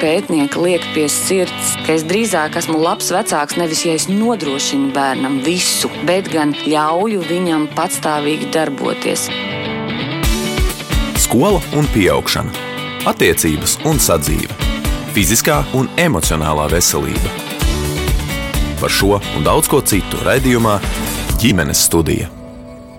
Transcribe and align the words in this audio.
pētnieka 0.00 0.60
liek 0.62 0.84
pie 0.94 1.04
sirds, 1.12 1.74
ka 1.84 1.94
es 1.96 2.04
drīzāk 2.08 2.56
esmu 2.60 2.78
labs 2.80 3.10
vecāks 3.12 3.58
nevis 3.60 3.84
ja 3.84 3.94
es 3.98 4.08
nodrošinu 4.08 4.90
bērnam 4.96 5.40
visu, 5.44 5.90
bet 6.08 6.30
gan 6.32 6.54
ļauju 6.64 7.22
viņam 7.28 7.68
patstāvīgi 7.76 8.50
darboties. 8.54 9.28
Skola 11.20 11.60
un 11.76 11.86
augšana, 12.16 12.50
attiecības 13.12 13.78
un 13.86 14.00
sadzīve, 14.00 14.56
fiziskā 15.14 15.60
un 15.76 15.92
emocionālā 16.00 16.70
veselība. 16.72 17.36
Par 18.80 18.90
šo 18.90 19.20
un 19.36 19.44
daudz 19.44 19.68
ko 19.68 19.84
citu 19.84 20.24
raidījumā 20.24 20.78
ģimenes 21.40 21.86
studija. 21.90 22.39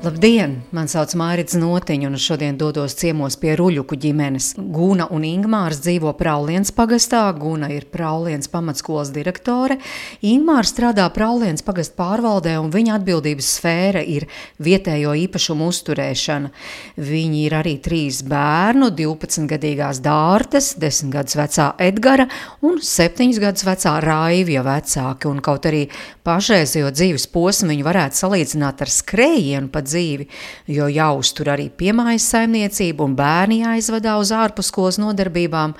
Labdien! 0.01 0.55
Mani 0.73 0.89
sauc 0.89 1.11
Mārcis 1.13 1.59
Notiņš, 1.61 2.05
un 2.07 2.17
šodien 2.17 2.55
dodos 2.57 2.95
ciemos 2.97 3.35
pie 3.37 3.51
Ruļuku 3.53 3.93
ģimenes. 4.01 4.47
Guna 4.73 5.05
un 5.13 5.21
Ingmārs 5.27 5.77
dzīvo 5.83 6.15
Prauliens 6.17 6.71
pagastā. 6.73 7.19
Guna 7.37 7.67
ir 7.69 7.85
Prauliens 7.93 8.49
pamatskolas 8.49 9.11
direktore. 9.13 9.77
Ingmārs 10.25 10.71
strādā 10.73 11.05
Prauliens 11.13 11.61
pagasta 11.61 11.93
pārvaldē, 11.99 12.55
un 12.57 12.71
viņa 12.73 12.95
atbildības 12.97 13.49
sfēra 13.59 14.01
ir 14.01 14.25
vietējo 14.57 15.13
īpašumu 15.27 15.67
uzturēšana. 15.69 16.49
Viņi 16.97 17.43
ir 17.43 17.57
arī 17.59 17.75
trīs 17.85 18.23
bērnu, 18.25 18.89
12-gadīgās 18.97 20.01
Dārtas, 20.01 20.71
10 20.81 21.13
gadus 21.13 21.37
vecā 21.37 21.69
Edgara 21.77 22.25
un 22.65 22.81
7 22.81 23.37
gadus 23.45 23.69
vecā 23.69 23.93
Raivja 24.01 24.65
vecāki. 24.65 25.29
Un 25.29 25.45
kaut 25.45 25.69
arī 25.69 25.85
pašreizējo 26.25 26.89
dzīves 26.89 27.29
posmu 27.29 27.69
viņi 27.75 27.87
varētu 27.91 28.23
salīdzināt 28.23 28.81
ar 28.81 28.95
skrējienu 28.97 29.69
pa 29.69 29.85
dzīvi, 29.91 30.27
jo 30.71 30.89
jāuztur 30.91 31.51
arī 31.53 31.69
piemājas 31.69 32.29
saimniecība 32.33 33.05
un 33.05 33.15
bērni 33.19 33.61
jāizvadā 33.61 34.17
uz 34.21 34.33
ārpuskolas 34.35 34.99
nodarbībām. 35.01 35.75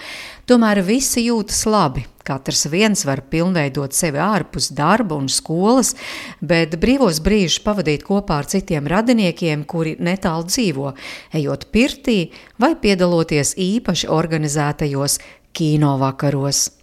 Tomēr 0.50 0.84
visi 0.84 1.30
jūtas 1.30 1.64
labi. 1.70 2.06
Katrs 2.28 2.68
viens 2.70 3.02
var 3.08 3.24
pilnveidot 3.32 3.96
sevi 3.98 4.20
ārpus 4.22 4.70
darba 4.78 5.18
un 5.18 5.30
skolas, 5.32 5.96
bet 6.42 6.76
brīvos 6.82 7.22
brīžus 7.24 7.62
pavadīt 7.66 8.06
kopā 8.06 8.42
ar 8.42 8.50
citiem 8.52 8.90
radiniekiem, 8.92 9.64
kuri 9.66 9.96
netālu 10.00 10.46
dzīvo, 10.50 10.94
ejot 11.40 11.66
pirtī 11.74 12.20
vai 12.62 12.76
piedaloties 12.76 13.56
īpaši 13.58 14.12
organizētajos 14.12 15.18
kino 15.58 15.98
vakaros. 16.02 16.81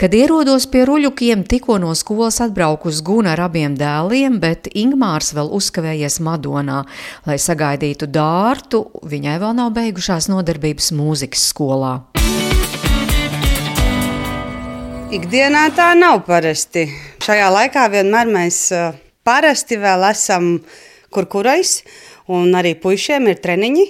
Kad 0.00 0.14
ierodos 0.16 0.66
pie 0.70 0.84
ruļukiem, 0.88 1.44
tikko 1.48 1.78
no 1.82 1.92
skolas 1.98 2.40
atbraukus 2.44 3.00
Guna 3.06 3.34
ar 3.34 3.44
abiem 3.46 3.76
dēliem, 3.78 4.40
bet 4.42 4.68
Ingmārs 4.74 5.32
vēl 5.36 5.50
uzkavējies 5.54 6.20
Madonā, 6.24 6.82
lai 7.28 7.38
sagaidītu 7.40 8.08
dārtu, 8.10 8.84
viņai 9.06 9.38
vēl 9.42 9.56
nav 9.60 9.72
beigušās 9.76 10.28
nodarbības 10.32 10.90
mūzikas 10.96 11.48
skolā. 11.52 11.94
Ikdienā 15.14 15.68
tā 15.76 15.92
nav 15.94 16.24
parasti. 16.26 16.88
Šajā 17.22 17.50
laikā 17.54 17.84
vienmēr 17.92 18.30
mēs 18.34 18.64
parasti 19.24 19.78
vēl 19.78 20.08
esam 20.10 20.56
kur 21.14 21.28
kurais, 21.30 21.84
un 22.26 22.50
arī 22.58 22.74
puišiem 22.80 23.30
ir 23.30 23.38
treniņi, 23.44 23.84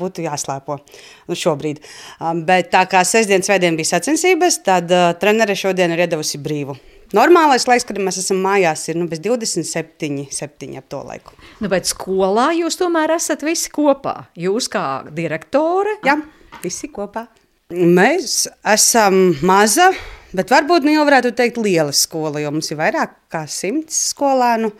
būtu 0.00 0.24
jāslēpo 0.24 0.78
nu, 0.80 1.36
šobrīd. 1.36 1.82
Um, 2.18 2.44
bet 2.48 2.72
tā 2.74 2.86
kā 2.90 3.04
sestdienas 3.06 3.50
svētdien 3.50 3.76
bija 3.78 3.94
sacensības, 3.94 4.62
tad 4.66 4.90
uh, 4.94 5.12
trenere 5.20 5.58
šodien 5.58 5.92
ir 5.94 6.06
iedavusi 6.06 6.40
brīvu. 6.42 6.78
Normālais 7.16 7.64
laiks, 7.66 7.82
kad 7.88 7.98
mēs 7.98 8.20
esam 8.20 8.38
mājās, 8.44 8.84
ir 8.86 8.98
nu, 9.00 9.08
27, 9.10 10.28
7 10.30 10.76
ap 10.78 10.86
to 10.92 11.00
laiku. 11.02 11.34
Nu, 11.58 11.66
bet 11.72 11.88
skolā 11.90 12.52
jūs 12.54 12.78
tomēr 12.78 13.16
esat 13.16 13.42
visi 13.42 13.72
kopā. 13.74 14.28
Jūs 14.38 14.70
kā 14.70 14.84
direktore? 15.10 15.96
Jā, 16.06 16.20
visi 16.62 16.90
kopā. 16.94 17.26
Mēs 17.74 18.44
esam 18.66 19.18
maza, 19.46 19.88
bet 20.34 20.54
varbūt 20.54 20.86
nu 20.86 20.94
jau 20.94 21.06
varētu 21.06 21.34
teikt 21.38 21.58
liela 21.62 21.94
skola, 21.94 22.42
jo 22.42 22.54
mums 22.54 22.70
ir 22.70 22.78
vairāk 22.78 23.18
kā 23.30 23.42
simts 23.50 23.98
skolēnu. 24.12 24.70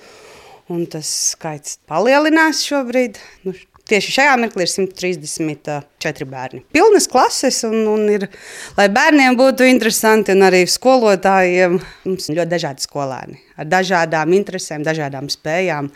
Un 0.70 0.86
tas 0.86 1.10
skaits 1.32 1.80
palielinās 1.90 2.62
šobrīd. 2.62 3.18
Nu, 3.42 3.56
Tieši 3.90 4.12
šajā 4.14 4.34
mirklī 4.38 4.62
ir 4.62 4.70
134 4.70 6.26
bērni. 6.30 6.62
Pilnas 6.70 7.08
klases, 7.10 7.64
un, 7.66 7.80
un 7.90 8.04
ir, 8.12 8.28
lai 8.76 8.86
bērniem 8.92 9.34
būtu 9.38 9.66
interesanti, 9.66 10.36
un 10.36 10.46
arī 10.46 10.62
skolotājiem. 10.70 11.78
Mums 12.06 12.30
ir 12.30 12.38
ļoti 12.38 12.52
dažādi 12.54 12.86
skolēni 12.86 13.40
ar 13.58 13.66
dažādām 13.66 14.34
interesēm, 14.38 14.86
dažādām 14.86 15.30
spējām. 15.32 15.90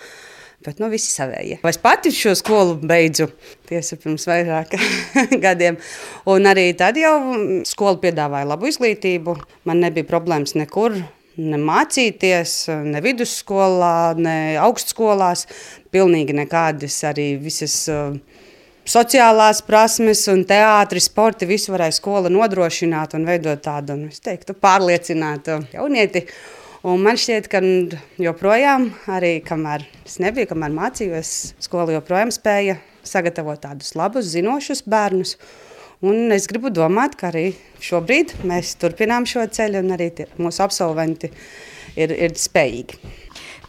Bet 0.65 0.79
nu, 0.81 0.89
visi 0.89 1.11
savējie. 1.13 1.59
Es 1.69 1.79
pati 1.79 2.11
šo 2.15 2.33
skolu 2.41 2.79
beidzu 2.81 3.29
tiesa 3.69 3.99
pirms 4.01 4.25
vairāk 4.27 4.73
gadiem. 5.45 5.77
Un 6.33 6.49
arī 6.49 6.71
tad 6.79 6.97
jau 6.99 7.19
skola 7.69 8.01
piedāvāja 8.01 8.49
labu 8.49 8.71
izglītību. 8.73 9.37
Man 9.69 9.85
nebija 9.85 10.09
problēmas 10.09 10.57
nekur 10.57 10.97
ne 11.41 11.59
mācīties, 11.61 12.57
ne 12.87 13.03
vidusskolā, 13.05 14.15
ne 14.19 14.37
augstskolās. 14.63 15.47
Pilnīgi 15.95 16.35
nekādas 16.37 16.97
arī 17.07 17.35
visas 17.39 17.77
uh, 17.93 18.17
sociālās 18.85 19.63
prasmes, 19.65 20.25
un 20.33 20.45
teātris, 20.49 21.09
sporti, 21.09 21.49
visu 21.49 21.73
varēja 21.75 21.99
skola 21.99 22.33
nodrošināt 22.33 23.17
un 23.17 23.27
veidot 23.29 23.63
tādu, 23.65 23.97
nu, 23.99 24.11
es 24.13 24.23
teiktu, 24.25 24.57
pārliecinātu 24.59 25.63
jaunieti. 25.75 26.27
Un 26.85 27.01
man 27.01 27.17
šķiet, 27.17 27.47
ka 27.49 27.63
joprojām, 28.21 28.91
arī 29.09 29.39
kamēr 29.45 29.87
es 30.05 30.19
nebiju, 30.21 30.51
kamēr 30.51 30.75
mācījos, 30.77 31.31
skola 31.65 31.95
joprojām 31.97 32.33
spēja 32.35 32.77
sagatavot 33.05 33.63
tādus 33.63 33.95
labus, 33.97 34.29
zinošus 34.35 34.85
bērnus. 34.89 35.39
Un 36.05 36.33
es 36.35 36.45
gribu 36.51 36.69
domāt, 36.75 37.15
ka 37.17 37.31
arī 37.31 37.55
šobrīd 37.81 38.35
mēs 38.45 38.75
turpinām 38.81 39.25
šo 39.29 39.47
ceļu, 39.49 39.81
un 39.81 39.95
arī 39.95 40.11
tie, 40.19 40.27
mūsu 40.37 40.61
absolventi 40.65 41.31
ir, 41.97 42.13
ir 42.13 42.35
spējīgi. 42.37 42.99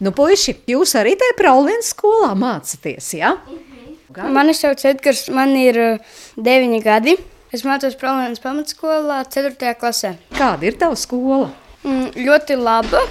Nu, 0.04 0.12
puiši, 0.16 0.58
jūs 0.68 0.98
arī 1.00 1.14
tajā 1.20 1.38
Praulienas 1.40 1.94
skolā 1.94 2.34
mācāties, 2.36 3.14
jā? 3.16 3.32
Ja? 3.40 4.28
Mani 4.36 4.56
sauc 4.56 4.84
Edgars, 4.88 5.30
man 5.32 5.54
ir 5.60 5.80
uh, 5.80 6.18
deviņi 6.36 6.80
gadi. 6.84 7.16
Es 7.56 7.64
mācos 7.64 7.96
Praulienas 8.00 8.44
pamatskolā 8.44 9.22
4. 9.32 9.72
klasē. 9.80 10.16
Kāda 10.36 10.68
ir 10.68 10.76
tava 10.80 11.00
skola? 11.00 11.54
Mm, 11.86 12.10
ļoti 12.26 12.58
laba, 12.60 13.06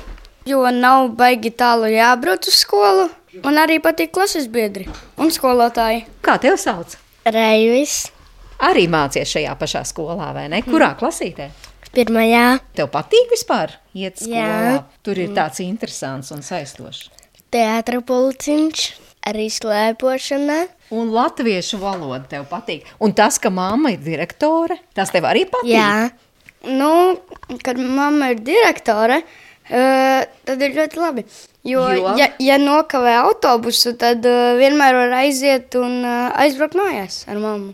jo 0.49 0.61
nav 0.75 1.15
baigi 1.17 1.55
tālu 1.55 1.89
jābrauc 1.93 2.51
uz 2.51 2.61
skolu. 2.61 3.09
Man 3.45 3.57
arī 3.63 3.81
patīk 3.81 4.13
klases 4.13 4.51
biedri 4.53 4.85
un 5.17 5.33
skolotāji. 5.33 6.05
Kā 6.25 6.37
tev 6.43 6.61
sauc? 6.61 6.99
Reivis 7.25 8.03
arī 8.63 8.87
mācies 8.91 9.31
šajā 9.35 9.55
pašā 9.61 9.85
skolā, 9.89 10.33
vai 10.37 10.49
ne? 10.53 10.63
Kurā 10.67 10.93
mm. 10.93 10.99
klasītē? 11.01 11.49
Pirmajā. 11.95 12.47
Tev 12.75 12.89
patīk 12.91 13.31
vispār 13.31 13.77
iet 13.95 14.19
skolā? 14.19 14.49
Jā. 14.75 14.79
Tur 15.07 15.21
ir 15.23 15.35
tāds 15.37 15.63
interesants 15.63 16.33
un 16.35 16.43
saistošs. 16.43 17.07
Teātra 17.55 18.01
pulciņš, 18.03 18.85
arī 19.31 19.47
slēpošana. 19.53 20.59
Un 20.95 21.13
latviešu 21.15 21.79
valoda 21.83 22.25
tev 22.33 22.49
patīk. 22.51 22.89
Un 23.03 23.15
tas, 23.17 23.39
ka 23.39 23.53
mamma 23.55 23.95
ir 23.95 24.03
direktore, 24.03 24.81
tas 24.97 25.15
tev 25.15 25.29
arī 25.31 25.47
patīk? 25.51 25.71
Jā. 25.71 26.11
Nu, 26.65 27.21
kad 27.63 27.79
mamma 27.79 28.33
ir 28.33 28.43
direktore, 28.43 29.21
uh, 29.23 30.27
tad 30.49 30.67
ir 30.67 30.75
ļoti 30.81 30.99
labi. 31.01 31.27
Jo, 31.65 31.87
jo? 31.95 32.11
Ja, 32.19 32.29
ja 32.43 32.59
nokavē 32.61 33.15
autobusu, 33.23 33.95
tad 34.01 34.27
uh, 34.29 34.59
vienmēr 34.59 34.99
var 34.99 35.17
aiziet 35.23 35.77
un 35.81 36.01
uh, 36.03 36.35
aizbraukt 36.43 36.77
mājās 36.81 37.23
ar 37.31 37.41
mammu. 37.41 37.73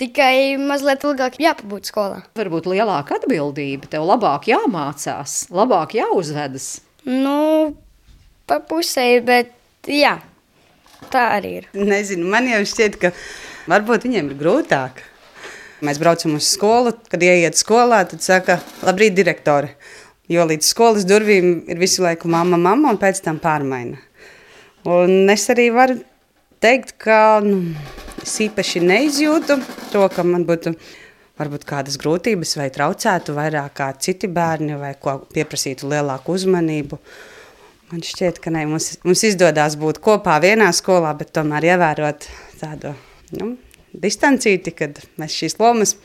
Tikai 0.00 0.56
mazliet 0.56 1.02
ilgāk 1.04 1.34
jāpabūt 1.42 1.90
skolā. 1.90 2.22
Varbūt 2.38 2.70
lielāka 2.72 3.18
atbildība, 3.18 3.84
tev 3.92 4.06
labāk 4.08 4.48
jāmācās, 4.48 5.42
labāk 5.52 5.92
jāuzvedas. 5.98 6.70
Nu, 7.04 7.74
pa 8.48 8.62
pusē, 8.64 9.04
bet 9.24 9.52
jā, 9.84 10.14
tā 11.12 11.26
arī 11.36 11.52
ir. 11.58 11.68
Nezinu, 11.76 12.24
man 12.32 12.48
jau 12.48 12.62
šķiet, 12.72 12.96
ka 13.02 13.12
varbūt 13.68 14.08
viņiem 14.08 14.32
ir 14.32 14.40
grūtāk. 14.40 15.04
Mēs 15.84 16.00
braucam 16.00 16.38
uz 16.40 16.48
skolu, 16.48 16.94
kad 17.12 17.20
ieiet 17.24 17.60
skolā, 17.60 18.00
tad 18.08 18.24
saka, 18.24 18.56
labrīt, 18.84 19.12
direktore. 19.20 19.74
Jo 20.32 20.48
līdz 20.48 20.64
skolas 20.64 21.04
durvīm 21.08 21.58
ir 21.68 21.80
visu 21.80 22.06
laiku 22.06 22.28
mamma, 22.32 22.56
mamma, 22.56 22.94
un 22.94 23.00
pēc 23.00 23.20
tam 23.24 23.40
pārmaina. 23.42 24.00
Un 24.88 25.28
es 25.28 25.44
arī 25.52 25.68
varu 25.76 26.00
teikt, 26.60 26.94
ka 27.02 27.40
nu, 27.44 27.64
Es 28.20 28.34
īpaši 28.44 28.82
neizjūtu 28.84 29.56
to, 29.92 30.02
ka 30.12 30.24
man 30.26 30.44
būtu 30.48 30.74
varbūt 31.40 31.64
kādas 31.68 31.96
grūtības 32.00 32.52
vai 32.60 32.68
traucētu 32.72 33.32
vairāk 33.36 33.72
kā 33.78 33.86
citi 33.96 34.28
bērni 34.28 34.76
vai 34.80 34.92
ko 35.00 35.16
pieprasītu 35.32 35.88
lielāku 35.88 36.36
uzmanību. 36.36 36.98
Man 37.90 38.04
šķiet, 38.04 38.38
ka 38.44 38.52
ne, 38.52 38.66
mums, 38.68 38.92
mums 39.06 39.24
izdodas 39.26 39.78
būt 39.80 40.02
kopā 40.04 40.36
vienā 40.42 40.68
skolā, 40.76 41.14
bet 41.16 41.32
tomēr 41.34 41.70
ievērot 41.72 42.28
tādu 42.60 42.92
nu, 43.40 43.54
distancīti, 43.96 44.76
kad 44.76 45.00
mēs 45.18 45.38
šīs 45.40 45.56
lomas 45.62 45.96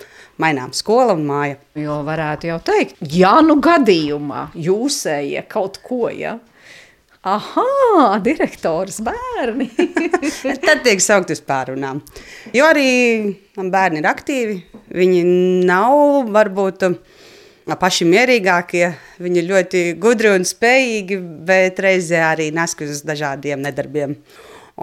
mainām 0.42 0.72
skola 0.74 1.18
un 1.20 1.28
māja. 1.28 1.60
Jo 1.78 2.00
varētu 2.08 2.50
jau 2.54 2.62
teikt, 2.72 3.04
ja 3.12 3.36
nu 3.44 3.60
gadījumā 3.64 4.48
jūsējie 4.56 5.44
kaut 5.52 5.82
ko, 5.84 6.08
ja, 6.16 6.40
Aha, 7.26 8.20
direktors 8.22 9.00
bērni. 9.02 9.66
Tad 10.68 10.84
tiek 10.86 11.00
saukt 11.02 11.32
uz 11.34 11.40
pārunām. 11.42 12.04
Jo 12.54 12.68
arī 12.70 12.90
bērni 13.58 14.04
ir 14.04 14.08
aktīvi. 14.10 14.58
Viņi 14.94 15.24
nav 15.66 16.30
varbūt 16.30 16.84
paši 17.82 18.06
mierīgākie. 18.12 18.92
Viņi 19.26 19.42
ir 19.42 19.48
ļoti 19.50 19.82
gudri 20.02 20.36
un 20.36 20.46
spējīgi, 20.46 21.18
bet 21.48 21.82
reizē 21.82 22.20
arī 22.28 22.52
nes 22.54 22.78
uz 22.86 23.02
dažādiem 23.08 23.64
nedarbiem. 23.66 24.14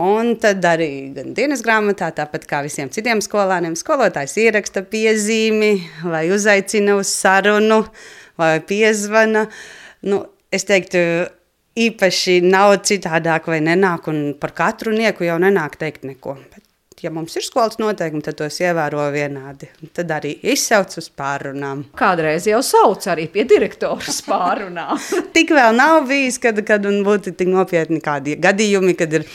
Un 0.02 0.32
tad 0.42 0.64
arī 0.66 1.12
dienas 1.36 1.62
grāmatā, 1.62 2.08
tāpat 2.16 2.48
kā 2.48 2.62
visiem 2.64 2.90
citiem 2.90 3.20
skolāniem, 3.22 3.76
skolotājs 3.78 4.34
ieraksta 4.40 4.82
piezīmi 4.82 5.76
vai 6.08 6.24
uzaicina 6.34 6.96
uz 6.98 7.12
sarunu 7.12 7.84
vai 8.40 8.56
piezvana. 8.66 9.44
Nu, 10.08 10.24
es 10.50 10.66
teiktu, 10.66 11.04
īpaši 11.78 12.40
nav 12.44 12.76
citādāk 12.86 13.48
vai 13.48 13.62
nenāk, 13.64 14.08
un 14.12 14.34
par 14.40 14.52
katru 14.56 14.92
nieku 14.94 15.26
jau 15.26 15.38
nenāk 15.40 15.78
teikt 15.80 16.04
neko. 16.08 16.36
Bet, 16.52 16.64
ja 17.04 17.10
mums 17.14 17.36
ir 17.38 17.46
skolas 17.46 17.78
noteikumi, 17.80 18.22
tad 18.24 18.36
tos 18.40 18.60
ievēro 18.62 19.06
vienādi. 19.14 19.70
Tad 19.96 20.12
arī 20.18 20.34
izsauc 20.52 20.94
uz 21.00 21.08
pārunām. 21.16 21.86
Kādreiz 21.98 22.46
jau 22.50 22.60
sauc 22.66 23.06
arī 23.10 23.28
pie 23.32 23.46
direktora 23.48 24.16
pārunām. 24.28 25.00
tik 25.36 25.54
vēl 25.56 25.76
nav 25.78 26.02
bijis, 26.10 26.38
kad, 26.42 26.60
kad 26.66 26.86
būtu 27.06 27.34
tik 27.38 27.50
nopietni 27.52 28.02
kādi 28.04 28.36
gadījumi, 28.40 28.96
kad 28.98 29.20
ir 29.20 29.26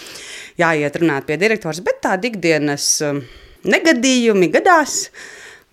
jāiet 0.61 1.01
runāt 1.01 1.27
pie 1.27 1.39
direktors, 1.41 1.81
bet 1.85 2.01
tādi 2.05 2.31
ikdienas 2.31 2.89
um, 3.05 3.21
negadījumi 3.67 4.49
gadās, 4.53 5.07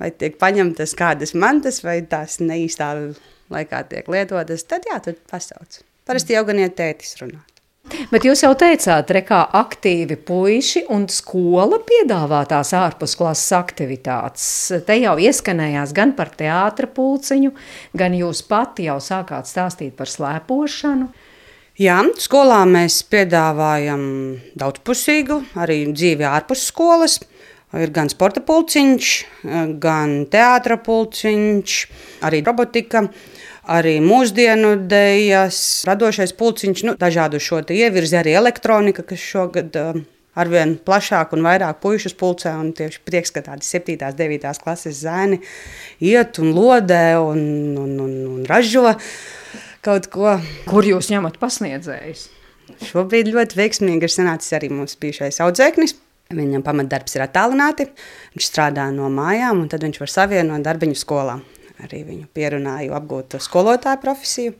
vai 0.01 0.11
tiek 0.13 0.37
paņemtas 0.41 0.97
kādas 0.99 1.33
mantas, 1.37 1.81
vai 1.85 2.01
tās 2.09 2.41
neīstā 2.43 2.93
laikā 3.53 3.85
tiek 3.89 4.09
lietotas, 4.13 4.67
tad 4.69 4.89
jā, 4.91 5.01
tur 5.05 5.17
pasauc. 5.31 5.85
Parasti 6.05 6.35
jau 6.37 6.45
gan 6.45 6.59
iet 6.61 6.75
tētis 6.77 7.17
runāt. 7.23 7.55
Bet 8.11 8.25
jūs 8.25 8.41
jau 8.45 8.51
teicāt, 8.57 9.11
ka 9.25 9.39
aktīvi 9.57 10.17
puiši 10.29 10.83
un 10.93 11.05
skola 11.13 11.79
piedāvā 11.85 12.43
tās 12.49 12.73
ārpusklases 12.77 13.53
aktivitātes. 13.57 14.47
Te 14.85 14.97
jau 15.01 15.15
ieskanējās 15.21 15.93
gan 15.97 16.15
par 16.17 16.33
teātra 16.37 16.89
pulciņu, 16.93 17.53
gan 17.97 18.17
jūs 18.17 18.43
pati 18.49 18.89
jau 18.89 18.97
sākāt 19.05 19.49
stāstīt 19.49 19.97
par 19.97 20.13
slēpošanu. 20.13 21.09
Jā, 21.81 21.99
skolā 22.21 22.61
mēs 22.69 23.01
piedāvājam 23.11 24.03
daudzpusīgu, 24.61 25.41
arī 25.61 25.81
dzīvi 25.93 26.29
ārpus 26.29 26.69
skolas. 26.69 27.19
Ir 27.75 27.91
gan 27.91 28.07
sporta 28.13 28.39
pulciņš, 28.45 29.15
gan 29.83 30.13
teātra 30.31 30.77
pulciņš, 30.79 31.79
arī 32.29 32.45
robotika 32.47 33.09
arī 33.71 33.99
mūsdienu 34.05 34.75
dēļas, 34.89 35.59
radošais 35.89 36.35
pulciņš, 36.39 36.83
nu, 36.89 36.97
dažādu 37.01 37.41
šo 37.43 37.63
ievirzi, 37.65 38.19
arī 38.21 38.35
elektronika, 38.39 39.05
kas 39.07 39.23
šogad 39.23 39.79
uh, 39.81 40.03
arvien 40.39 40.77
plašāk 40.77 41.35
un 41.37 41.45
vairāk 41.47 41.81
puikas 41.83 42.17
pulcē. 42.19 42.55
Tieši 42.77 43.03
prieks, 43.07 43.33
ka 43.35 43.45
tādi 43.47 43.67
7, 43.67 43.97
9 44.19 44.63
klases 44.63 45.01
zēni 45.05 45.41
iet 46.05 46.41
un 46.43 46.53
lodē 46.57 47.17
un, 47.23 47.43
un, 47.81 47.99
un, 48.05 48.15
un 48.37 48.47
ražo 48.49 48.95
kaut 49.85 50.09
ko. 50.13 50.39
Kur 50.69 50.87
jūs 50.87 51.13
ņemat 51.13 51.39
pasniedzējus? 51.41 52.29
Šobrīd 52.89 53.29
ļoti 53.29 53.59
veiksmīgi 53.61 54.09
ir 54.09 54.13
sanācis 54.13 54.55
arī 54.57 54.71
mūsu 54.73 54.99
bijušais 55.01 55.43
audzēknis. 55.45 55.99
Viņam 56.35 56.65
pamatdarbs 56.65 57.19
ir 57.19 57.27
attālināti. 57.27 57.91
Viņš 58.35 58.47
strādā 58.49 58.89
no 58.91 59.11
mājām, 59.13 59.61
un 59.61 59.69
tad 59.71 59.85
viņš 59.85 60.01
var 60.01 60.11
savienot 60.11 60.65
darbiņu 60.65 60.97
skolā 60.99 61.37
arī 61.83 62.05
viņu 62.07 62.29
pierunāju 62.35 62.95
apgūt 62.95 63.39
skolotāju 63.43 64.03
profesiju. 64.05 64.55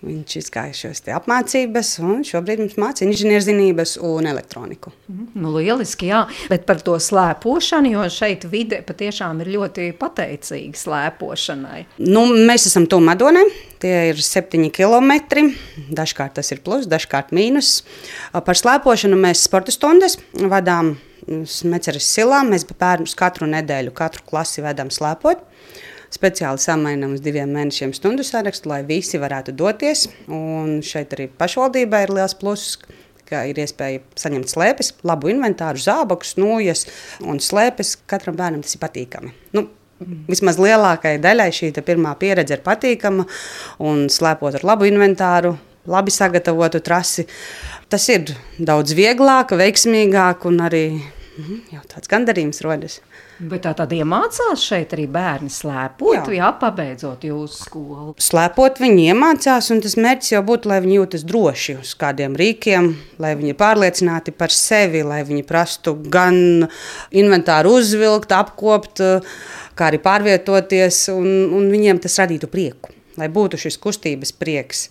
Viņš 0.00 0.34
izgāja 0.40 0.72
šos 0.72 1.02
apmācības, 1.12 1.88
un 2.00 2.22
šobrīd 2.24 2.62
mums 2.62 2.78
māca 2.80 3.04
inženierzinības 3.04 3.98
un 4.08 4.30
elektroniku. 4.30 4.94
Mm, 5.10 5.26
nu, 5.42 5.50
lieliski, 5.58 6.08
jā. 6.08 6.22
Bet 6.48 6.64
par 6.68 6.80
to 6.80 6.94
slēpošanu, 6.96 7.90
jo 7.92 8.06
šeit 8.08 8.46
vide 8.48 8.78
patiešām 8.88 9.42
ir 9.44 9.50
ļoti 9.58 9.90
pateicīga 10.00 10.80
slēpošanai. 10.80 11.82
Nu, 12.00 12.24
mēs 12.32 12.64
esam 12.70 12.88
tuvu 12.88 13.04
Madonai. 13.10 13.44
Tie 13.80 13.92
ir 14.14 14.24
septiņi 14.24 14.72
kilometri. 14.72 15.50
Dažkārt 15.92 16.38
tas 16.40 16.48
ir 16.56 16.64
plus, 16.64 16.88
dažkārt 16.88 17.36
mīnus. 17.36 17.82
Par 18.32 18.56
slēpošanu 18.56 19.20
mēs 19.20 19.44
sporta 19.50 19.76
stundas 19.76 20.16
vadām 20.32 20.96
Smeceres 21.28 22.08
silā. 22.08 22.40
Mēs 22.48 22.64
bērnus 22.64 23.12
katru 23.14 23.44
nedēļu, 23.52 23.92
katru 23.94 24.24
klasi 24.32 24.64
vedam 24.64 24.88
slēpot 24.88 25.44
speciāli 26.10 26.62
samainām 26.62 27.14
uz 27.16 27.22
diviem 27.24 27.52
mēnešiem 27.54 27.94
stundu 27.96 28.26
sarakstu, 28.26 28.70
lai 28.72 28.82
visi 28.86 29.20
varētu 29.20 29.54
doties. 29.56 30.08
Un 30.26 30.80
šeit 30.86 31.14
arī 31.16 31.30
pašvaldībai 31.40 32.04
ir 32.06 32.14
liels 32.20 32.36
pluss 32.38 32.80
ka 33.30 33.44
ir 33.46 33.60
iespēja 33.62 34.02
saņemt 34.18 34.50
slēpes, 34.50 34.94
labu 35.06 35.30
inventāru, 35.30 35.78
zābakus, 35.78 36.34
nūjas 36.40 36.86
un 37.22 37.38
slēpes. 37.42 38.00
Katram 38.10 38.38
bērnam 38.38 38.64
tas 38.66 38.74
ir 38.74 38.82
patīkami. 38.82 39.34
Nu, 39.56 39.68
Vismaz 40.00 40.56
lielākajai 40.56 41.18
daļai 41.20 41.50
šī 41.52 41.74
pirmā 41.84 42.14
pieredze 42.16 42.56
ir 42.56 42.62
patīkama 42.64 43.26
un 43.84 44.06
slēpot 44.08 44.56
ar 44.56 44.64
labu 44.64 44.86
inventāru, 44.88 45.52
labi 45.92 46.14
sagatavotu 46.14 46.80
trasi. 46.80 47.26
Tas 47.92 48.06
ir 48.08 48.32
daudz 48.56 48.94
vieglāk, 48.96 49.52
veiksmīgāk 49.60 50.46
un 50.48 50.62
arī 50.64 50.84
mm, 51.40 51.82
tāds 51.90 52.10
gandarījums 52.10 52.60
rodas. 52.64 52.98
Bet 53.40 53.62
tā 53.64 53.72
tad 53.76 53.92
iemācās 53.96 54.60
šeit 54.60 54.92
arī 54.92 55.06
bērni 55.10 55.48
slēpot, 55.52 56.28
jā, 56.28 56.36
jā 56.36 56.48
pabeidzot 56.60 57.24
jūsu 57.24 57.62
skolu. 57.64 58.14
Slēpot 58.20 58.80
viņi 58.82 59.06
iemācās, 59.14 59.70
un 59.72 59.80
tas 59.84 59.96
mērķis 59.96 60.34
jau 60.34 60.42
būtu, 60.44 60.68
lai 60.68 60.80
viņi 60.84 60.98
jūtas 60.98 61.24
droši 61.28 61.78
uz 61.80 61.94
kādiem 62.00 62.36
rīkiem, 62.36 62.90
lai 63.22 63.32
viņi 63.38 63.54
ir 63.54 63.58
pārliecināti 63.60 64.34
par 64.36 64.52
sevi, 64.52 65.00
lai 65.06 65.22
viņi 65.28 65.46
prastu 65.48 65.96
gan 66.12 66.68
inventāru 67.10 67.78
uzvilkt, 67.80 68.34
apkopt, 68.36 69.00
kā 69.78 69.88
arī 69.88 70.02
pārvietoties, 70.04 71.06
un, 71.14 71.30
un 71.56 71.72
viņiem 71.72 72.02
tas 72.04 72.20
radītu 72.20 72.50
prieku, 72.52 72.92
lai 73.16 73.32
būtu 73.32 73.60
šis 73.64 73.80
kustības 73.80 74.36
prieks. 74.36 74.90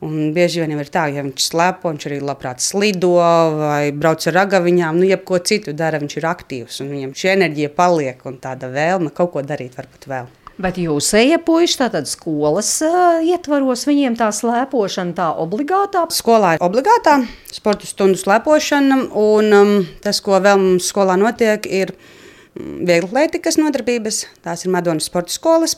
Un 0.00 0.30
bieži 0.32 0.62
vien 0.62 0.72
ir 0.72 0.88
tā, 0.88 1.04
ja 1.12 1.20
viņš 1.20 1.46
slēpo, 1.50 1.90
viņš 1.92 2.06
arī 2.08 2.18
labprāt 2.24 2.62
slido 2.64 3.12
vai 3.58 3.90
brauc 3.92 4.24
ar 4.30 4.38
ragaviņām, 4.38 4.96
nu, 4.96 5.04
jebko 5.10 5.42
citu 5.44 5.74
dara, 5.76 6.00
viņš 6.00 6.16
ir 6.16 6.26
aktīvs 6.30 6.80
un 6.80 6.94
viņam 6.94 7.16
šī 7.20 7.34
enerģija 7.34 7.72
paliek 7.76 8.22
un 8.24 8.38
tāda 8.40 8.70
vēlme 8.72 9.12
kaut 9.12 9.34
ko 9.34 9.42
darīt 9.44 9.76
varbūt 9.76 10.08
vēl. 10.08 10.30
Bet 10.60 10.76
jūs 10.80 11.12
puiši 11.44 11.76
tātad 11.80 12.08
skolas 12.08 12.70
uh, 12.84 13.20
ietvaros, 13.24 13.84
viņiem 13.88 14.16
tā 14.16 14.28
slēpošana 14.32 15.14
tā 15.16 15.28
obligātā? 15.40 16.06
Skolā 16.12 16.56
ir 16.56 16.64
obligātā 16.64 17.20
sporta 17.52 17.88
stundu 17.88 18.20
slēpošana, 18.20 19.02
un 19.16 19.52
um, 19.56 19.76
tas, 20.04 20.20
ko 20.24 20.40
vēl 20.40 20.60
mums 20.60 20.88
skolā 20.92 21.16
notiek, 21.20 21.64
ir 21.64 21.92
mm, 21.92 22.88
vieglatlētikas 22.88 23.60
nodarbības, 23.60 24.24
tās 24.44 24.64
ir 24.64 24.72
Madonas 24.72 25.08
sporta 25.12 25.32
skolas 25.32 25.76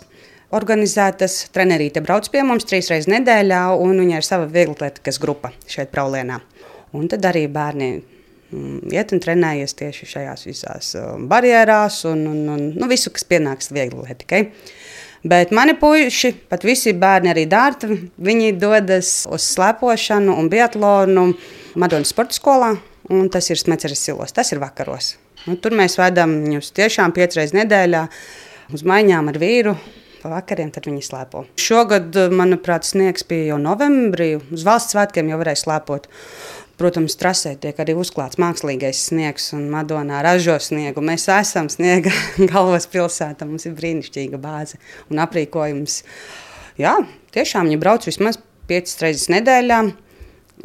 organizētas. 0.57 1.39
Trenerīte 1.55 2.03
brauc 2.05 2.29
pie 2.33 2.45
mums 2.47 2.67
trīs 2.69 2.91
reizes 2.93 3.11
nedēļā, 3.13 3.65
un 3.81 4.01
viņai 4.03 4.21
ir 4.21 4.27
sava 4.27 4.49
vieglatlētikas 4.53 5.21
grupa 5.23 5.53
šeit, 5.67 5.93
Praulienā. 5.93 6.41
Un 6.97 7.09
tad 7.09 7.25
arī 7.29 7.47
bērni 7.49 7.91
mm, 7.97 8.93
iet 8.93 9.15
un 9.15 9.23
trenējas 9.25 9.77
tieši 9.79 10.09
šajās 10.11 10.47
visās 10.49 10.93
um, 11.01 11.27
barjerās 11.31 12.03
un, 12.11 12.27
un, 12.29 12.43
un 12.53 12.67
nu, 12.77 12.89
visu, 12.91 13.13
kas 13.15 13.25
pienāks 13.29 13.73
vieglatlētikai. 13.73 14.43
Bet 15.23 15.53
mani 15.55 15.77
puiši, 15.79 16.33
pat 16.51 16.65
visi 16.67 16.93
bērni, 16.99 17.31
arī 17.31 17.45
dārti, 17.47 17.95
viņi 18.19 18.57
dodas 18.59 19.21
uz 19.31 19.45
slēpošanu 19.55 20.35
un 20.35 20.49
biatlonu 20.51 21.29
Madonas 21.79 22.11
sporta 22.11 22.35
skolā, 22.35 22.73
un 23.15 23.29
tas 23.31 23.47
ir 23.53 23.61
Smeceres 23.61 24.03
silos, 24.03 24.35
tas 24.35 24.51
ir 24.53 24.61
vakaros. 24.61 25.15
Un 25.47 25.57
tur 25.63 25.75
mēs 25.79 25.95
vedam 25.99 26.35
viņus 26.43 26.75
tiešām 26.75 27.15
piecreiz 27.15 27.55
nedēļā 27.55 28.03
uz 28.75 28.83
maiņām 28.87 29.31
ar 29.31 29.39
vīru, 29.43 29.77
pa 30.23 30.31
vakariem, 30.33 30.71
viņi 30.73 31.05
slēpo. 31.05 31.45
Šogad, 31.61 32.17
manuprāt, 32.33 32.87
sniegs 32.89 33.27
bija 33.29 33.53
jau 33.53 33.61
novembrī. 33.63 34.37
Uz 34.55 34.65
valsts 34.67 34.95
svētkiem 34.95 35.33
jau 35.33 35.39
varēja 35.41 35.65
slēpot. 35.65 36.09
Protams, 36.81 37.15
trasē 37.21 37.53
tiek 37.61 37.79
arī 37.83 37.95
uzklāts 37.99 38.41
mākslīgais 38.43 39.05
sniegs, 39.11 39.51
un 39.55 39.69
Madonā 39.71 40.23
ražo 40.25 40.57
sniegu. 40.63 41.05
Mēs 41.05 41.29
esam 41.31 41.69
sniega 41.71 42.11
galvaspilsēta, 42.53 43.47
mums 43.47 43.69
ir 43.69 43.77
brīnišķīga 43.79 44.41
bāze 44.43 44.81
un 45.13 45.21
aprīkojums. 45.23 46.01
Jā, 46.81 46.97
tiešām 47.37 47.69
viņi 47.69 47.83
brauc 47.83 48.09
vismaz 48.09 48.41
piecas 48.71 48.99
reizes 49.05 49.29
nedēļā. 49.33 49.85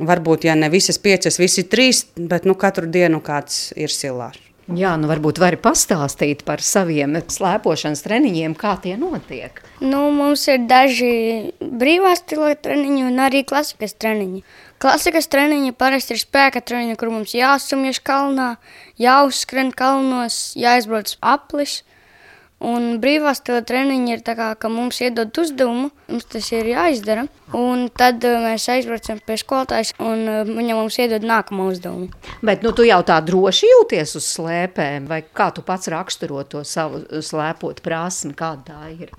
Varbūt, 0.07 0.45
ja 0.47 0.55
ne 0.57 0.69
visas 0.73 0.99
piecas, 1.01 1.39
visi 1.41 1.65
trīs, 1.67 2.05
bet 2.15 2.45
nu, 2.45 2.57
katru 2.59 2.89
dienu 2.89 3.21
kāds 3.25 3.71
ir 3.77 3.93
silārs. 3.93 4.46
Jā, 4.67 4.97
nu 4.99 5.07
varbūt 5.07 5.37
vari 5.39 5.55
pastāstīt 5.63 6.41
par 6.43 6.59
saviem 6.59 7.13
slēpošanas 7.31 8.01
treniņiem, 8.03 8.55
kā 8.59 8.73
tie 8.83 8.97
notiek. 8.99 9.61
Nu, 9.79 10.09
mums 10.11 10.43
ir 10.51 10.65
daži 10.67 11.53
brīvā 11.61 12.11
stila 12.19 12.51
treniņi 12.59 13.05
un 13.07 13.21
arī 13.23 13.45
klasikas 13.47 13.95
treniņi. 13.95 14.43
Klasikas 14.83 15.31
treniņi 15.31 15.71
parasti 15.71 16.17
ir 16.17 16.19
spēka 16.19 16.59
treniņi, 16.59 16.97
kur 16.99 17.13
mums 17.15 17.31
jāsumiež 17.37 18.01
kalnā, 18.03 18.57
jāuzskrien 18.99 19.71
kalnos, 19.71 20.51
jāizbrauc 20.59 21.15
aplis. 21.23 21.79
Un 22.57 22.95
brīvās 22.97 23.37
stila 23.37 23.61
treniņi 23.61 24.15
ir 24.15 24.21
tā 24.25 24.33
kā, 24.37 24.47
ka 24.57 24.69
mums 24.73 24.97
iedod 25.05 25.29
uzdevumu, 25.37 25.91
mums 26.09 26.25
tas 26.25 26.47
ir 26.55 26.65
jāizdara. 26.71 27.27
Un 27.53 27.85
tad 27.93 28.25
uh, 28.25 28.39
mēs 28.41 28.65
aizbraucam 28.73 29.21
pie 29.21 29.37
skolotājas, 29.37 29.93
un 30.01 30.23
uh, 30.25 30.39
viņa 30.47 30.77
mums 30.79 30.97
iedod 30.97 31.27
nākamo 31.27 31.67
uzdevumu. 31.69 32.09
Bet 32.41 32.65
nu, 32.65 32.73
tu 32.73 32.87
jau 32.87 32.97
tā 33.05 33.19
droši 33.21 33.69
jūties 33.69 34.15
uz 34.17 34.29
slēpēm, 34.33 35.05
vai 35.11 35.21
kā 35.21 35.51
tu 35.53 35.61
pats 35.67 35.91
raksturo 35.93 36.41
to 36.49 36.63
savu 36.65 37.03
slēpot 37.05 37.83
prasmi, 37.85 38.33
kāda 38.37 38.73
tā 38.73 38.89
ir? 38.95 39.13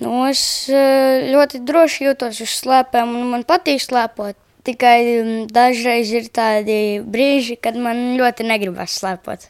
Nu, 0.00 0.24
es 0.26 0.42
ļoti 0.66 1.62
droši 1.68 2.08
jūtos 2.08 2.42
uz 2.42 2.58
slēpēm, 2.58 3.14
un 3.20 3.30
man 3.36 3.46
patīk 3.46 3.82
slēpot. 3.84 4.34
Tikai 4.66 4.98
um, 5.22 5.30
dažreiz 5.48 6.10
ir 6.12 6.26
tādi 6.34 7.00
brīži, 7.00 7.56
kad 7.56 7.78
man 7.80 8.18
ļoti 8.18 8.44
negribas 8.50 8.98
slēpot. 8.98 9.46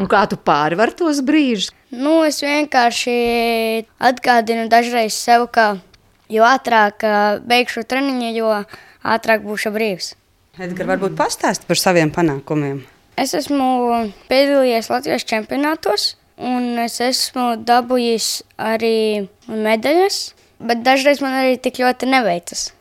Un 0.00 0.08
kā 0.10 0.24
tu 0.26 0.38
pārvar 0.40 0.90
tos 0.96 1.20
brīžus? 1.22 1.70
Nu, 1.94 2.24
es 2.26 2.40
vienkārši 2.42 3.14
atgādinu 4.02 4.66
dažreiz 4.72 5.14
sev, 5.14 5.46
ka 5.54 5.76
jo 6.32 6.42
ātrāk 6.48 7.04
beigšu 7.46 7.84
treniņu, 7.86 8.32
jo 8.34 8.50
ātrāk 9.04 9.44
būšu 9.46 9.70
brīvs. 9.74 10.14
Edgars, 10.58 10.88
varbūt 10.90 11.16
pastāsti 11.18 11.66
par 11.70 11.78
saviem 11.78 12.10
panākumiem. 12.14 12.82
Es 13.18 13.34
esmu 13.38 13.66
piedalījies 14.30 14.90
Latvijas 14.90 15.26
čempionātos, 15.30 16.14
un 16.42 16.78
es 16.82 16.98
esmu 17.02 17.52
dabūjis 17.62 18.30
arī 18.58 19.28
medaļas, 19.46 20.18
bet 20.58 20.82
dažreiz 20.86 21.22
man 21.22 21.38
arī 21.38 21.58
tik 21.62 21.78
ļoti 21.82 22.10
neveicas. 22.10 22.72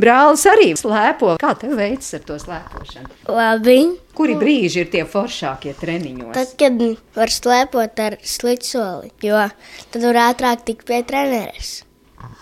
Brālis 0.00 0.44
arī 0.50 0.72
slēpo. 0.78 1.36
Kā 1.42 1.52
tev 1.58 1.76
veicas 1.78 2.10
ar 2.18 2.24
to 2.26 2.38
slēpošanu? 2.42 3.10
Labi. 3.32 3.78
Kuri 4.16 4.36
brīži 4.36 4.82
ir 4.84 4.90
tie 4.92 5.04
foršākie 5.08 5.72
treniņos? 5.78 6.34
Tad, 6.36 6.52
kad 6.60 6.82
var 7.16 7.32
slēpot 7.32 8.02
ar 8.04 8.18
slidsoli, 8.20 9.12
jo 9.24 9.46
tad 9.94 10.04
var 10.04 10.20
ātrāk 10.26 10.66
tikt 10.68 10.84
pie 10.90 11.00
treneres. 11.08 11.80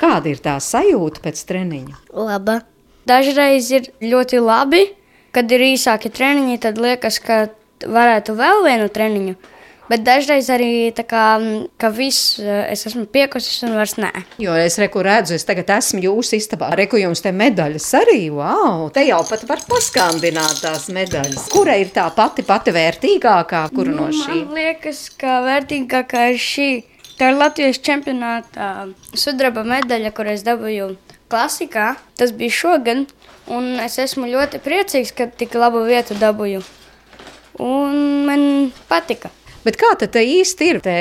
Kāda 0.01 0.33
ir 0.33 0.41
tā 0.43 0.57
sajūta 0.63 1.23
pēc 1.25 1.45
treniņa? 1.49 2.03
Laba. 2.17 2.61
Dažreiz 3.09 3.71
ir 3.73 3.89
ļoti 4.03 4.43
labi, 4.43 4.83
kad 5.35 5.51
ir 5.53 5.65
īsāki 5.73 6.11
treniņi, 6.13 6.59
tad 6.63 6.79
liekas, 6.81 7.19
ka 7.23 7.47
varētu 7.87 8.37
vēl 8.39 8.65
vienu 8.67 8.91
treniņu. 8.93 9.39
Bet 9.91 10.05
dažreiz 10.07 10.47
arī 10.55 10.93
tā 10.95 11.03
kā, 11.03 11.25
ka 11.81 11.89
viss 11.91 12.37
eh, 12.39 12.69
es 12.71 12.85
esmu 12.87 13.09
piekusis 13.11 13.65
un 13.67 13.75
vairs 13.75 13.97
nē. 13.99 14.11
Jo 14.39 14.55
es 14.55 14.77
reku 14.79 15.03
redzu, 15.03 15.35
es 15.35 15.47
tagad 15.49 15.73
esmu 15.81 16.05
jūsu 16.05 16.37
istabā. 16.39 16.69
Reku 16.79 17.01
jums 17.01 17.25
te 17.25 17.33
medaļas 17.35 17.89
arī, 17.99 18.21
wow! 18.31 18.85
Te 18.95 19.03
jau 19.09 19.19
pat 19.27 19.43
var 19.49 19.65
paskandināt 19.67 20.63
tās 20.63 20.87
medaļas. 20.95 21.49
Kura 21.51 21.75
ir 21.83 21.91
tā 21.97 22.05
pati, 22.15 22.45
pati 22.47 22.75
vērtīgākā, 22.77 23.65
kuru 23.75 23.97
nu, 23.97 24.05
no 24.05 24.15
šī? 24.15 24.45
Man 24.45 24.61
liekas, 24.61 25.01
ka 25.19 25.41
vērtīgākā 25.49 26.29
ir 26.37 26.39
šī. 26.45 26.69
Tā 27.19 27.33
ir 27.33 27.41
Latvijas 27.41 27.83
čempionāta 27.83 28.71
sudraba 29.19 29.67
medaļa, 29.67 30.15
kur 30.15 30.31
es 30.31 30.47
dabūju 30.47 30.93
klasikā. 31.35 31.97
Tas 32.15 32.31
bija 32.31 32.55
šogad, 32.61 33.11
un 33.51 33.69
es 33.83 33.99
esmu 34.07 34.31
ļoti 34.31 34.63
priecīgs, 34.63 35.11
ka 35.19 35.27
tik 35.35 35.59
labu 35.59 35.83
vietu 35.91 36.15
dabūju. 36.23 36.63
Un 37.59 38.01
man 38.31 38.49
patika. 38.87 39.35
Bet 39.61 39.77
kā 39.77 39.91
tad 40.01 40.17
īsti 40.17 40.69
ir? 40.73 40.79
Te 40.81 40.95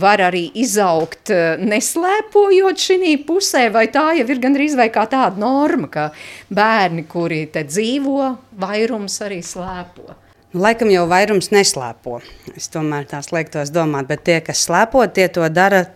var 0.00 0.22
arī 0.24 0.46
izaugt, 0.56 1.28
eh, 1.30 1.60
neslēpojot 1.60 2.80
šī 2.80 3.12
pusē, 3.28 3.66
vai 3.72 3.86
tā 3.92 4.06
jau 4.16 4.24
ir 4.24 4.40
gandrīz 4.40 4.76
vai 4.76 4.88
kā 4.88 5.04
tāda 5.04 5.36
norma, 5.36 5.90
ka 5.90 6.10
bērni, 6.48 7.04
kuri 7.06 7.46
te 7.52 7.64
dzīvo, 7.64 8.38
vairums 8.56 9.18
arī 9.20 9.42
slēpo. 9.44 10.16
Laikam 10.54 10.90
jau 10.92 11.06
vairums 11.08 11.48
neslēpo. 11.52 12.20
Es 12.56 12.68
tomēr 12.68 13.06
tās 13.08 13.30
liektos 13.32 13.70
domāt, 13.70 14.06
bet 14.06 14.24
tie, 14.24 14.40
kas 14.40 14.66
slēpo, 14.66 15.04
tie 15.12 15.28
to 15.28 15.46
dara 15.48 15.86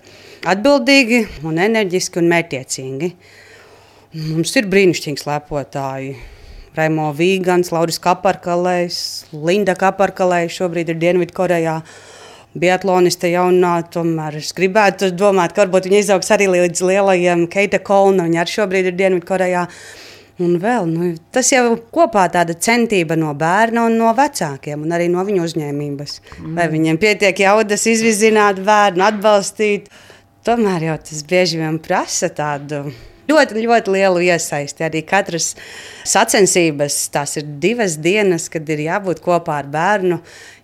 atbildīgi, 0.44 1.26
un 1.44 1.56
enerģiski 1.56 2.20
un 2.20 2.28
mērķiecīgi. 2.28 3.12
Mums 4.12 4.56
ir 4.56 4.68
brīnišķīgi 4.72 5.24
slēpotāji. 5.24 6.16
Raimo 6.76 7.08
Vīgans, 7.16 7.70
Lauris 7.72 7.96
Kaparkalējs, 8.04 8.98
Linda 9.32 9.72
Kaparkalējs 9.78 10.58
šobrīd 10.60 10.92
ir 10.92 11.00
Dienvidkorejā. 11.00 11.78
Biatloniste 12.56 13.28
jaunā, 13.28 13.78
tomēr 13.92 14.38
es 14.38 14.54
gribētu 14.56 15.10
domāt, 15.12 15.52
ka 15.52 15.64
varbūt 15.64 15.88
viņa 15.88 16.02
izaugs 16.02 16.32
arī 16.32 16.48
līdz 16.52 16.82
lielajiem 16.88 17.46
Keita 17.52 17.80
Kolna, 17.84 18.24
viņa 18.28 18.42
arī 18.42 18.54
šobrīd 18.54 18.90
ir 18.90 18.96
Dienvidkorejā. 18.96 19.64
Un 20.44 20.58
vēl, 20.60 20.88
nu, 20.88 21.10
tas 21.32 21.48
jau 21.52 21.78
kopā 21.92 22.26
tāda 22.32 22.52
centība 22.60 23.16
no 23.16 23.32
bērna 23.36 23.86
un 23.88 23.96
no 23.96 24.12
vecākiem, 24.16 24.84
un 24.84 24.92
arī 24.92 25.08
no 25.12 25.24
viņu 25.24 25.48
uzņēmības. 25.48 26.16
Mm. 26.42 26.54
Vai 26.58 26.68
viņiem 26.76 27.00
pietiek 27.00 27.40
jaudas 27.40 27.88
izvizināt 27.88 28.60
bērnu, 28.64 29.04
atbalstīt, 29.08 29.88
tomēr 30.44 30.90
jau 30.90 31.00
tas 31.08 31.24
bieži 31.28 31.64
vien 31.64 31.80
prasa 31.80 32.28
tādu 32.28 32.84
ļoti, 33.30 33.62
ļoti 33.66 33.94
lielu 33.94 34.24
iesaisti. 34.28 34.84
Arī 34.86 35.02
katras 35.06 35.52
sacensības, 36.06 36.98
tās 37.14 37.36
ir 37.40 37.48
divas 37.62 37.98
dienas, 38.02 38.48
kad 38.52 38.68
ir 38.72 38.84
jābūt 38.86 39.22
kopā 39.24 39.60
ar 39.62 39.70
bērnu. 39.72 40.20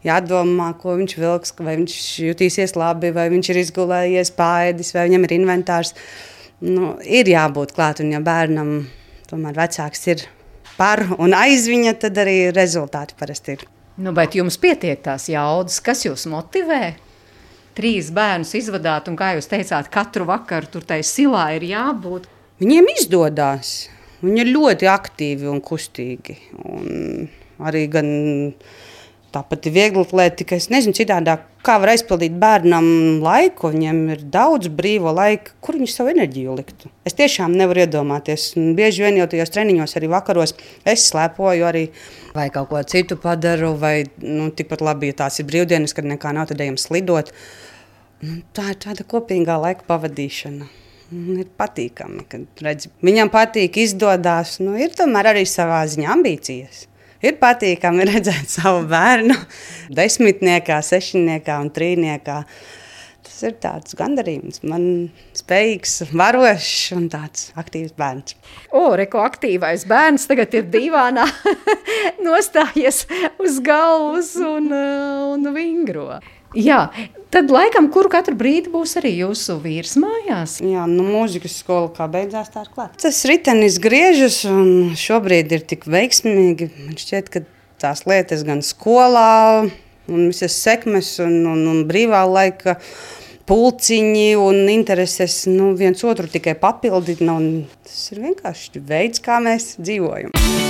Jādomā, 0.06 0.72
ko 0.80 0.96
viņš 0.98 1.16
vilks, 1.18 1.56
vai 1.62 1.76
viņš 1.78 1.96
jutīsies 2.26 2.76
labi, 2.78 3.12
vai 3.14 3.28
viņš 3.32 3.52
ir 3.52 3.62
izgulējies, 3.62 4.34
pāēdis, 4.38 4.94
vai 4.96 5.06
viņam 5.08 5.28
ir 5.28 5.36
inventārs. 5.38 5.94
Nu, 6.62 6.96
ir 7.02 7.30
jābūt 7.30 7.74
klāt, 7.74 8.02
un 8.02 8.14
ja 8.14 8.22
bērnam 8.22 8.74
tomēr 9.30 9.56
vecāks 9.58 10.06
ir 10.12 10.26
par 10.76 11.04
un 11.18 11.34
aiz 11.36 11.66
viņa, 11.70 11.96
tad 12.02 12.18
arī 12.22 12.36
rezultāti 12.54 13.16
parasti 13.18 13.56
ir. 13.56 13.64
Nu, 14.02 14.14
bet 14.16 14.36
jums 14.38 14.56
pietiek 14.60 15.02
tās 15.04 15.28
jaudas, 15.28 15.80
kas 15.84 16.06
jūs 16.06 16.24
motivē? 16.30 16.94
Trīs 17.76 18.10
bērnus 18.12 18.54
izvadāt, 18.56 19.08
un, 19.08 19.16
kā 19.16 19.32
jūs 19.36 19.48
teicāt, 19.48 19.88
katru 19.92 20.26
vakaru 20.28 20.68
tur 20.72 20.84
tai 20.88 21.00
silā 21.06 21.50
ir 21.56 21.66
jābūt. 21.70 22.28
Viņiem 22.62 22.92
izdodas. 22.94 23.70
Viņi 24.22 24.44
ir 24.44 24.50
ļoti 24.54 24.86
aktīvi 24.86 25.48
un 25.50 25.58
kustīgi. 25.64 26.36
Un 26.62 27.24
arī 27.58 27.88
gan 27.90 28.10
tāpat 29.34 29.66
ir 29.66 29.72
viegli 29.74 30.04
tikai 30.38 30.60
es 30.60 30.68
nezinu, 30.70 30.94
citādi, 30.94 31.34
kā 31.66 31.74
var 31.82 31.90
aizpildīt 31.90 32.36
bērnam 32.38 33.18
laiku. 33.24 33.72
Viņiem 33.72 33.98
ir 34.14 34.22
daudz 34.30 34.70
brīvo 34.70 35.10
laika, 35.10 35.56
kur 35.58 35.74
viņš 35.80 35.94
savu 35.96 36.12
enerģiju 36.12 36.54
liktu. 36.60 36.90
Es 37.02 37.18
tiešām 37.18 37.56
nevaru 37.58 37.82
iedomāties. 37.82 38.52
Un 38.60 38.76
bieži 38.78 39.08
vien 39.08 39.18
jau 39.18 39.26
tajos 39.32 39.50
treniņos, 39.56 39.96
arī 39.98 40.12
vakaros, 40.12 40.54
es 40.86 41.08
slēpoju 41.08 41.66
arī 41.66 41.88
vai 42.36 42.46
kaut 42.54 42.70
ko 42.70 42.84
citu 42.86 43.18
padaru, 43.18 43.72
vai 43.80 44.04
nu, 44.22 44.52
tikpat 44.54 44.84
labi, 44.86 45.10
ja 45.10 45.24
tās 45.24 45.40
ir 45.42 45.48
brīvdienas, 45.50 45.96
kad 45.98 46.06
nekā 46.06 46.30
nav, 46.36 46.46
tad 46.52 46.62
ejam 46.62 46.78
slidot. 46.78 47.34
Nu, 48.22 48.38
tā 48.54 48.68
ir 48.70 48.78
tāda 48.86 49.02
kopīgā 49.08 49.58
laika 49.64 49.88
pavadīšana. 49.90 50.70
Ir 51.12 51.48
patīkami, 51.60 52.22
kad 52.30 52.62
redz, 52.64 52.88
viņam 53.04 53.28
patīk, 53.32 53.76
izdodas. 53.82 54.56
Nu, 54.64 54.72
ir 54.80 54.94
tomēr 54.96 55.32
arī 55.34 55.42
savā 55.48 55.82
ziņā 55.92 56.08
ambīcijas. 56.14 56.86
Ir 57.22 57.36
patīkami 57.42 58.06
redzēt 58.08 58.48
savu 58.56 58.86
bērnu 58.88 59.36
desmitniekā, 59.98 60.80
sešniekā 60.86 61.58
un 61.60 61.68
trīniekā. 61.74 62.38
Tas 63.22 63.38
ir 63.46 63.52
tāds 63.62 63.94
gandarījums. 63.98 64.62
Man 64.66 64.84
spējīgs, 65.36 65.98
varošs 66.16 66.96
un 66.96 67.06
tāds 67.12 67.50
aktīvs 67.60 67.92
bērns. 67.98 68.34
O, 68.74 68.88
reko 68.98 69.20
aktīvais 69.22 69.84
bērns 69.90 70.26
tagad 70.30 70.56
ir 70.58 70.66
divānā 70.72 71.28
nostājies 72.26 73.04
uz 73.42 73.60
galvas 73.62 74.32
un, 74.40 74.72
un 74.72 75.52
vingro. 75.54 76.16
Jā, 76.58 76.80
tad 77.32 77.52
laikam, 77.52 77.88
kuru 77.92 78.10
katru 78.12 78.36
brīdi 78.36 78.72
būs 78.72 78.96
arī 79.00 79.14
jūsu 79.22 79.56
vīrs 79.62 79.94
mājās. 80.00 80.58
Jā, 80.60 80.84
nu, 80.90 81.06
mūzikas 81.08 81.56
skola 81.62 81.88
kā 81.94 82.08
beidzās, 82.12 82.52
tā 82.52 82.66
ir 82.66 82.72
klāta. 82.74 82.98
Tas 83.06 83.22
ritenis 83.28 83.78
griežas 83.82 84.42
un 84.48 84.92
šobrīd 84.98 85.54
ir 85.56 85.64
tik 85.72 85.88
veiksmīgi. 85.88 86.68
Man 86.84 87.00
šķiet, 87.00 87.32
ka 87.32 87.44
tās 87.82 88.04
lietas 88.06 88.44
gan 88.46 88.60
skolā, 88.66 89.64
un 90.12 90.28
visas 90.28 90.56
sekmes 90.60 91.16
un, 91.24 91.40
un, 91.54 91.64
un 91.72 91.82
brīvā 91.88 92.22
laika 92.28 92.76
pulciņi 93.48 94.28
un 94.38 94.68
intereses 94.70 95.42
nu, 95.50 95.72
viens 95.78 96.04
otru 96.06 96.28
tikai 96.30 96.54
papildina. 96.60 97.38
Tas 97.88 98.04
ir 98.12 98.26
vienkārši 98.28 98.84
veids, 98.92 99.24
kā 99.24 99.40
mēs 99.42 99.74
dzīvojam. 99.80 100.61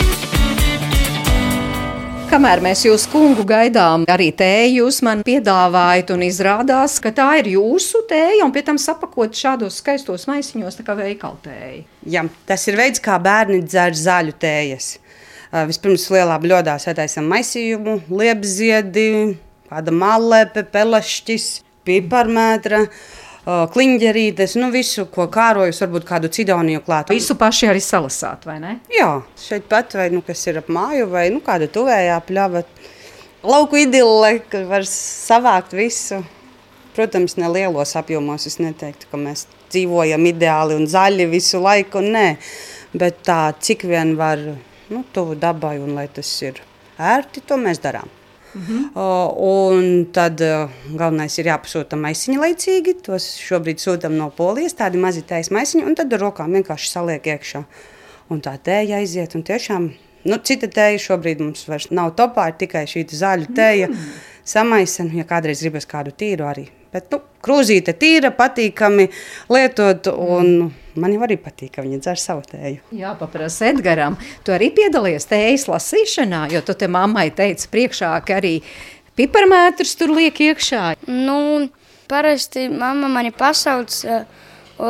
Kamēr 2.33 2.62
mēs 2.65 2.81
jūs 2.87 3.03
kungu 3.12 3.43
gaidām, 3.45 4.07
arī 4.09 4.31
tēju 4.33 4.87
jūs 4.87 5.03
man 5.05 5.21
piedāvājat, 5.27 6.15
un 6.15 6.23
izrādās, 6.25 6.95
ka 7.05 7.11
tā 7.12 7.27
ir 7.43 7.51
jūsu 7.59 8.01
tēja, 8.09 8.39
un 8.47 8.55
pie 8.55 8.62
tam 8.65 8.79
sapakot 8.81 9.37
šādos 9.37 9.83
skaistos 9.83 10.25
maisiņos, 10.31 10.79
tā 10.79 10.87
kā 10.87 10.95
veikaltēja. 10.97 11.83
Jā, 12.09 12.23
tas 12.49 12.65
ir 12.73 12.79
veids, 12.81 13.03
kā 13.05 13.19
bērni 13.21 13.61
dzer 13.67 13.93
zaļu 14.01 14.33
tējas. 14.41 14.87
Vispirms 15.69 16.09
lielā 16.15 16.39
bļodā 16.41 16.79
sētaisam 16.81 17.29
maisījumu, 17.29 17.99
liepziedi, 18.09 19.37
kāda 19.69 19.93
malēpe, 19.93 20.65
pelešķis, 20.73 21.51
piparmētra 21.85 22.87
kliņģerītes, 23.45 24.55
nu 24.61 24.69
visu, 24.71 25.07
ko 25.11 25.27
kārojus, 25.33 25.81
varbūt 25.83 26.07
kādu 26.07 26.31
cidoniju 26.33 26.83
klāt. 26.87 27.11
Visu 27.11 27.35
paši 27.39 27.73
arī 27.73 27.83
salasāt, 27.83 28.47
vai 28.47 28.61
ne? 28.63 28.77
Jā, 28.93 29.17
šeit 29.41 29.67
pat, 29.71 29.97
vai 29.99 30.11
nu 30.15 30.23
kas 30.27 30.45
ir 30.47 30.61
ap 30.63 30.71
māju, 30.71 31.09
vai 31.11 31.27
nu 31.35 31.43
kāda 31.45 31.67
tuvējā 31.73 32.21
pļava. 32.29 32.63
Lauku 33.43 33.81
idille, 33.83 34.37
kad 34.47 34.69
var 34.71 34.87
savākt 34.87 35.75
visu. 35.75 36.21
Protams, 36.95 37.35
ne 37.41 37.49
lielos 37.49 37.97
apjomos. 37.99 38.47
Es 38.47 38.61
neteiktu, 38.63 39.09
ka 39.11 39.19
mēs 39.19 39.47
dzīvojam 39.73 40.29
ideāli 40.29 40.77
un 40.79 40.87
zaļi 40.87 41.27
visu 41.33 41.59
laiku. 41.65 42.05
Nē, 42.05 42.37
bet 42.95 43.25
tā, 43.27 43.41
cik 43.59 43.89
vien 43.91 44.15
var 44.19 44.39
nu, 44.93 45.03
tuvu 45.11 45.35
dabai 45.41 45.79
un 45.83 45.97
lai 45.97 46.07
tas 46.13 46.31
ir 46.45 46.61
ērti, 47.01 47.43
to 47.49 47.59
mēs 47.59 47.83
darām. 47.83 48.22
-hmm. 48.54 48.82
uh, 48.94 50.06
tad 50.12 50.40
uh, 50.40 50.68
galvenais 50.92 51.38
ir 51.38 51.47
jāpasūta 51.52 51.97
maisiņi 51.97 52.38
laicīgi. 52.38 52.94
Tos 53.02 53.38
šobrīd 53.40 53.80
sūtām 53.80 54.16
no 54.16 54.30
polijas, 54.30 54.75
tādi 54.75 54.99
mazi 54.99 55.23
tējas 55.23 55.50
maisiņi, 55.50 55.85
un 55.85 55.94
tad 55.94 56.12
ar 56.12 56.21
rokām 56.21 56.52
vienkārši 56.52 56.90
saliek 56.90 57.26
iekšā. 57.26 57.64
Un 58.30 58.40
tā 58.40 58.56
tēja 58.59 59.00
aiziet, 59.00 59.32
tiešām 59.32 59.92
nu, 60.25 60.37
cita 60.37 60.68
tēja 60.68 60.99
šobrīd 60.99 61.40
mums 61.42 61.66
vairs 61.68 61.90
nav 61.90 62.14
topā, 62.18 62.49
ir 62.49 62.61
tikai 62.61 62.87
šī 62.87 63.06
zaļa 63.11 63.50
tēja. 63.56 63.88
Mm. 63.88 64.12
Samaisa, 64.44 65.06
ja 65.14 65.25
kādreiz 65.25 65.62
gribas 65.62 65.87
kādu 65.87 66.11
tīru 66.11 66.47
arī. 66.49 66.82
Bet 66.93 67.09
nu, 67.13 67.23
krūzīte 67.45 67.95
tīra, 67.97 68.33
patīkami 68.37 69.09
lietot. 69.53 70.13
Un, 70.13 70.71
Man 70.93 71.09
jau 71.15 71.23
arī 71.25 71.39
patīk, 71.41 71.71
ka 71.73 71.83
viņi 71.85 72.03
dzer 72.05 72.21
savu 72.21 72.43
tēju. 72.45 72.83
Jā, 72.93 73.15
paprasti 73.17 73.65
Edgars. 73.71 74.21
Tu 74.45 74.53
arī 74.53 74.69
piedalījies 74.77 75.25
tējas 75.31 75.65
lasīšanā, 75.73 76.43
jo 76.53 76.61
tu 76.67 76.77
te 76.77 76.85
mammai 76.85 77.31
teici 77.33 77.71
priekšā, 77.73 78.11
ka 78.29 78.37
arī 78.43 78.59
piparmētrus 79.17 79.97
tur 79.97 80.13
liek 80.13 80.37
iekšā. 80.51 80.83
Nu, 81.09 81.71
parasti 82.13 82.69
mamma 82.69 83.09
mani 83.09 83.33
pasauc, 83.33 83.95
uh, 84.05 84.27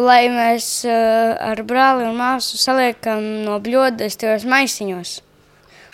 lai 0.02 0.24
mēs 0.32 0.72
uh, 0.90 1.36
ar 1.52 1.62
brāli 1.70 2.08
un 2.08 2.18
māsu 2.18 2.58
saliekam 2.58 3.22
no 3.46 3.60
bļodas 3.62 4.18
tajos 4.18 4.48
maisiņos. 4.50 5.20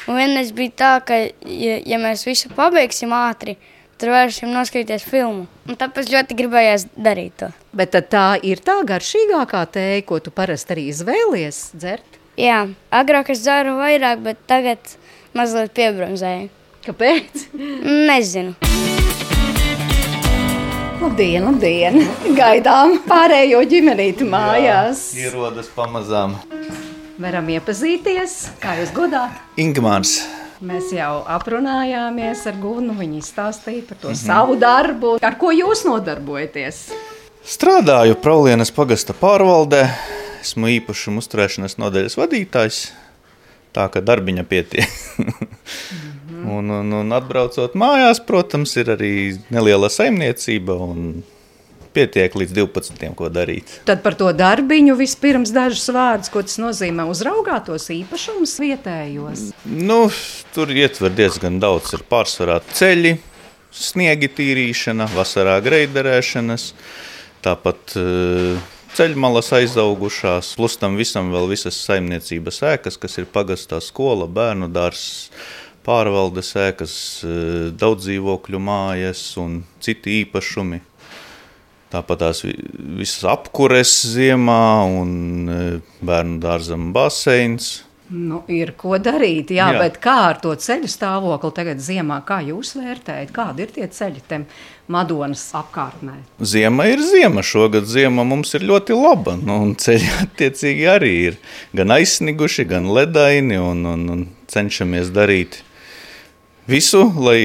Un 0.09 0.17
vienreiz 0.17 0.55
bija 0.57 0.73
tā, 0.73 0.93
ka 1.05 1.21
ja, 1.21 1.81
ja 1.85 2.00
mēs 2.00 2.25
visu 2.25 2.49
pabeigsim 2.57 3.12
ātri, 3.12 3.59
tad 3.61 3.77
Tur 3.99 4.12
varēsim 4.14 4.52
noskatīties 4.55 5.02
filmu. 5.11 5.49
Un 5.67 5.75
tāpēc 5.78 6.12
ļoti 6.12 6.37
gribējās 6.38 6.85
darīt 6.95 7.33
to. 7.40 7.49
Bet 7.75 7.97
tā 8.12 8.26
ir 8.47 8.62
tā 8.62 8.76
garšīgākā 8.87 9.64
tēja, 9.75 10.05
ko 10.07 10.21
tu 10.23 10.31
parasti 10.31 10.76
arī 10.76 10.85
izvēlies 10.93 11.59
dzert? 11.75 12.21
Jā, 12.38 12.61
agrāk 12.95 13.33
es 13.35 13.43
dzeru 13.43 13.75
vairāk, 13.81 14.23
bet 14.23 14.45
tagad 14.47 14.95
mazliet 15.35 15.75
piebrunzēju. 15.75 16.47
Kāpēc? 16.87 17.49
Nezinu. 18.07 18.55
Labdien, 21.02 21.50
labdien! 21.50 21.99
Gaidām 22.38 23.00
pārējo 23.11 23.64
ģimenīti 23.67 24.31
mājās. 24.31 25.09
Jā, 25.19 25.26
ierodas 25.33 25.75
pamazām. 25.75 26.38
Varam 27.19 27.50
iepazīties, 27.50 28.45
kā 28.62 28.78
jūs 28.78 28.95
godāt? 28.95 29.35
Ingmārs. 29.59 30.21
Mēs 30.59 30.91
jau 30.91 31.21
aprunājāmies 31.31 32.41
ar 32.50 32.57
Gunu. 32.59 32.97
Viņa 32.99 33.21
izstāstīja 33.21 33.85
par 33.87 33.99
to 34.00 34.09
mm 34.09 34.15
-hmm. 34.15 34.27
savu 34.27 34.57
darbu. 34.59 35.19
Ar 35.23 35.38
ko 35.38 35.53
jūs 35.55 35.85
nodarbojaties? 35.87 36.88
Strādāju 37.47 38.15
Praulienas 38.15 38.71
pagasta 38.71 39.12
pārvaldē. 39.12 39.88
Esmu 40.41 40.67
īpašuma 40.67 41.23
uzturēšanas 41.23 41.79
nodaļas 41.79 42.19
vadītājs. 42.19 42.93
Tā 43.73 43.88
kā 43.88 44.03
darbiņa 44.03 44.45
pietiek. 44.45 44.88
mm 45.19 45.27
-hmm. 46.29 46.50
un, 46.59 46.71
un, 46.71 46.93
un 46.93 47.12
atbraucot 47.12 47.75
mājās, 47.75 48.21
protams, 48.27 48.77
ir 48.77 48.87
arī 48.87 49.38
neliela 49.50 49.88
saimniecība. 49.88 50.73
Un 50.75 51.23
pietiek 51.99 52.37
līdz 52.38 52.55
12. 52.55 53.11
ko 53.19 53.31
darīt. 53.33 53.81
Tad 53.88 54.05
par 54.05 54.17
to 54.19 54.31
darbiņu 54.37 54.95
vispirms 54.99 55.52
dažus 55.55 55.88
vārdus, 55.95 56.31
ko 56.33 56.45
tas 56.47 56.59
nozīmē 56.62 57.09
uzraugāt 57.11 57.67
tos 57.69 57.88
īpašumus 57.95 58.55
vietējos. 58.62 59.49
Nu, 59.67 60.07
tur 60.55 60.71
ietver 60.75 61.14
diezgan 61.19 61.59
daudz, 61.62 61.93
ir 61.99 62.07
pārsvarā 62.09 62.61
ceļi, 62.71 63.17
sniegi 63.75 64.31
tīrīšana, 64.38 65.11
vasarā 65.17 65.59
greiderēšanas, 65.64 66.73
tāpat 67.45 67.95
uh, 67.99 68.59
ceļmalas 68.97 69.52
aizaugušās, 69.61 70.55
plus 70.59 70.76
tam 70.81 70.99
visam 70.99 71.33
vēl 71.35 71.49
visas 71.52 71.78
saimniecības 71.87 72.62
ēkas, 72.75 72.99
kas 73.00 73.19
ir 73.21 73.28
pagastā 73.31 73.81
skola, 73.85 74.26
bērnu 74.26 74.71
dārs, 74.73 75.31
pārvaldes 75.87 76.52
ēkas, 76.59 76.95
eh, 77.25 77.71
daudz 77.78 78.09
dzīvokļu 78.09 78.61
mājas 78.61 79.23
un 79.40 79.62
citi 79.81 80.23
īpašumi. 80.25 80.83
Tāpat 81.88 82.21
tās 82.21 82.42
visas 82.45 83.25
apkures 83.25 83.92
ziemā 84.12 84.62
un 85.00 85.12
e, 85.49 85.61
bērnu 86.04 86.37
dārzam 86.42 86.90
baseins. 86.92 87.78
Nu, 88.09 88.40
ir 88.48 88.70
ko 88.81 88.96
darīt, 89.01 89.51
jā, 89.53 89.66
jā. 89.72 89.81
bet 89.83 89.98
kā 90.01 90.14
ar 90.31 90.38
to 90.40 90.55
ceļu 90.57 90.88
stāvokli 90.88 91.51
tagad 91.57 91.81
ziemā, 91.85 92.22
kā 92.29 92.38
jūs 92.44 92.74
vērtējat, 92.77 93.33
kādi 93.37 93.64
ir 93.64 93.72
tie 93.74 93.88
ceļi 93.92 94.22
tam 94.29 94.46
Madonas 94.88 95.42
apkārtnē? 95.57 96.14
Ziema 96.40 96.87
ir 96.88 97.03
ziema, 97.05 97.44
šogad 97.44 97.88
ziema 97.88 98.24
mums 98.24 98.55
ir 98.57 98.64
ļoti 98.68 98.96
laba, 98.96 99.37
nu, 99.37 99.59
un 99.66 99.74
ceļi 99.77 100.09
attiecīgi 100.24 100.88
arī 100.88 101.12
ir 101.27 101.40
gan 101.77 101.92
aizsniguši, 101.98 102.68
gan 102.68 102.88
ledaini, 102.96 103.61
un, 103.61 103.85
un, 103.92 104.09
un 104.14 104.24
cenšamies 104.48 105.12
darīt 105.12 105.61
visu, 106.68 107.05
lai 107.20 107.40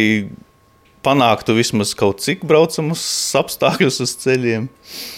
panāktu 1.04 1.56
vismaz 1.58 1.94
kaut 1.98 2.24
cik 2.24 2.46
braucamus 2.48 3.04
apstākļus 3.40 4.00
uz 4.06 4.16
ceļiem. 4.24 4.70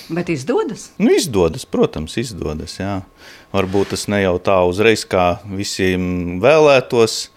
Bet 0.09 0.31
izdodas? 0.33 0.89
Nu, 1.01 1.11
izdodas, 1.13 1.67
protams, 1.69 2.17
izdodas. 2.21 2.79
Jā. 2.81 2.99
Varbūt 3.55 3.93
tas 3.93 4.07
ne 4.11 4.23
jau 4.23 4.35
tā 4.43 4.57
uzreiz, 4.67 5.05
kā 5.07 5.37
visiem 5.47 6.41
vēlētos. 6.43 7.29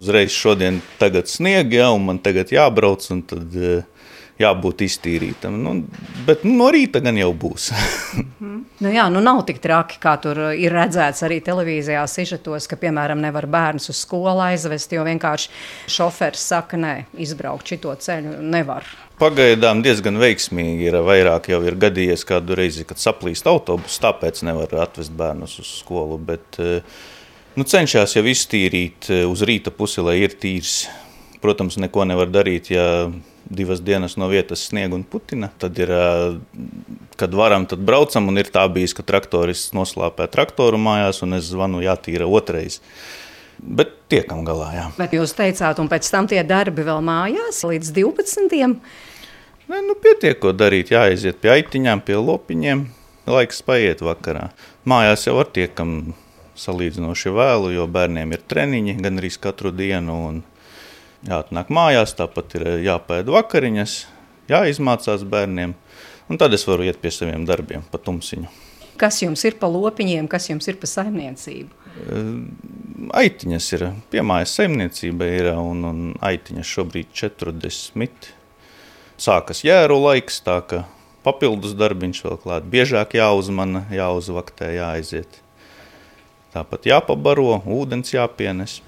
Uzreiz 0.00 0.32
šodien 0.32 0.80
tagad 1.00 1.28
snieg, 1.28 1.74
ja, 1.76 1.90
un 1.92 2.06
man 2.08 2.20
tagad 2.24 2.52
jābrauc, 2.54 3.04
un 3.12 3.20
tad 3.28 3.56
uh, 3.56 3.99
jābūt 4.40 4.84
iztīrītam. 4.86 5.58
Nu, 5.62 5.74
bet 6.26 6.46
nu, 6.46 6.54
no 6.62 6.70
rīta 6.72 7.02
gan 7.04 7.18
jau 7.20 7.30
būs. 7.36 7.70
nu, 8.82 8.88
jā, 8.92 9.06
nu 9.12 9.22
nav 9.24 9.42
tik 9.48 9.60
traki, 9.62 10.00
kā 10.02 10.16
tur 10.22 10.42
ir 10.56 10.74
redzēts 10.74 11.24
arī 11.26 11.40
televīzijā 11.44 12.02
sižetos, 12.10 12.68
ka, 12.70 12.78
piemēram, 12.80 13.20
nevar 13.22 13.48
bērnus 13.50 13.90
uz 13.92 14.00
skolu 14.04 14.42
aizvest, 14.50 14.96
jo 14.96 15.04
vienkārši 15.06 15.52
šofers 15.90 16.48
saka, 16.54 16.80
nē, 16.80 16.96
izbraukt 17.20 17.74
šito 17.74 17.94
ceļu 18.00 18.40
nevar. 18.40 18.88
Pagaidām 19.20 19.82
diezgan 19.84 20.16
veiksmīgi 20.16 20.86
ir. 20.88 20.94
Vairāk 21.04 21.50
jau 21.52 21.60
ir 21.68 21.76
gadījies 21.80 22.24
kādu 22.24 22.56
reizi, 22.56 22.86
kad 22.88 23.00
saplīst 23.00 23.48
autobus, 23.50 23.98
tāpēc 24.00 24.40
nevar 24.48 24.72
atvest 24.86 25.12
bērnus 25.12 25.58
uz 25.60 25.74
skolu. 25.82 26.16
Bet, 26.30 26.56
eh, 26.56 26.80
nu, 27.60 27.66
cenšas 27.68 28.16
jau 28.16 28.24
iztīrīt 28.24 29.10
eh, 29.12 29.26
uz 29.28 29.44
rīta 29.44 29.74
pusi, 29.76 30.00
lai 30.00 30.22
ir 30.24 30.38
tīrs. 30.40 30.86
Protams, 31.40 31.76
neko 31.80 32.06
nevar 32.08 32.32
darīt, 32.32 32.72
ja 32.72 32.86
divas 33.50 33.82
dienas 33.82 34.16
no 34.16 34.28
vietas 34.30 34.62
sniega 34.70 34.94
un 34.94 35.02
putina. 35.02 35.50
Tad 35.58 35.78
ir, 35.82 35.90
kad 37.20 37.34
varam, 37.34 37.66
tad 37.70 37.82
braucam. 37.86 38.30
Un 38.30 38.38
ir 38.40 38.50
tā 38.54 38.62
bijis, 38.72 38.94
ka 38.96 39.04
traktoris 39.06 39.68
noslēpē 39.76 40.28
traktoru 40.30 40.78
mājās, 40.80 41.22
un 41.26 41.38
es 41.38 41.50
zvanu 41.50 41.82
jātīra 41.84 42.28
otrais. 42.30 42.80
Bet 43.60 43.92
tiekam 44.08 44.44
galā. 44.46 44.70
Jā. 44.76 44.86
Bet 44.96 45.12
jūs 45.12 45.34
teicāt, 45.36 45.82
un 45.82 45.90
pēc 45.90 46.08
tam 46.12 46.30
tie 46.30 46.40
darbi 46.46 46.86
vēl 46.86 47.02
mājās 47.04 47.60
līdz 47.66 47.92
12. 47.98 48.78
Nē, 49.70 49.82
nu, 49.86 49.94
pietiek, 49.98 50.38
ko 50.40 50.54
darīt. 50.56 50.94
Jāaiziet 50.94 51.42
pie 51.42 51.52
aitiņām, 51.58 52.00
pie 52.06 52.16
lopiņiem. 52.18 52.88
Laiks 53.30 53.60
paiet 53.62 54.00
vakarā. 54.02 54.48
Mājās 54.88 55.26
jau 55.28 55.36
var 55.36 55.50
tiekam 55.54 56.14
salīdzinoši 56.58 57.32
vēlu, 57.36 57.70
jo 57.76 57.84
bērniem 57.90 58.34
ir 58.34 58.42
treniņi 58.50 58.96
gan 59.04 59.20
arī 59.20 59.30
katru 59.38 59.70
dienu. 59.74 60.16
Un, 60.30 60.40
jāatnāk 61.28 61.70
mājās, 61.72 62.14
tāpat 62.18 62.56
ir 62.58 62.66
eh, 62.66 62.80
jāpēd 62.86 63.30
vakariņas, 63.32 63.96
jāizmācās 64.50 65.24
bērniem, 65.28 65.74
un 66.30 66.40
tad 66.40 66.54
es 66.56 66.66
varu 66.68 66.86
iet 66.88 67.00
pie 67.02 67.12
saviem 67.14 67.46
darbiem 67.48 67.84
pa 67.90 68.00
tumsiņu. 68.02 68.50
Kas 69.00 69.22
jums 69.22 69.42
ir 69.48 69.56
pa 69.60 69.68
lopiņiem, 69.70 70.28
kas 70.28 70.50
jums 70.50 70.68
ir 70.68 70.76
pa 70.80 70.88
saimniecību? 70.90 71.80
Eh, 72.00 72.30
aitiņas 73.22 73.72
ir, 73.76 73.86
piemājas 74.12 74.56
saimniecība 74.58 75.28
ir, 75.40 75.52
un, 75.56 75.84
un 75.88 76.00
aitiņas 76.24 76.74
šobrīd 76.76 77.12
40. 77.16 78.32
Sākas 79.20 79.64
jēru 79.66 79.98
laiks, 80.00 80.40
tā 80.44 80.60
ka 80.64 80.84
papildus 81.26 81.74
darbiņš 81.76 82.22
vēl 82.24 82.38
klāt. 82.40 82.68
Biežāk 82.72 83.18
jāuzmana, 83.18 83.84
jāuzvaktē, 83.92 84.70
jāaiziet. 84.78 85.40
Tāpat 86.54 86.88
jāpabaro, 86.88 87.60
ūdens 87.68 88.14
jāpienes. 88.14 88.80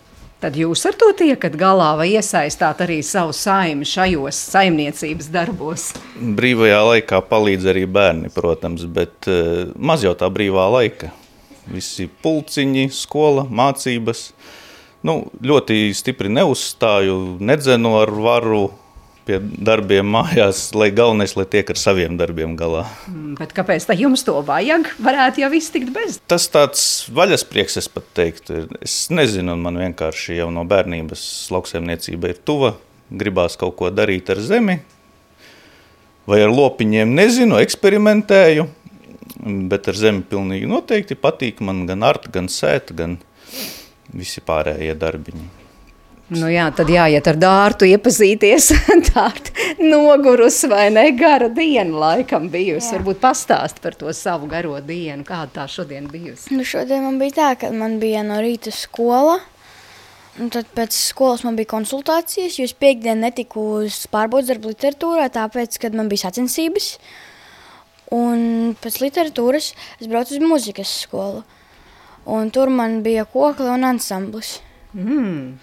Tad 0.43 0.57
jūs 0.59 0.81
ar 0.89 0.97
to 0.99 1.07
tiekat 1.15 1.55
galā 1.55 1.93
vai 1.95 2.09
iesaistāt 2.17 2.81
arī 2.83 2.97
savu 3.07 3.31
saimi 3.31 3.87
šajos 3.87 4.41
saimniecības 4.51 5.29
darbos? 5.31 5.85
Brīvajā 6.19 6.81
laikā 6.89 7.21
palīdz 7.29 7.69
arī 7.71 7.85
bērni, 7.87 8.33
protams, 8.35 8.83
bet 8.91 9.29
uh, 9.31 9.71
maz 9.79 10.03
jau 10.03 10.17
tā 10.19 10.27
brīvā 10.35 10.65
laika. 10.75 11.13
Visi 11.71 12.09
pulciņi, 12.27 12.89
skola, 12.91 13.47
mācības. 13.47 14.25
Nu, 15.07 15.21
ļoti 15.47 15.93
stipri 15.95 16.33
neuzstāju, 16.35 17.21
nedzenu 17.39 17.95
ar 18.01 18.11
varu, 18.11 18.65
pie 19.27 19.39
darbiem 19.41 20.07
mājās, 20.15 20.65
lai 20.77 20.91
galvenais, 20.95 21.35
lai 21.39 21.45
tiek 21.51 21.71
ar 21.73 21.79
saviem 21.79 22.17
darbiem 22.19 22.57
galā. 22.59 22.85
Mm, 23.09 23.35
bet 23.39 23.55
kāpēc 23.57 23.87
tā 23.89 23.97
jums 23.99 24.25
to 24.27 24.35
vajag? 24.47 24.91
Varētu 25.03 25.45
jau 25.45 25.51
iztikt 25.57 25.93
bez. 25.95 26.19
Tas 26.31 26.49
tāds 26.53 26.85
vaļasprieks, 27.15 27.79
es 27.83 27.91
pat 27.93 28.09
teiktu. 28.19 28.65
Es 28.83 29.07
nezinu, 29.15 29.55
un 29.57 29.63
man 29.65 29.79
vienkārši 29.81 30.41
jau 30.41 30.51
no 30.55 30.67
bērnības 30.69 31.25
lauksaimniecība 31.55 32.33
ir 32.33 32.43
tuva. 32.43 32.75
Gribās 33.13 33.59
kaut 33.61 33.77
ko 33.79 33.91
darīt 33.93 34.31
ar 34.33 34.41
zemi. 34.43 34.81
Vai 36.27 36.39
ar 36.45 36.53
lopiņiem 36.55 37.17
nezinu, 37.19 37.59
eksperimentēju, 37.61 38.69
bet 39.71 39.89
ar 39.91 39.99
zemi 39.99 40.23
pilnīgi 40.29 40.71
noteikti 40.71 41.19
patīk 41.19 41.59
man 41.67 41.83
gan 41.89 42.07
arta, 42.07 42.31
gan 42.33 42.47
sēta, 42.53 42.95
gan 42.95 43.19
visi 44.15 44.45
pārējie 44.45 44.95
darbiņi. 44.99 45.49
Nu 46.33 46.49
jā, 46.49 46.65
tad 46.73 46.89
jāiet 46.89 47.27
ar 47.29 47.37
dārtu 47.41 47.87
iepazīties. 47.91 48.71
Dārta 49.13 49.53
nogurus 49.83 50.63
vai 50.71 50.87
ne 50.95 51.05
gara 51.17 51.51
diena 51.53 51.99
laikam 52.07 52.49
bijusi. 52.53 52.93
Jā. 52.93 52.99
Varbūt 52.99 53.21
pastāst 53.21 53.83
par 53.85 53.97
to 53.99 54.13
savu 54.17 54.49
garo 54.51 54.79
dienu, 54.85 55.27
kāda 55.29 55.51
tā 55.61 55.67
šodien 55.69 56.07
bijusi. 56.11 56.53
Nu 56.55 56.65
šodien 56.65 57.05
man 57.05 57.19
bija 57.21 57.37
tā, 57.41 57.51
ka 57.61 57.73
man 57.75 57.99
bija 58.03 58.23
no 58.27 58.39
rīta 58.45 58.73
skola. 58.75 59.41
Un 60.41 60.49
tad 60.49 60.71
pēc 60.73 60.95
skolas 60.97 61.43
man 61.45 61.59
bija 61.59 61.69
konsultācijas, 61.75 62.57
jo 62.57 62.65
es 62.65 62.73
piekdienu 62.73 63.27
netiku 63.27 63.67
uz 63.83 64.07
pārbaudas 64.13 64.49
darbu 64.49 64.73
literatūrā, 64.73 65.27
tāpēc, 65.35 65.77
kad 65.83 65.93
man 65.99 66.09
bija 66.09 66.31
sacensības. 66.31 66.95
Un 68.17 68.73
pēc 68.81 69.03
literatūras 69.05 69.73
es 70.01 70.09
braucu 70.09 70.39
uz 70.39 70.41
muzikas 70.41 70.95
skolu. 71.05 71.45
Un 72.33 72.49
tur 72.55 72.73
man 72.73 73.03
bija 73.05 73.27
kokli 73.29 73.69
un 73.75 73.85
ansamblis. 73.85 74.61
Mm. 74.97 75.59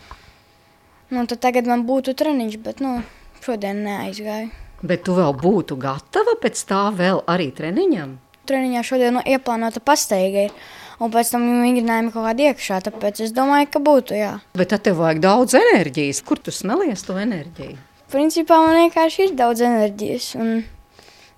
Nu, 1.10 1.26
tad 1.26 1.42
tagad 1.42 1.66
man 1.70 1.88
būtu 1.90 2.14
treniņš, 2.14 2.58
bet 2.62 2.82
nu, 2.86 3.00
šodien 3.42 3.82
neaizgāju. 3.86 4.52
Bet 4.86 5.04
tu 5.08 5.16
vēl 5.18 5.34
būtu 5.36 5.76
gatava 5.80 6.36
pēc 6.40 6.62
tā 6.70 6.84
vēl 6.96 7.24
arī 7.28 7.50
treniņam? 7.56 8.14
Treniņā 8.48 8.84
šodien 8.86 9.18
nu, 9.18 9.24
ieplānota 9.26 9.82
pastaiga 9.84 10.48
ir. 10.48 10.54
Un 11.00 11.12
pēc 11.14 11.32
tam 11.32 11.46
jau 11.48 11.62
vingrinājumi 11.64 12.12
kaut 12.12 12.26
kādā 12.28 12.50
iekšā, 12.52 12.82
tāpēc 12.84 13.22
es 13.24 13.32
domāju, 13.36 13.70
ka 13.72 13.80
būtu, 13.84 14.18
jā. 14.20 14.34
Bet 14.60 14.74
tad 14.74 14.84
tev 14.84 15.00
vajag 15.00 15.22
daudz 15.24 15.56
enerģijas. 15.56 16.20
Kur 16.28 16.42
tu 16.44 16.52
smelies 16.52 17.06
to 17.08 17.16
enerģiju? 17.20 17.78
Principā 18.12 18.58
man 18.66 18.76
vienkārši 18.82 19.30
ir 19.30 19.36
daudz 19.40 19.64
enerģijas, 19.64 20.34
un 20.42 20.64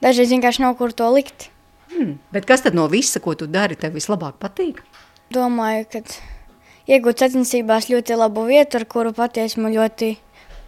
dažreiz 0.01 0.33
vienkārši 0.33 0.65
nav 0.65 0.75
kur 0.79 0.95
to 0.97 1.07
likt. 1.13 1.51
Hmm. 1.91 2.15
Bet 2.33 2.47
kas 2.49 2.65
tad 2.65 2.77
no 2.77 2.87
visa, 2.89 3.21
ko 3.21 3.35
tu 3.37 3.47
dari, 3.51 3.77
tev 3.77 3.93
vislabāk 3.97 4.39
patīk? 4.41 4.81
Domāju, 5.31 5.85
ka 5.93 6.01
iegūt 6.89 7.23
sacensībās 7.23 7.89
ļoti 7.91 8.17
labu 8.17 8.47
vietu, 8.49 8.79
ar 8.81 8.87
kuru 8.89 9.13
patiesi 9.17 9.55
esmu 9.55 9.73
ļoti 9.75 10.15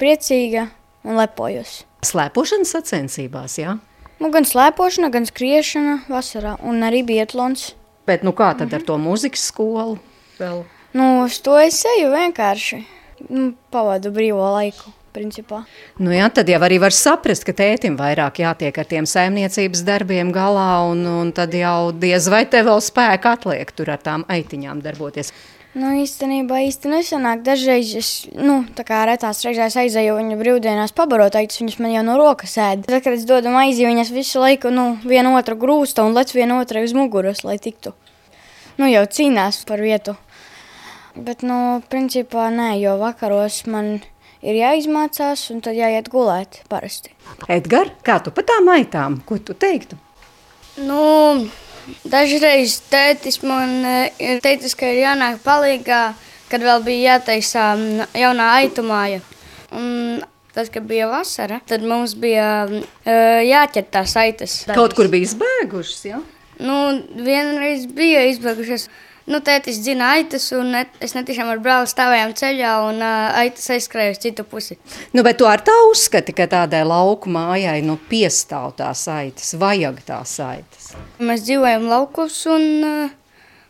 priecīga 0.01 0.67
un 1.07 1.17
lepojos. 1.19 1.83
Slēpošanas 2.03 2.73
sacensībās, 2.75 3.57
jā? 3.61 3.77
Nu, 4.19 4.29
gan 4.31 4.45
slēpošana, 4.47 5.09
gan 5.13 5.25
skriešana 5.27 6.01
vasarā 6.11 6.57
un 6.63 6.83
arī 6.85 7.01
bietlons. 7.07 7.73
Bet 8.07 8.23
nu 8.23 8.33
kā 8.35 8.51
tad 8.57 8.69
mhm. 8.69 8.79
ar 8.79 8.87
to 8.87 8.97
mūzikas 8.99 9.47
skolu 9.51 9.97
vēl? 10.39 10.65
Nu, 10.93 11.23
uz 11.25 11.39
to 11.43 11.55
es 11.59 11.81
eju 11.95 12.11
vienkārši. 12.13 12.83
Nu, 13.29 13.53
pavadu 13.73 14.13
brīvo 14.13 14.43
laiku. 14.57 14.93
Principā. 15.13 15.59
Nu 16.01 16.09
jā, 16.09 16.25
tad 16.33 16.47
jau 16.49 16.57
arī 16.65 16.79
var 16.81 16.93
saprast, 16.97 17.43
ka 17.45 17.53
tētim 17.53 17.93
vairāk 17.99 18.39
jātiek 18.41 18.77
ar 18.81 18.87
tiem 18.89 19.05
saimniecības 19.05 19.83
darbiem 19.85 20.31
galā, 20.33 20.87
un, 20.89 21.03
un 21.05 21.29
tad 21.37 21.53
jau 21.53 21.91
diez 21.93 22.25
vai 22.33 22.47
te 22.49 22.63
vēl 22.65 22.81
spēka 22.81 23.35
atliek 23.37 23.69
tur 23.77 23.91
ar 23.93 24.01
tām 24.01 24.23
aitiņām 24.25 24.81
darboties. 24.81 25.29
Nu, 25.73 25.89
īstenībā 25.97 26.59
īsti 26.67 26.89
nesanāk. 26.91 27.41
Dažreiz 27.45 27.95
es, 27.97 28.09
nu, 28.37 28.59
tā 28.77 28.83
kā 28.85 28.99
retās 29.09 29.41
reizēs 29.41 29.73
aizēju 29.81 30.19
viņa 30.19 30.37
brīvdienās 30.37 30.93
pabarot, 30.93 31.33
aitas 31.39 31.57
viņas 31.57 31.79
man 31.81 31.95
jau 31.95 32.03
no 32.05 32.17
rokas 32.19 32.53
ēd. 32.61 32.83
Tad, 32.85 32.99
kad 33.01 33.17
es 33.17 33.25
dodu 33.25 33.49
maizi, 33.49 33.87
viņas 33.89 34.11
visu 34.13 34.43
laiku, 34.43 34.69
nu, 34.69 34.91
vienu 35.01 35.33
otru 35.39 35.57
grūsta 35.57 36.05
un 36.05 36.13
lec 36.13 36.29
vienu 36.37 36.59
otru 36.61 36.83
uz 36.85 36.93
muguras, 36.93 37.41
lai 37.47 37.57
tiktu. 37.57 37.95
Nu, 38.77 38.85
jau 38.85 39.01
cīnās 39.17 39.63
par 39.65 39.81
vietu. 39.81 40.13
Bet, 41.17 41.41
nu, 41.41 41.81
principā 41.89 42.51
nē, 42.53 42.75
jo 42.81 42.93
vakaros 43.01 43.63
man 43.65 43.95
ir 44.45 44.61
jāizmācās 44.61 45.47
un 45.53 45.65
tad 45.65 45.77
jāiet 45.77 46.13
gulēt 46.13 46.61
parasti. 46.69 47.17
Edgar, 47.49 47.89
kā 48.05 48.19
tu 48.21 48.33
pa 48.33 48.45
tām 48.45 48.69
aitām? 48.77 49.23
Ko 49.25 49.41
tu 49.41 49.57
teiktu? 49.57 49.97
Nu, 50.85 51.01
Dažreiz 52.07 52.77
tētis 52.91 53.41
man 53.43 53.81
eh, 53.85 54.11
ir 54.21 54.43
teicis, 54.43 54.75
ka 54.77 54.87
ir 54.87 55.03
jānāk 55.03 55.41
palīgā, 55.43 56.03
kad 56.51 56.63
vēl 56.63 56.83
bija 56.85 57.15
jātaisa 57.15 57.73
jaunā 58.17 58.49
aitumāja. 58.61 59.23
Un 59.73 60.21
tad, 60.53 60.69
kad 60.73 60.85
bija 60.87 61.09
vasara, 61.09 61.59
tad 61.67 61.83
mums 61.87 62.13
bija 62.19 62.67
uh, 62.69 62.83
jāķer 63.41 63.87
tās 63.89 64.13
aitas. 64.21 64.59
Kaut 64.69 64.93
kur 64.93 65.09
bija 65.09 65.25
izbēgušas, 65.31 66.03
jā? 66.05 66.19
Ja? 66.19 66.43
Nu, 66.63 66.77
vienreiz 67.25 67.87
bija 67.89 68.27
izbēgušas. 68.29 68.87
Nu, 69.23 69.39
tētis 69.39 69.77
dzina 69.79 70.09
aitas, 70.17 70.49
un 70.55 70.73
ne, 70.75 70.81
es 71.03 71.13
netiešām 71.15 71.47
ar 71.53 71.61
brāli 71.63 71.87
stāvējām 71.87 72.33
ceļā, 72.39 72.71
un 72.89 72.99
uh, 72.99 73.29
aitas 73.39 73.69
aizskrēja 73.71 74.17
uz 74.17 74.19
citu 74.19 74.43
pusi. 74.47 74.75
Nu, 75.15 75.23
bet 75.23 75.39
tu 75.39 75.47
ar 75.47 75.63
tā 75.63 75.75
uzskati, 75.87 76.35
ka 76.35 76.49
tādai 76.51 76.81
lauku 76.87 77.31
mājai 77.31 77.77
nu, 77.87 77.95
piestāv 78.09 78.73
tās 78.81 79.05
aitas, 79.11 79.53
vajag 79.59 80.01
tās 80.07 80.35
aitas? 80.43 80.91
Mēs 81.23 81.45
dzīvojam 81.47 81.87
laukos, 81.87 82.41
un 82.51 82.67
uh, 82.83 83.15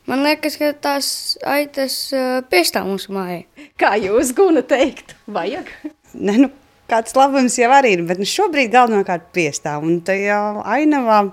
man 0.10 0.26
liekas, 0.26 0.58
ka 0.58 0.74
tās 0.74 1.08
aitas 1.46 2.00
uh, 2.18 2.42
piestāv 2.50 2.89
mūsu 2.89 3.13
mājai. 3.13 3.44
Kā 3.78 3.94
jūs, 4.02 4.34
Guna, 4.38 4.66
teikt, 4.66 5.13
vajag? 5.30 5.70
Ne, 6.18 6.39
nu, 6.48 6.50
kāds 6.89 7.13
labums 7.18 7.60
jau 7.62 7.70
arī 7.78 7.94
ir, 8.00 8.08
bet 8.10 8.18
nu, 8.22 8.26
šobrīd 8.26 8.74
galvenokārt 8.74 9.30
piestāv, 9.38 9.86
un 9.86 10.02
tajā 10.06 10.39
ainavā 10.66 11.28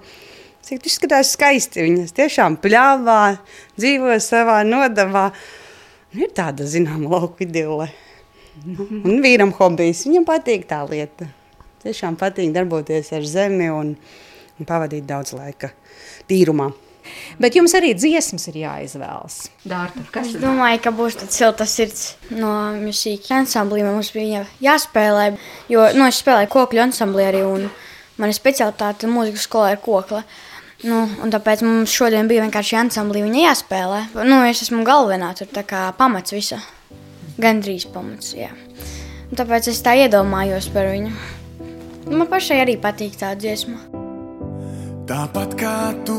Cik 0.66 0.86
izskatās 0.86 1.32
skaisti. 1.34 1.82
Viņas 1.86 2.14
tiešām 2.16 2.58
pļāvā, 2.60 3.20
dzīvo 3.80 4.16
savā 4.22 4.60
nodavā. 4.68 5.30
Nu, 6.12 6.24
ir 6.26 6.32
tāda 6.36 6.66
zināma 6.68 7.10
lauka 7.14 7.44
idile. 7.46 7.88
Un 8.66 9.20
vīram 9.24 9.54
hobijs. 9.56 10.04
Viņam 10.08 10.26
patīk 10.28 10.66
tā 10.70 10.82
lieta. 10.88 11.30
Tiešām 11.80 12.18
patīk 12.20 12.52
darboties 12.52 13.08
ar 13.16 13.24
zemi 13.24 13.70
un, 13.72 13.94
un 14.58 14.68
pavadīt 14.68 15.06
daudz 15.08 15.32
laika 15.38 15.72
tīrumā. 16.28 16.68
Bet 17.40 17.56
jums 17.56 17.72
arī 17.74 17.94
dziesmas 17.96 18.44
ir 18.50 18.58
jāizvēlas. 18.60 19.38
Dārta, 19.66 20.02
kas 20.12 20.34
es 20.34 20.42
domāju, 20.42 20.82
ka 20.84 20.92
būs 20.94 21.16
tāds 21.22 21.38
silts 21.40 21.72
sirds 21.72 22.02
no 22.34 22.52
mūzikas 22.76 23.32
ansambliem. 23.38 23.88
Mums 23.88 24.12
bija 24.14 24.44
jāspēlē, 24.62 25.32
jo 25.72 25.88
nu, 25.96 26.04
es 26.06 26.20
spēlēju 26.20 26.52
kokļu 26.52 26.84
ansamblī 26.84 27.26
arī. 27.30 27.42
Mana 28.20 28.36
specialitāte 28.36 29.08
mūzikas 29.08 29.48
skolā 29.48 29.72
ir 29.72 29.80
kokla. 29.80 30.20
Uh, 30.20 30.49
Nu, 30.80 31.02
tāpēc 31.28 31.60
mums 31.60 31.92
šodien 31.92 32.28
bija 32.30 32.46
vienkārši 32.46 32.78
ansamblī 32.80 33.20
viņa 33.26 33.42
jāspēlē. 33.42 34.00
Nu, 34.24 34.38
es 34.48 34.62
esmu 34.64 34.80
galvenā, 34.88 35.34
tur 35.36 35.50
tā 35.52 35.60
kā 35.68 35.82
pamats 35.98 36.32
visa. 36.32 36.56
Gan 37.40 37.60
drīz 37.60 37.84
pamats, 37.92 38.32
jā. 38.36 38.48
Un 39.28 39.36
tāpēc 39.36 39.68
es 39.72 39.82
tā 39.84 39.92
iedomājos 40.00 40.70
par 40.72 40.88
viņu. 40.88 41.12
Man 42.08 42.30
pašai 42.32 42.62
arī 42.62 42.78
patīk 42.80 43.18
tā 43.20 43.34
dziesma. 43.36 43.76
Tāpat 45.10 45.54
kā 45.60 45.76
tu, 46.06 46.16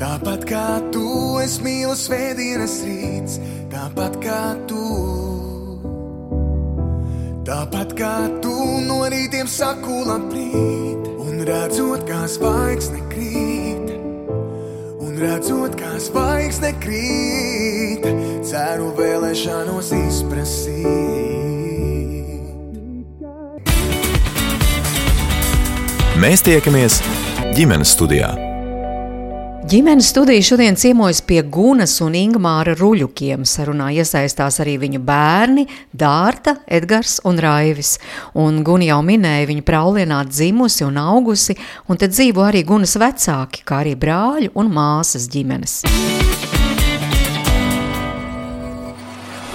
tāpat 0.00 0.48
kā 0.48 0.66
tu, 0.94 1.04
es 1.44 1.58
mīlu 1.60 1.92
svētdienas 1.98 2.80
rīts, 2.86 3.38
tāpat 3.74 4.20
kā 4.22 4.42
tu. 4.70 4.82
Tāpat 7.44 7.96
kā 7.98 8.16
tu 8.40 8.56
no 8.86 9.02
rītiem 9.12 9.50
saku 9.50 10.04
labrīt 10.06 11.11
redzot, 11.48 12.04
kā 12.08 12.22
zvaigzne 12.30 13.00
krīt, 13.12 13.90
un 15.02 15.16
redzot, 15.20 15.74
kā 15.78 15.92
zvaigzne 16.02 16.72
krīt, 16.82 18.06
ceru 18.46 18.92
vēlēšanos 18.98 19.92
izprasīt. 20.02 21.42
Mēs 26.22 26.44
tiekamies 26.46 27.00
ģimenes 27.56 27.96
studijā. 27.96 28.51
Ģimenes 29.62 30.08
studija 30.10 30.42
šodien 30.42 30.74
ciemojas 30.74 31.20
pie 31.22 31.38
Gunas 31.46 31.92
un 32.02 32.16
Ingmāra 32.18 32.72
ruļukiem. 32.74 33.44
Sarunā 33.46 33.92
iesaistās 33.94 34.58
arī 34.58 34.74
viņu 34.82 34.98
bērni 35.06 35.68
Dārta, 35.94 36.56
Edgars 36.66 37.20
un 37.30 37.38
Raivis. 37.38 37.92
Un 38.34 38.64
Guna 38.66 38.88
jau 38.88 38.98
minēja, 39.06 39.46
viņa 39.52 39.62
praulienā 39.68 40.18
dzimusi 40.26 40.82
un 40.82 40.98
augusi, 40.98 41.54
un 41.86 42.00
te 42.00 42.10
dzīvo 42.10 42.42
arī 42.48 42.64
Gunas 42.66 42.96
vecāki, 42.98 43.62
kā 43.62 43.84
arī 43.84 43.94
brāļu 43.94 44.50
un 44.58 44.74
māsas 44.74 45.30
ģimenes. 45.30 45.78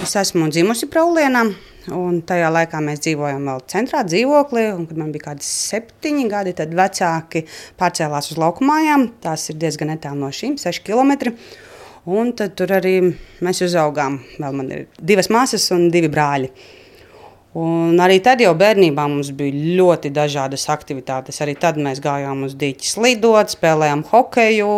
Es 0.07 0.15
esmu 0.23 0.47
dzimusi 0.47 0.87
praulienā, 0.87 1.49
Un 1.95 2.19
tajā 2.27 2.49
laikā 2.51 2.81
mēs 2.83 2.99
dzīvojām 3.05 3.45
vēl 3.47 3.61
centrā 3.71 4.01
dzīvoklī, 4.07 4.65
un 4.75 4.87
kad 4.89 4.97
man 4.99 5.13
bija 5.13 5.29
kādi 5.29 5.45
septiņi 5.47 6.25
gadi, 6.31 6.55
tad 6.57 6.73
vecāki 6.75 7.45
pārcēlās 7.79 8.33
uz 8.33 8.41
lauku 8.41 8.67
mājām. 8.67 9.07
Tās 9.23 9.47
ir 9.53 9.59
diezgan 9.61 9.93
netālu 9.93 10.19
no 10.25 10.31
šīm, 10.33 10.57
seši 10.59 10.83
kilometri. 10.89 11.31
Un 12.07 12.33
tad 12.39 12.57
tur 12.59 12.71
arī 12.75 12.97
mēs 13.43 13.63
uzaugām. 13.63 14.19
Vēl 14.39 14.59
man 14.59 14.73
ir 14.75 14.85
divas 14.99 15.31
māsas 15.31 15.69
un 15.75 15.87
divi 15.93 16.11
brāļi. 16.11 16.51
Un 17.57 17.97
arī 18.03 18.19
tad 18.21 18.41
jau 18.43 18.51
bērnībā 18.53 19.07
mums 19.09 19.31
bija 19.33 19.77
ļoti 19.79 20.11
dažādas 20.13 20.67
aktivitātes. 20.69 21.39
Arī 21.41 21.55
tad 21.57 21.79
mēs 21.81 21.97
gājām 22.03 22.43
uz 22.45 22.53
dīķi 22.59 22.91
slidot, 22.91 23.49
spēlējām 23.49 24.03
hokeju, 24.11 24.73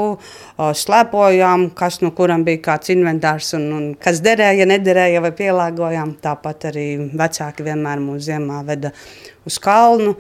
slēpojām, 0.56 1.66
kas 1.76 2.00
no 2.06 2.14
kuram 2.16 2.46
bija 2.48 2.62
kāds 2.70 2.94
inventārs 2.94 3.52
un, 3.58 3.66
un 3.76 3.90
kas 4.00 4.22
derēja, 4.24 4.70
nederēja 4.70 5.26
vai 5.26 5.34
pielāgojām. 5.36 6.16
Tāpat 6.24 6.70
arī 6.72 6.86
vecāki 7.20 7.68
vienmēr 7.68 8.00
mūs 8.06 8.30
ziemā 8.30 8.62
veda 8.70 8.94
uz 9.50 9.60
kalnu. 9.60 10.16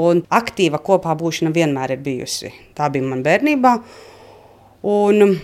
Un 0.00 0.24
aktīva 0.32 0.80
kopā 0.80 1.12
būšana 1.20 1.52
vienmēr 1.52 1.98
ir 1.98 2.04
bijusi. 2.06 2.54
Tā 2.78 2.88
bija 2.94 3.12
man 3.12 3.26
bērnībā. 3.26 3.78
Un, 4.88 5.40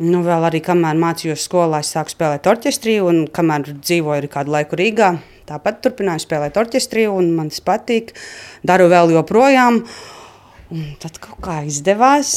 Nu, 0.00 0.22
vēl 0.24 0.46
arī, 0.48 0.62
kamēr 0.64 0.96
mācījos 0.96 1.42
skolā, 1.44 1.82
es 1.82 1.90
sāku 1.92 2.14
spēlēt 2.14 2.46
orķestrī, 2.48 2.94
un 3.04 3.26
kamēr 3.28 3.66
dzīvoju 3.82 4.22
arī 4.22 4.30
kādu 4.32 4.54
laiku 4.54 4.78
Rīgā, 4.80 5.10
tāpat 5.48 5.80
turpināju 5.84 6.24
spēlēt 6.24 6.58
orķestrī, 6.60 7.06
un 7.10 7.32
man 7.36 7.52
tas 7.52 7.62
patīk. 7.64 8.12
Daru 8.66 8.90
vēl 8.92 9.14
joprojām. 9.16 9.82
Un 10.70 10.84
tad 11.02 11.18
kaut 11.22 11.40
kā 11.44 11.62
izdevās. 11.66 12.32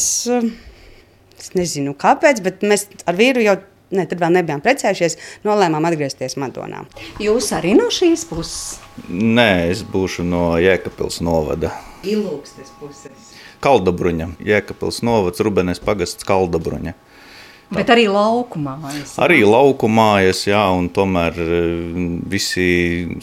Es 1.44 1.52
nezinu, 1.58 1.94
kāpēc, 2.00 2.40
bet 2.46 2.64
mēs 2.66 2.88
ar 3.10 3.18
vīru 3.20 3.44
jau 3.44 3.58
ne, 3.94 4.06
tad 4.10 4.22
vēl 4.22 4.34
nebijām 4.38 4.64
precējušies. 4.64 5.18
Nolēmām 5.48 5.86
atgriezties 5.90 6.38
Madonā. 6.42 6.84
Jūs 7.22 7.52
arī 7.58 7.76
no 7.78 7.90
šīs 7.94 8.26
puses? 8.30 8.80
Nē, 9.10 9.70
es 9.74 9.84
būšu 9.86 10.26
no 10.28 10.54
Jēkabpils 10.62 11.22
novada. 11.26 11.74
Ilūgstes 12.08 12.74
puses. 12.80 13.32
Kaldabruņa, 13.64 14.34
Jēkabpils 14.44 15.04
novads, 15.08 15.44
Rubenes 15.46 15.80
pagasts 15.84 16.28
Kaldabruņa. 16.28 16.98
Bet 17.74 17.90
arī 17.94 18.06
lauku 18.12 18.62
mājas. 18.62 19.16
Arī 19.22 19.42
lauku 19.48 19.90
mājas, 19.92 20.44
jā, 20.50 20.62
un 20.76 20.90
tomēr 20.94 21.40
eh, 21.42 21.64
visi 22.30 22.68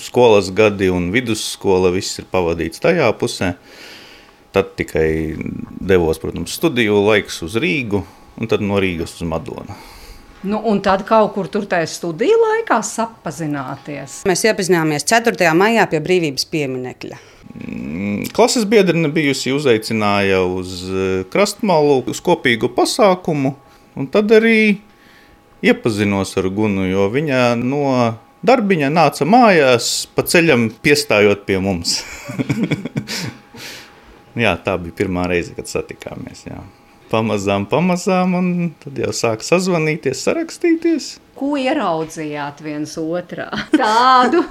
skolas 0.03 0.51
gadi 0.57 0.91
un 0.93 1.11
vidusskola 1.15 1.93
viss 1.95 2.21
ir 2.23 2.29
pavadīts 2.33 2.83
tajā 2.83 3.11
pusē. 3.21 3.55
Tad 4.51 4.75
tikai 4.79 5.39
devos, 5.79 6.19
protams, 6.19 6.57
studiju 6.59 6.99
laiks 7.07 7.39
uz 7.47 7.55
Rīgu, 7.63 8.03
un 8.41 8.51
tad 8.51 8.65
no 8.67 8.81
Rīgas 8.83 9.15
uz 9.21 9.27
Madonu. 9.31 9.79
Nu, 10.43 10.63
un 10.65 10.81
tad 10.81 11.03
kaut 11.05 11.35
kur 11.35 11.51
tur 11.53 11.67
tajā 11.69 11.87
studiju 11.91 12.39
laikā 12.41 12.79
sapazināties. 12.87 14.23
Mēs 14.29 14.47
iepazināmies 14.49 15.05
4. 15.05 15.51
maijā 15.53 15.85
pie 15.91 16.01
brīvības 16.01 16.47
pieminekļa. 16.49 17.19
Mm, 17.51 18.31
klases 18.33 18.65
biedrene 18.69 19.11
bijusi 19.13 19.53
uzaicināja 19.53 20.41
uz 20.47 20.79
eh, 20.89 21.11
krastmalu, 21.33 22.01
uz 22.09 22.23
kopīgu 22.25 22.73
pasākumu. 22.73 23.53
Un 24.01 24.09
tad 24.09 24.33
arī 24.33 24.81
iepazinos 25.61 26.33
ar 26.41 26.49
Gunu, 26.57 26.87
jo 26.89 27.05
viņa 27.13 27.41
no 27.61 27.85
darbiņa 28.47 28.89
nāca 28.89 29.27
mājās, 29.29 29.91
pa 30.17 30.25
ceļam 30.25 30.71
piestājot 30.81 31.45
pie 31.45 31.59
mums. 31.61 31.99
jā, 34.45 34.55
tā 34.65 34.79
bija 34.81 34.97
pirmā 35.03 35.27
reize, 35.29 35.53
kad 35.57 35.69
satikāmies. 35.69 36.47
Jā. 36.49 36.63
Pamazām, 37.11 37.67
pamazām, 37.69 38.39
un 38.39 38.51
tad 38.81 38.97
jau 39.03 39.13
sāk 39.17 39.45
sazvanīties, 39.45 40.23
sarakstīties. 40.25 41.11
Ko 41.41 41.55
ieraudzījāt 41.57 42.59
viens 42.61 42.93
otrā? 43.01 43.47
Tādu, 43.81 44.43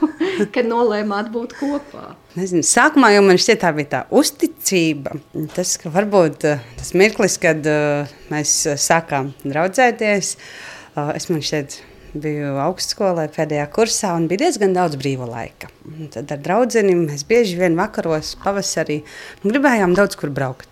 ka 0.53 0.63
nolēmāt 0.65 1.29
būt 1.33 1.53
kopā. 1.59 2.15
Nezinu, 2.33 2.65
sākumā 2.65 3.11
jau 3.13 3.21
man 3.27 3.37
šķiet, 3.41 3.61
tā 3.61 3.73
bija 3.77 3.91
tā 3.91 3.99
uzticība. 4.09 5.13
Tas, 5.53 5.75
ka 5.81 5.93
varbūt 5.93 6.47
eh, 6.49 6.65
tas 6.79 6.95
mirklis, 6.97 7.37
kad 7.41 7.69
uh, 7.69 8.09
mēs 8.33 8.55
sākām 8.81 9.35
draudzēties, 9.45 10.33
uh, 10.95 11.13
es 11.13 11.29
man 11.29 11.45
šķiet, 11.45 11.79
biju 12.17 12.55
augstskolē 12.63 13.27
pēdējā 13.33 13.67
kursā 13.73 14.13
un 14.17 14.27
bija 14.29 14.47
diezgan 14.47 14.73
daudz 14.73 14.97
brīva 14.99 15.27
laika. 15.29 15.69
Un 15.85 16.09
tad 16.13 16.31
ar 16.33 16.41
draugiem 16.41 17.05
mēs 17.05 17.25
bieži 17.29 17.59
vien 17.59 17.77
vakaros, 17.77 18.35
pavasarī 18.43 19.01
gribējām 19.45 19.95
daudz 19.97 20.17
kur 20.19 20.33
braukt. 20.33 20.68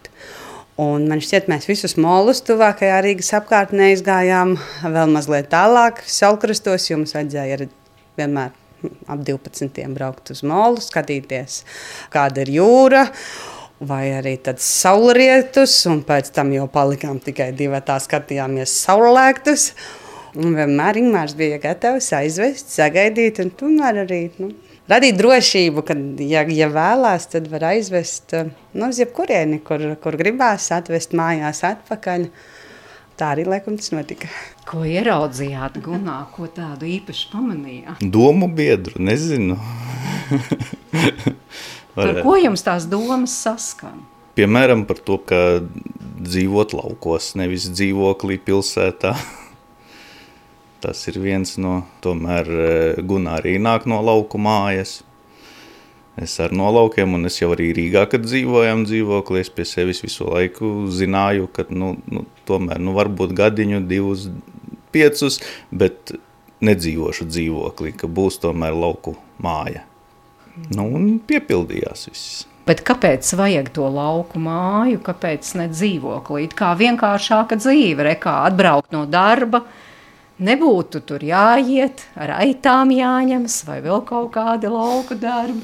Un 0.77 1.07
man 1.09 1.17
šķiet, 1.25 1.47
mēs 1.49 1.65
visus 1.65 1.95
molus 1.97 2.43
tuvākajā 2.45 2.99
Rīgas 3.01 3.31
apkārtnē 3.39 3.89
izgājām 3.95 4.53
vēl 4.85 5.09
mazliet 5.09 5.49
tālāk, 5.49 6.03
Salkrastos, 6.05 6.85
jums 6.91 7.15
vajadzēja 7.17 7.65
vienmēr 8.19 8.53
ap 9.09 9.23
12. 9.25 9.87
braukt 9.95 10.29
uz 10.35 10.43
molu, 10.45 10.77
skatīties, 10.83 11.63
kāda 12.13 12.45
ir 12.45 12.53
jūra. 12.59 13.07
Vai 13.89 14.07
arī 14.17 14.35
tādas 14.41 14.65
saulrietus, 14.83 15.73
un 15.89 15.99
pēc 16.05 16.31
tam 16.33 16.53
jau 16.53 16.65
palikām 16.69 17.19
tikai 17.21 17.51
divi 17.57 17.81
tā 17.85 17.97
skatījāmies 18.01 18.73
saulēktus. 18.85 19.67
Un 20.37 20.53
vienmēr 20.57 20.97
Ingūns 21.01 21.33
bija 21.37 21.57
gatavs 21.61 22.09
aizvest, 22.17 22.69
sagaidīt, 22.73 23.41
un 23.41 23.53
tomēr 23.57 24.03
arī 24.03 24.23
nu, 24.41 24.49
radīt 24.91 25.17
drošību, 25.19 25.83
ka, 25.87 25.95
ja, 26.23 26.43
ja 26.51 26.69
vēlās, 26.71 27.29
tad 27.31 27.49
var 27.51 27.69
aizvest 27.73 28.35
nu, 28.37 28.89
uz 28.89 29.01
jebkurieni, 29.01 29.59
kur, 29.65 29.83
kur 30.03 30.17
gribās, 30.19 30.69
atvest 30.75 31.15
mājās 31.17 31.63
atpakaļ. 31.67 32.27
Tā 33.17 33.31
arī 33.33 33.47
laikam 33.49 33.79
tas 33.79 33.89
notika. 33.95 34.29
Ko 34.67 34.83
ieraudzījāt 34.85 35.79
Gunā, 35.81 36.19
ko 36.35 36.45
tādu 36.53 36.85
īpaši 36.85 37.31
pamanījāt? 37.31 38.03
Domu 38.13 38.49
biedru, 38.53 38.99
nezinu. 39.01 39.57
par 41.97 42.21
ko 42.21 42.35
jums 42.37 42.61
tās 42.67 42.85
domas 42.89 43.33
saskan? 43.41 44.03
Piemēram, 44.37 44.83
par 44.85 45.01
to, 45.01 45.17
ka 45.17 45.63
dzīvot 46.21 46.75
laukos, 46.77 47.31
nevis 47.39 47.65
dzīvoklī 47.73 48.37
pilsētā. 48.45 49.15
Tas 50.83 51.01
ir 51.09 51.17
viens 51.21 51.55
no, 51.57 51.81
tomēr 52.05 52.49
Gunā 53.01 53.39
arī 53.39 53.57
nāk 53.61 53.87
no 53.89 53.97
lauku 54.05 54.37
mājas. 54.41 55.01
Es 56.17 56.39
ar 56.41 56.53
no 56.53 56.69
laukiem, 56.73 57.13
un 57.13 57.29
es 57.29 57.35
jau 57.37 57.51
arī 57.53 57.69
Rīgā, 57.77 58.07
kad 58.09 58.23
dzīvojām 58.25 58.87
dzīvoklī, 58.89 59.43
es 59.45 59.51
pie 59.53 59.67
sevis 59.69 60.01
visu 60.01 60.25
laiku 60.25 60.87
zināju, 60.89 61.49
ka 61.53 61.67
nu, 61.69 61.91
nu, 62.09 62.23
tomēr 62.49 62.81
nu, 62.81 62.95
varbūt 62.97 63.35
gadiņu, 63.37 63.83
divus, 63.89 64.25
piecus, 64.93 65.37
bet 65.69 66.15
nedzīvošu 66.65 67.27
dzīvoklī, 67.29 67.93
ka 68.01 68.09
būs 68.09 68.41
tomēr 68.41 68.73
lauku 68.73 69.13
māja. 69.45 69.83
Nu, 70.73 70.87
un 70.97 71.17
piepildījās 71.29 72.07
viss. 72.09 72.45
Bet 72.67 72.81
kāpēc 72.83 73.29
vajag 73.39 73.69
to 73.77 73.85
lauku 73.93 74.41
māju, 74.43 74.99
kāpēc 75.05 75.53
ne 75.59 75.69
dzīvoklī? 75.71 76.49
Kā 76.57 76.73
vienkāršāka 76.79 77.59
dzīve, 77.61 78.03
re, 78.03 78.15
kā 78.19 78.41
atbraukt 78.49 78.91
no 78.95 79.05
darba, 79.07 79.61
nebūtu 80.43 81.01
tur 81.07 81.23
jāiet, 81.25 82.03
ar 82.15 82.37
aitām 82.39 82.91
jāņemas 82.93 83.61
vai 83.67 83.79
vēl 83.85 84.03
kaut 84.07 84.31
kādi 84.35 84.71
lauku 84.71 85.17
darbi. 85.19 85.61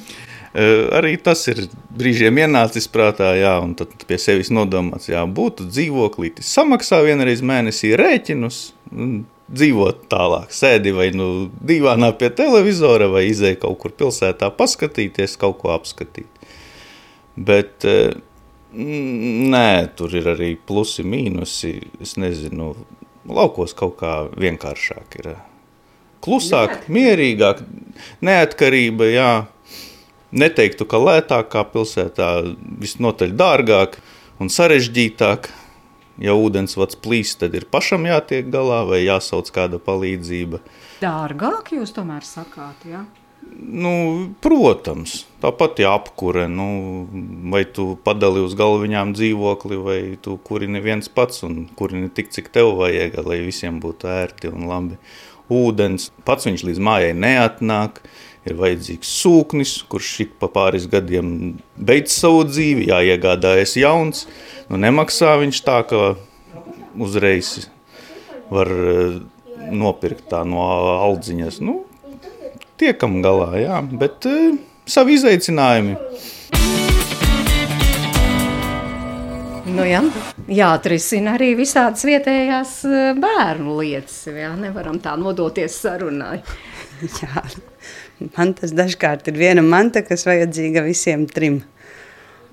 Arī 0.53 1.15
tas 1.17 1.47
ir 1.49 1.63
brīžiem 1.97 2.37
ienācis 2.43 2.85
prātā, 2.93 3.31
jā, 3.39 3.55
un 3.63 3.73
tad 3.77 3.93
pie 4.05 4.19
sevis 4.21 4.51
nodomāts, 4.53 5.09
jā, 5.09 5.23
būtu 5.25 5.65
dzīvoklītis, 5.65 6.51
samaksā 6.53 6.99
vienreiz 7.07 7.41
mēnesī 7.41 7.95
rēķinus, 7.97 8.59
dzīvot 9.53 10.05
tālāk, 10.11 10.53
sēdi 10.53 10.93
vai 10.93 11.09
nu 11.13 11.49
divānā 11.57 12.11
pie 12.17 12.29
televizora 12.37 13.09
vai 13.09 13.25
izēja 13.31 13.63
kaut 13.65 13.79
kur 13.81 13.97
pilsētā 13.97 14.51
paskatīties, 14.53 15.39
kaut 15.41 15.57
ko 15.63 15.73
apskatīt. 15.73 16.29
Bet 17.33 17.85
nē, 18.77 19.69
tur 19.97 20.13
ir 20.13 20.29
arī 20.35 20.53
plusi, 20.69 21.01
mīnusi, 21.01 21.79
es 22.01 22.13
nezinu, 22.21 22.75
laukos 23.29 23.75
kaut 23.77 23.97
kā 24.01 24.13
vienkāršāk 24.39 25.19
ir. 25.21 25.33
Klusāk, 26.23 26.85
mierīgāk, 26.87 27.65
neatkarība, 28.23 29.09
jā, 29.11 29.31
Neteiktu, 30.33 30.87
ka 30.89 30.97
lētāk 30.97 31.51
kā 31.53 31.61
pilsētā, 31.69 32.29
visnotaļ 32.81 33.35
dārgāk 33.37 33.99
un 34.41 34.49
sarežģītāk. 34.49 35.51
Ja 36.21 36.33
ūdens 36.37 36.75
vats 36.77 36.97
plīst, 36.97 37.39
tad 37.41 37.55
ir 37.57 37.65
pašam 37.73 38.05
jātiek 38.05 38.49
galā 38.53 38.83
vai 38.85 39.01
jāsauc 39.01 39.49
kāda 39.53 39.79
palīdzība. 39.81 40.61
Dārgāk 41.01 41.73
jūs 41.73 41.93
tomēr 41.93 42.25
sakāt, 42.25 42.85
jā? 42.85 43.01
Ja? 43.01 43.22
Nu, 43.53 43.93
protams, 44.43 45.23
tāpat 45.43 45.81
jāapkure. 45.83 46.47
Nu, 46.51 46.67
vai 47.53 47.63
tu 47.69 47.93
padali 48.05 48.43
uz 48.43 48.55
galviņām 48.57 49.13
dzīvokli, 49.17 49.79
vai 49.83 49.99
tu 50.23 50.37
kurini 50.47 50.81
viens 50.83 51.09
pats 51.09 51.43
un 51.47 51.65
kurini 51.77 52.11
tik, 52.13 52.31
cik 52.33 52.51
tev 52.53 52.73
vajag, 52.79 53.19
lai 53.27 53.41
visiem 53.45 53.79
būtu 53.83 54.09
ērti 54.09 54.51
un 54.53 54.67
labi. 54.69 54.99
Ūdens 55.53 56.09
pats 56.25 56.47
viņš 56.47 56.63
līdz 56.65 56.81
mājai 56.81 57.13
neatnāk 57.19 57.99
ir 58.47 58.57
vajadzīgs 58.59 59.11
sūknis, 59.21 59.75
kurš 59.91 60.11
ik 60.25 60.35
pa 60.41 60.49
pāris 60.51 60.87
gadiem 60.91 61.55
beidz 61.77 62.15
savu 62.15 62.43
dzīvi, 62.47 62.89
jāiegādājas 62.89 63.77
jauns. 63.79 64.25
Nu, 64.69 64.79
nemaksā 64.81 65.35
viņš 65.43 65.61
tā, 65.67 65.79
ka 65.87 66.15
uzreiz 66.99 67.69
var 68.51 68.71
eh, 68.71 69.19
nopirkt 69.71 70.27
tā 70.31 70.43
no 70.47 70.65
aldziņas. 71.07 71.61
Nu, 71.63 71.83
tiekam 72.81 73.21
galā, 73.23 73.51
jā, 73.61 73.81
bet 73.99 74.29
uh, 74.29 74.55
savi 74.89 75.17
izaicinājumi. 75.17 75.97
Nu, 79.73 79.85
jā, 79.87 80.01
jāatrisina 80.51 81.37
arī 81.37 81.53
visādas 81.57 82.03
vietējās 82.05 82.73
eh, 82.85 83.05
bērnu 83.17 83.77
lietas. 83.79 84.19
Jā, 84.27 84.51
nevaram 84.59 84.99
tā 85.01 85.15
nodoties 85.17 85.79
sarunai. 85.81 86.41
jā. 87.21 87.43
mantas 88.37 88.75
dažkārt 88.75 89.31
ir 89.31 89.39
viena 89.39 89.63
manta, 89.65 90.03
kas 90.05 90.27
vajadzīga 90.27 90.83
visiem 90.85 91.25
trim. 91.31 91.61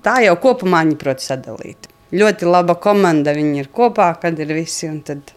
Tā 0.01 0.21
jau 0.25 0.37
kopumā 0.41 0.81
viņi 0.85 0.97
prot 1.03 1.21
sadalīt. 1.21 1.91
Ļoti 2.15 2.47
laba 2.49 2.75
komanda, 2.81 3.35
viņi 3.37 3.61
ir 3.61 3.69
kopā, 3.75 4.09
kad 4.19 4.39
ir 4.41 4.55
visi, 4.55 4.89
un 4.89 5.03
tad 5.05 5.35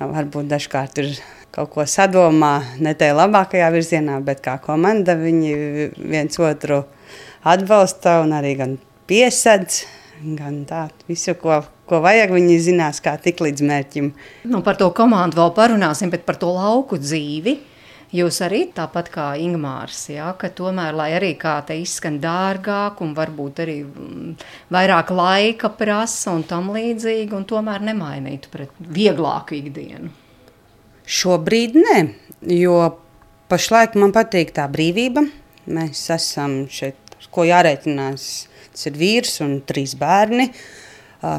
varbūt 0.00 0.50
dažkārt 0.50 0.98
ir 1.04 1.14
kaut 1.52 1.72
ko 1.74 1.84
sadomā, 1.88 2.54
ne 2.80 2.94
tajā 2.96 3.16
labākajā 3.18 3.68
virzienā, 3.74 4.18
bet 4.24 4.40
kā 4.44 4.56
komanda 4.62 5.16
viņi 5.18 5.52
viens 6.00 6.38
otru 6.40 6.82
atbalsta 7.44 8.20
un 8.24 8.32
arī 8.36 8.54
gan 8.60 8.78
piesedz, 9.10 9.82
gan 10.38 10.62
tā, 10.68 10.86
visu, 11.08 11.34
ko, 11.40 11.60
ko 11.88 12.00
vajag, 12.04 12.32
viņi 12.38 12.60
zinās, 12.70 13.02
kā 13.04 13.18
tik 13.20 13.42
līdz 13.44 13.66
mērķim. 13.68 14.08
Nu, 14.48 14.62
par 14.64 14.80
to 14.80 14.88
komandu 14.96 15.40
vēl 15.42 15.52
parunāsim, 15.56 16.12
bet 16.12 16.24
par 16.28 16.40
to 16.40 16.54
lauku 16.54 17.00
dzīvi. 17.02 17.58
Jūs 18.12 18.42
arī 18.44 18.66
tāpat 18.76 19.06
kā 19.08 19.26
Ingūns, 19.40 20.02
ja, 20.12 20.34
ka 20.36 20.50
tomēr, 20.52 20.92
lai 20.92 21.14
arī 21.16 21.30
kā 21.40 21.54
te 21.64 21.78
izskan 21.80 22.18
dārgāk, 22.20 23.00
un 23.00 23.14
varbūt 23.16 23.62
arī 23.64 23.78
mm, 23.88 24.34
vairāk 24.72 25.14
laika 25.16 25.72
prasa 25.72 26.34
un 26.36 26.44
tam 26.44 26.68
līdzīgi, 26.76 27.32
un 27.32 27.48
tomēr 27.48 27.80
nemainītu 27.88 28.52
pret 28.52 28.82
vieglāku 28.84 29.56
ikdienu. 29.62 30.12
Šobrīd 31.12 31.74
nē, 31.76 31.96
jo 32.56 32.76
pašlaik 33.52 33.98
man 34.00 34.14
patīk 34.16 34.54
tā 34.56 34.64
brīvība. 34.72 35.26
Mēs 35.68 36.06
esam 36.14 36.62
šeit, 36.72 36.96
ko 37.34 37.44
jārēķinās. 37.44 38.24
Tas 38.72 38.88
ir 38.88 38.96
vīrs 38.96 39.34
un 39.44 39.58
trīs 39.68 39.92
bērni. 40.00 40.48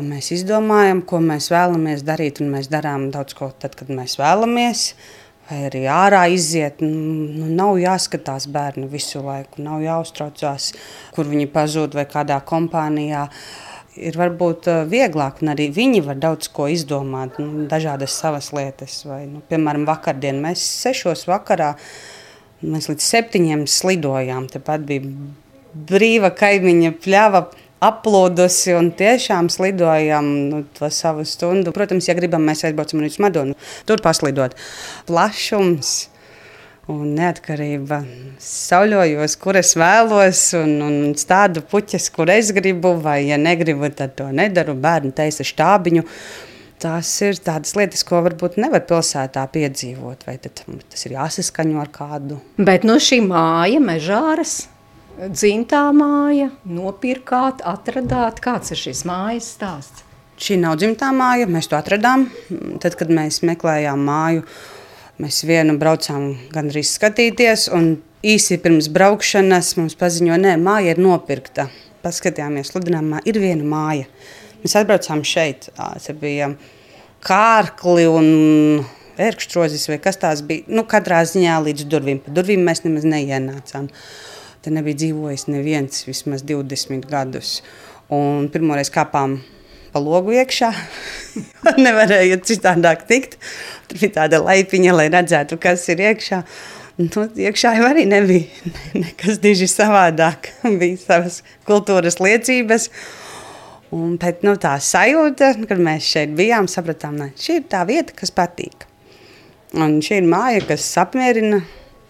Mēs 0.06 0.30
izdomājam, 0.36 1.02
ko 1.10 1.24
mēs 1.26 1.50
vēlamies 1.52 2.06
darīt, 2.06 2.44
un 2.44 2.54
mēs 2.54 2.70
darām 2.72 3.10
daudz 3.12 3.34
ko 3.36 3.50
tad, 3.60 3.74
kad 3.80 3.90
mēs 3.90 4.20
vēlamies. 4.22 4.86
Vai 5.50 5.66
arī 5.68 5.82
ārā 5.92 6.22
iziet, 6.32 6.80
nu, 6.86 7.50
nav 7.58 7.76
jāskatās 7.82 8.46
bērnu 8.54 8.88
visu 8.94 9.26
laiku, 9.26 9.60
nav 9.66 9.82
jāuztraucās, 9.84 10.70
kur 11.18 11.28
viņi 11.28 11.50
pazūd 11.52 11.98
vai 11.98 12.06
kādā 12.14 12.38
kompānijā. 12.48 13.26
Ir 13.94 14.16
varbūt 14.18 14.68
vieglāk, 14.90 15.44
un 15.44 15.52
arī 15.54 15.68
viņi 15.74 16.02
var 16.08 16.18
daudz 16.18 16.48
ko 16.54 16.66
izdomāt, 16.72 17.36
nu, 17.38 17.68
dažādas 17.70 18.16
savas 18.18 18.50
lietas. 18.56 19.04
Vai, 19.06 19.24
nu, 19.30 19.44
piemēram, 19.50 19.86
vakardien 19.86 20.40
mēs 20.42 20.64
sešos 20.82 21.28
vakarā, 21.30 21.76
mēs 22.66 22.90
līdz 22.90 23.10
septiņiem 23.12 23.68
slidojām, 23.70 24.48
tepat 24.50 24.88
bija 24.90 25.12
brīva 25.74 26.32
kaimiņa 26.34 26.94
pļava 27.04 27.44
aplūdusi 27.84 28.74
un 28.78 28.90
tiešām 28.98 29.50
slidojam 29.52 30.30
nu, 30.50 30.64
to 30.78 30.90
savu 30.94 31.26
stundu. 31.28 31.74
Protams, 31.76 32.08
ja 32.10 32.16
gribam, 32.18 32.46
mēs 32.48 32.64
aizbraucam 32.68 33.04
uz 33.06 33.20
Madonu, 33.22 33.58
tur 33.90 34.02
paslidot. 34.04 34.56
Plašums. 35.10 35.94
Un 36.92 37.14
neatkarība 37.16 38.02
sauļojos, 38.44 39.38
kur 39.40 39.56
es 39.56 39.70
vēlos, 39.80 40.42
un, 40.60 40.74
un 40.84 41.14
stādu 41.16 41.62
puķes, 41.72 42.10
kur 42.12 42.28
es 42.34 42.50
gribu, 42.52 42.98
vai, 43.00 43.22
ja 43.30 43.38
negribu, 43.40 43.88
tad 43.96 44.18
to 44.18 44.28
nedaru. 44.36 44.76
Bērnu 44.84 45.14
teisa 45.16 45.46
štābiņu. 45.48 46.04
Tās 46.84 47.14
ir 47.24 47.40
tādas 47.40 47.78
lietas, 47.80 48.04
ko 48.04 48.20
varbūt 48.26 48.58
nevar 48.60 48.84
pilsētā 48.90 49.46
piedzīvot, 49.54 50.26
vai 50.28 50.36
tas 50.44 51.06
ir 51.08 51.16
jāsaskaņo 51.16 51.80
ar 51.80 51.92
kādu. 51.96 52.42
Bet 52.60 52.84
no 52.84 52.98
šī 53.00 53.22
māja, 53.24 53.80
mežāras, 53.80 54.66
dzimtā 55.24 55.86
māja, 55.96 56.50
nopirkāt, 56.68 57.64
atradāt? 57.64 58.44
Kāds 58.44 58.76
ir 58.76 58.84
šis 58.84 59.06
mājas 59.08 59.54
stāsts? 59.56 60.04
Šī 60.44 60.60
nav 60.60 60.76
dzimtā 60.82 61.14
māja, 61.16 61.48
mēs 61.48 61.72
to 61.72 61.80
atradām. 61.80 62.26
Tad, 62.84 62.98
kad 63.00 63.12
mēs 63.14 63.40
meklējām 63.48 64.04
māju, 64.04 64.44
mēs 65.22 65.44
vienu 65.48 65.76
braucām 65.82 66.32
gandrīz 66.54 66.94
skatīties, 66.98 67.68
un 67.76 67.98
īsi 68.26 68.58
pirms 68.64 68.90
braukšanas 68.94 69.74
mums 69.80 69.98
paziņoja, 70.00 70.40
ka 70.42 70.62
māja 70.62 70.96
ir 70.96 71.02
nopirkta. 71.04 71.68
Paskatījāmies, 72.04 72.72
sludinājumā 72.74 73.22
ir 73.30 73.40
viena 73.40 73.68
māja. 73.68 74.08
Mēs 74.64 74.76
atbraucām 74.80 75.24
šeit, 75.28 75.70
tas 75.76 76.10
bija 76.20 76.50
kārkli 77.24 78.08
un 78.10 78.28
ērkšķrozis 79.22 79.88
vai 79.92 80.00
kas 80.04 80.20
tās 80.20 80.44
bija. 80.46 80.66
Nu, 80.68 80.86
katrā 80.90 81.22
ziņā 81.28 81.60
līdz 81.68 81.88
durvīm. 81.92 82.22
Pa 82.24 82.34
durvīm 82.36 82.64
mēs 82.66 82.84
nemaz 82.86 83.08
neienācām. 83.08 83.90
Te 84.64 84.72
nebija 84.72 85.02
dzīvojis 85.02 85.50
neviens 85.52 86.06
vismaz 86.08 86.44
20 86.48 87.08
gadus. 87.12 87.58
Un 88.14 88.50
pirmoreiz 88.52 88.92
kāpām 88.94 89.38
pa 89.94 90.02
logu 90.02 90.34
iekšā. 90.36 90.72
Nevarēja 91.86 92.40
citādāk 92.46 93.06
tikt. 93.10 93.38
Tur 93.88 94.02
bija 94.02 94.18
tāda 94.22 94.42
laipiņa, 94.44 94.96
lai 94.98 95.10
redzētu, 95.14 95.60
kas 95.62 95.86
ir 95.94 96.02
iekšā. 96.10 96.44
Nu, 97.02 97.26
iekšā 97.26 97.74
jau 97.80 97.88
arī 97.90 98.06
nebija 98.10 98.74
nekas 99.06 99.40
diži 99.44 99.70
savādāk. 99.70 100.52
bija 100.82 101.00
savas 101.02 101.42
kultūras 101.70 102.20
liecības. 102.22 102.90
Un 103.94 104.18
pēc 104.18 104.42
nu, 104.42 104.56
tā 104.58 104.74
sajūta, 104.82 105.54
kad 105.70 105.82
mēs 105.82 106.08
šeit 106.16 106.34
bijām, 106.38 106.66
sapratām, 106.70 107.20
ka 107.22 107.46
šī 107.46 107.60
ir 107.60 107.68
tā 107.70 107.84
vieta, 107.86 108.16
kas 108.18 108.34
patīk. 108.34 108.88
Un 109.78 110.00
šī 110.06 110.22
ir 110.22 110.30
māja, 110.30 110.64
kas 110.74 110.88
apmierina. 111.02 111.62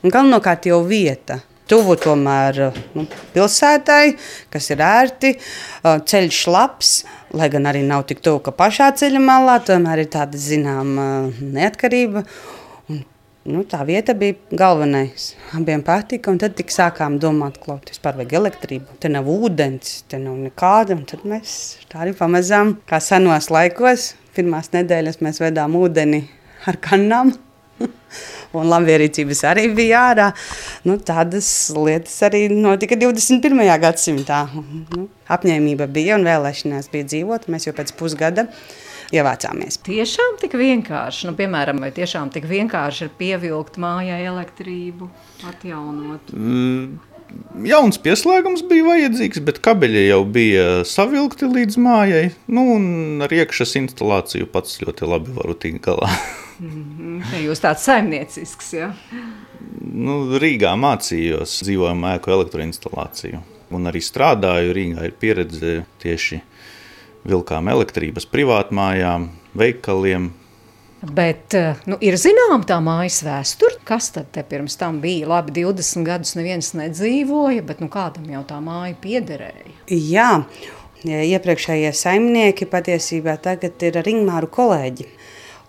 Un 0.04 0.12
galvenokārt 0.12 0.68
jau 0.68 0.82
vieta 0.88 1.42
tuvu 1.74 1.96
tomēr 1.98 2.60
nu, 2.94 3.06
pilsētai, 3.34 4.16
kas 4.54 4.70
ir 4.74 4.82
ērti, 4.86 5.32
ceļš 5.82 6.42
labs, 6.54 6.92
lai 7.34 7.50
gan 7.54 7.66
arī 7.70 7.82
nav 7.88 8.06
tik 8.10 8.22
tuvu, 8.26 8.44
ka 8.46 8.54
pašā 8.54 8.92
ceļa 9.00 9.22
malā 9.24 9.58
tomēr 9.66 10.04
ir 10.04 10.12
tāda 10.14 10.38
zināma 10.38 11.08
neatkarība. 11.40 12.22
Un, 12.92 13.00
nu, 13.50 13.64
tā 13.70 13.82
vieta 13.88 14.14
bija 14.18 14.38
galvenais. 14.60 15.32
Abiem 15.58 15.82
patika, 15.86 16.30
un 16.30 16.38
tad 16.44 16.62
sākām 16.76 17.18
domāt, 17.24 17.58
ka 17.64 17.80
vispār 17.90 18.22
vajag 18.22 18.38
elektrību. 18.44 19.00
Te 19.02 19.10
nav 19.10 19.32
ūdens, 19.34 20.04
te 20.12 20.22
nav 20.22 20.38
nekāda. 20.44 21.00
Tad 21.10 21.26
mēs 21.26 21.58
tā 21.90 22.04
arī 22.06 22.14
pamazām, 22.20 22.78
kā 22.90 23.02
senos 23.02 23.50
laikos, 23.54 24.12
pirmās 24.38 24.70
nedēļas 24.76 25.24
mēs 25.26 25.42
vedām 25.42 25.80
ūdeni 25.82 26.28
ar 26.70 26.78
kannām. 26.86 27.34
un 28.58 28.70
labierīcības 28.72 29.44
arī 29.50 29.68
bija 29.76 30.06
ārā. 30.12 30.30
Nu, 30.88 30.98
tādas 31.02 31.48
lietas 31.78 32.16
arī 32.28 32.46
notika 32.54 32.98
21. 33.00 33.62
gadsimtā. 33.84 34.46
Nu, 34.54 35.08
apņēmība 35.34 35.90
bija 35.92 36.20
un 36.20 36.28
vēlēšanās 36.28 36.92
bija 36.94 37.10
dzīvot. 37.12 37.50
Mēs 37.52 37.70
jau 37.70 37.76
pēc 37.78 37.96
pusgada 38.00 38.48
ievācāmies. 39.14 39.80
Tiešām 39.86 40.38
tik 40.42 40.58
vienkārši, 40.60 41.30
nu, 41.30 41.38
piemēram, 41.38 41.82
vai 41.84 41.92
tiešām 41.96 42.34
tik 42.34 42.48
vienkārši 42.50 43.08
ir 43.08 43.16
pievilkt 43.20 43.80
mājai 43.82 44.22
elektrību, 44.30 45.10
atjaunot? 45.50 46.34
Mm. 46.34 47.02
Jauns 47.66 47.98
pieslēgums 48.02 48.62
bija 48.70 48.86
vajadzīgs, 48.86 49.42
bet 49.46 49.58
kabeļi 49.66 50.04
jau 50.06 50.20
bija 50.36 50.66
savilkti 50.86 51.50
līdz 51.50 51.80
mājai. 51.82 52.24
Nu, 52.46 52.66
ar 53.26 53.34
iekšas 53.34 53.74
instalāciju 53.82 54.50
pats 54.54 54.78
ļoti 54.84 55.10
labi 55.10 55.34
varu 55.40 55.58
tikt 55.58 55.82
galā. 55.88 56.12
Mm 56.60 57.22
-hmm. 57.24 57.46
Jūs 57.48 57.62
tāds 57.62 57.84
saimniecisks, 57.84 58.74
ja? 58.74 58.94
Nu, 59.94 60.38
Rīgā 60.40 60.76
mācījos 60.76 61.64
dzīvojamā 61.64 62.18
ēku 62.18 62.32
elektroinstalāciju. 62.32 63.40
Un 63.72 63.86
arī 63.86 64.02
strādāju 64.02 64.74
Rīgā, 64.74 65.06
ir 65.06 65.12
pieredze 65.20 65.86
tieši 66.00 66.42
vilkām 67.26 67.70
elektrības 67.70 68.26
privātmājām, 68.26 69.30
veikaliem, 69.56 70.32
Bet 71.12 71.52
nu, 71.84 71.98
ir 72.00 72.16
zināma 72.16 72.64
tā 72.64 72.78
mājas 72.80 73.20
vēsture, 73.26 73.82
kas 73.84 74.08
tad 74.16 74.38
pirms 74.48 74.78
tam 74.80 75.02
bija. 75.04 75.28
Labi, 75.28 75.52
20 75.52 76.06
gadus 76.08 76.32
neviens 76.40 76.72
nedzīvoja, 76.80 77.64
bet 77.68 77.82
nu, 77.84 77.90
kādam 77.92 78.30
jau 78.32 78.44
tā 78.48 78.62
māja 78.64 78.96
piederēja. 79.04 79.74
Jā, 79.92 80.30
iepriekšējie 81.04 81.92
saimnieki 82.00 82.70
patiesībā 82.72 83.36
tagad 83.44 83.84
ir 83.84 84.00
Ringmāru 84.06 84.48
kolēģi. 84.48 85.10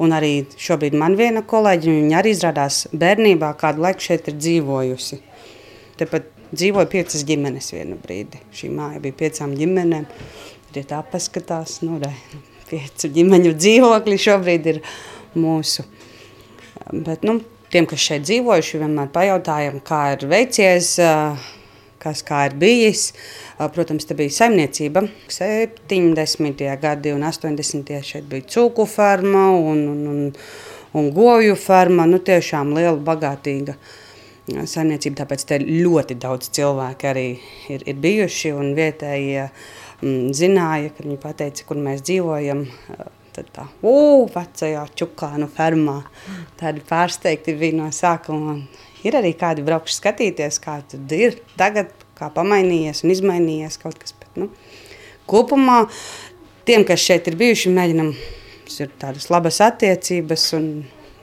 Un 0.03 0.15
arī 0.17 0.33
šobrīd 0.59 0.97
man 0.99 1.15
viena 1.19 1.45
kolēģe, 1.47 1.93
viņa 2.01 2.17
arī 2.19 2.33
izrādās 2.35 2.85
bērnībā 2.91 3.53
kādu 3.61 3.85
laiku 3.85 4.09
šeit 4.09 4.31
ir 4.31 4.39
dzīvojusi. 4.41 5.21
Tepat 6.01 6.33
dzīvoja 6.55 6.91
piecas 6.91 7.23
ģimenes 7.27 7.71
vienu 7.75 7.99
brīdi. 8.03 8.41
Šī 8.55 8.73
māja 8.75 9.03
bija 9.03 9.21
piecām 9.23 9.55
ģimenēm. 9.59 10.09
Ja 10.75 10.83
tā 10.91 10.99
paskatās, 11.07 11.79
nu, 11.87 12.01
re, 12.03 12.11
piecu 12.67 13.11
ģimeņu 13.15 13.55
dzīvokļi 13.55 14.21
šobrīd 14.25 14.71
ir 14.73 14.81
mūsu. 15.39 15.85
Bet, 16.91 17.23
nu, 17.23 17.39
tiem, 17.71 17.87
kas 17.91 18.03
šeit 18.03 18.27
dzīvojuši, 18.27 18.81
vienmēr 18.83 19.13
pajautājam, 19.15 19.79
kā 19.87 20.01
ir 20.17 20.27
veicies, 20.31 20.97
kas 22.05 22.23
kā 22.27 22.45
ir 22.51 22.55
bijis. 22.61 23.09
Protams, 23.75 24.07
te 24.07 24.17
bija 24.19 24.37
saimniecība. 24.43 25.07
70. 25.33 26.65
gadi 26.83 27.17
un 27.17 27.27
80. 27.27 27.93
šeit 28.05 28.31
bija 28.31 28.47
cūku 28.55 28.87
ferma 28.91 29.49
un, 29.57 29.85
un, 29.91 30.07
un, 30.13 30.25
un 31.01 31.13
goju 31.17 31.57
ferma. 31.59 32.07
Nu, 32.11 32.21
tiešām 32.23 32.77
liela, 32.77 32.99
bagātīga 33.09 33.79
saimniecība. 34.53 35.23
Tāpēc 35.23 35.47
te 35.49 35.61
ļoti 35.65 36.19
daudz 36.21 36.53
cilvēku 36.55 37.11
arī 37.11 37.27
ir, 37.73 37.85
ir 37.89 37.99
bijuši 38.01 38.55
un 38.55 38.73
vietējie 38.77 39.49
mm, 39.49 40.33
zināja, 40.37 40.93
kad 40.95 41.09
viņi 41.09 41.21
pateica, 41.23 41.69
kur 41.69 41.81
mēs 41.81 42.05
dzīvojam. 42.05 42.67
Tad 43.35 43.49
tā, 43.51 43.65
ugh, 43.83 44.29
vecajā 44.31 44.85
čukānu 44.95 45.49
fermā. 45.51 45.97
Tādi 46.61 46.85
pārsteigti 46.87 47.57
bija 47.59 47.81
no 47.81 47.89
sākuma. 47.91 48.61
ir 49.05 49.17
arī 49.19 49.35
kādi 49.35 49.65
braukši 49.67 49.97
skatīties, 49.99 50.61
kā 50.63 50.79
tad 50.89 51.13
ir 51.13 51.41
tagad, 51.59 51.91
kā 52.19 52.31
pamainījies 52.35 53.05
un 53.05 53.15
izmainījies 53.15 53.79
kaut 53.83 53.99
kas. 54.01 54.17
Bet, 54.21 54.31
nu, 54.41 54.51
kopumā 55.31 55.85
tiem, 56.69 56.87
kas 56.89 57.05
šeit 57.05 57.31
ir 57.31 57.39
bijuši, 57.41 57.73
mēģinam, 57.75 58.13
ir 58.75 58.93
tādas 59.01 59.31
labas 59.33 59.61
attiecības 59.65 60.53
un 60.59 60.69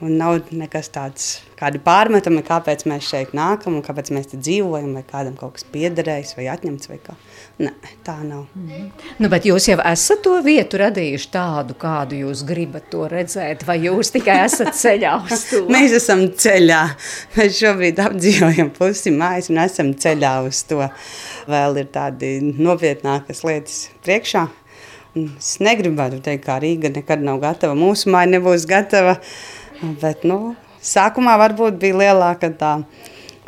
Un 0.02 0.16
nav 0.18 0.48
nekas 0.50 0.88
tāds, 0.90 1.26
kādi 1.54 1.78
pārmetumi, 1.82 2.40
kāpēc 2.42 2.82
mēs 2.90 3.06
šeit 3.06 3.36
nākam 3.38 3.76
un 3.78 3.84
kāpēc 3.86 4.08
mēs 4.10 4.32
te 4.32 4.40
dzīvojam, 4.40 4.96
vai 4.98 5.04
kādam 5.06 5.36
kaut 5.38 5.54
kas 5.54 5.66
piederējis 5.70 6.34
vai 6.34 6.48
atņemts. 6.50 6.90
Vai 6.90 6.98
kā. 7.04 7.14
Nē, 7.62 7.70
tā 8.02 8.16
nav. 8.26 8.46
Mm 8.54 8.68
-hmm. 8.68 8.86
nu, 9.18 9.28
bet 9.28 9.44
jūs 9.46 9.68
jau 9.68 9.78
esat 9.92 10.22
to 10.22 10.32
vietu 10.42 10.78
radījuši 10.80 11.28
tādu, 11.30 11.74
kādu 11.78 12.16
jūs 12.18 12.44
gribat 12.46 12.88
to 12.90 13.06
redzēt, 13.08 13.62
vai 13.66 13.76
jūs 13.84 14.10
tikai 14.10 14.38
esat 14.44 14.74
ceļā 14.82 15.12
uz 15.24 15.44
to? 15.50 15.60
mēs 15.68 15.94
esam 15.96 16.24
ceļā. 16.44 16.80
Mēs 17.36 17.60
šobrīd 17.60 18.00
apdzīvojam 18.06 18.70
pusi 18.78 19.10
mājas 19.10 19.50
un 19.50 19.58
esam 19.58 19.94
ceļā 19.94 20.32
uz 20.48 20.62
to. 20.62 20.88
Vēl 21.46 21.76
ir 21.76 21.86
tādi 21.86 22.40
nopietnākas 22.58 23.44
lietas 23.44 23.88
priekšā. 24.02 24.48
Es 25.14 25.60
negribētu 25.60 26.20
teikt, 26.20 26.44
ka 26.44 26.58
Rīga 26.58 26.90
nekad 26.90 27.22
nav 27.22 27.38
gatava. 27.40 27.74
Mūsu 27.74 28.10
māja 28.10 28.26
nebūs 28.26 28.66
gatava. 28.66 29.18
Bet, 30.00 30.24
nu, 30.24 30.56
sākumā 30.82 31.38
varbūt 31.38 31.78
bija 31.78 31.94
lielāka 31.94 32.50
tā 32.58 32.80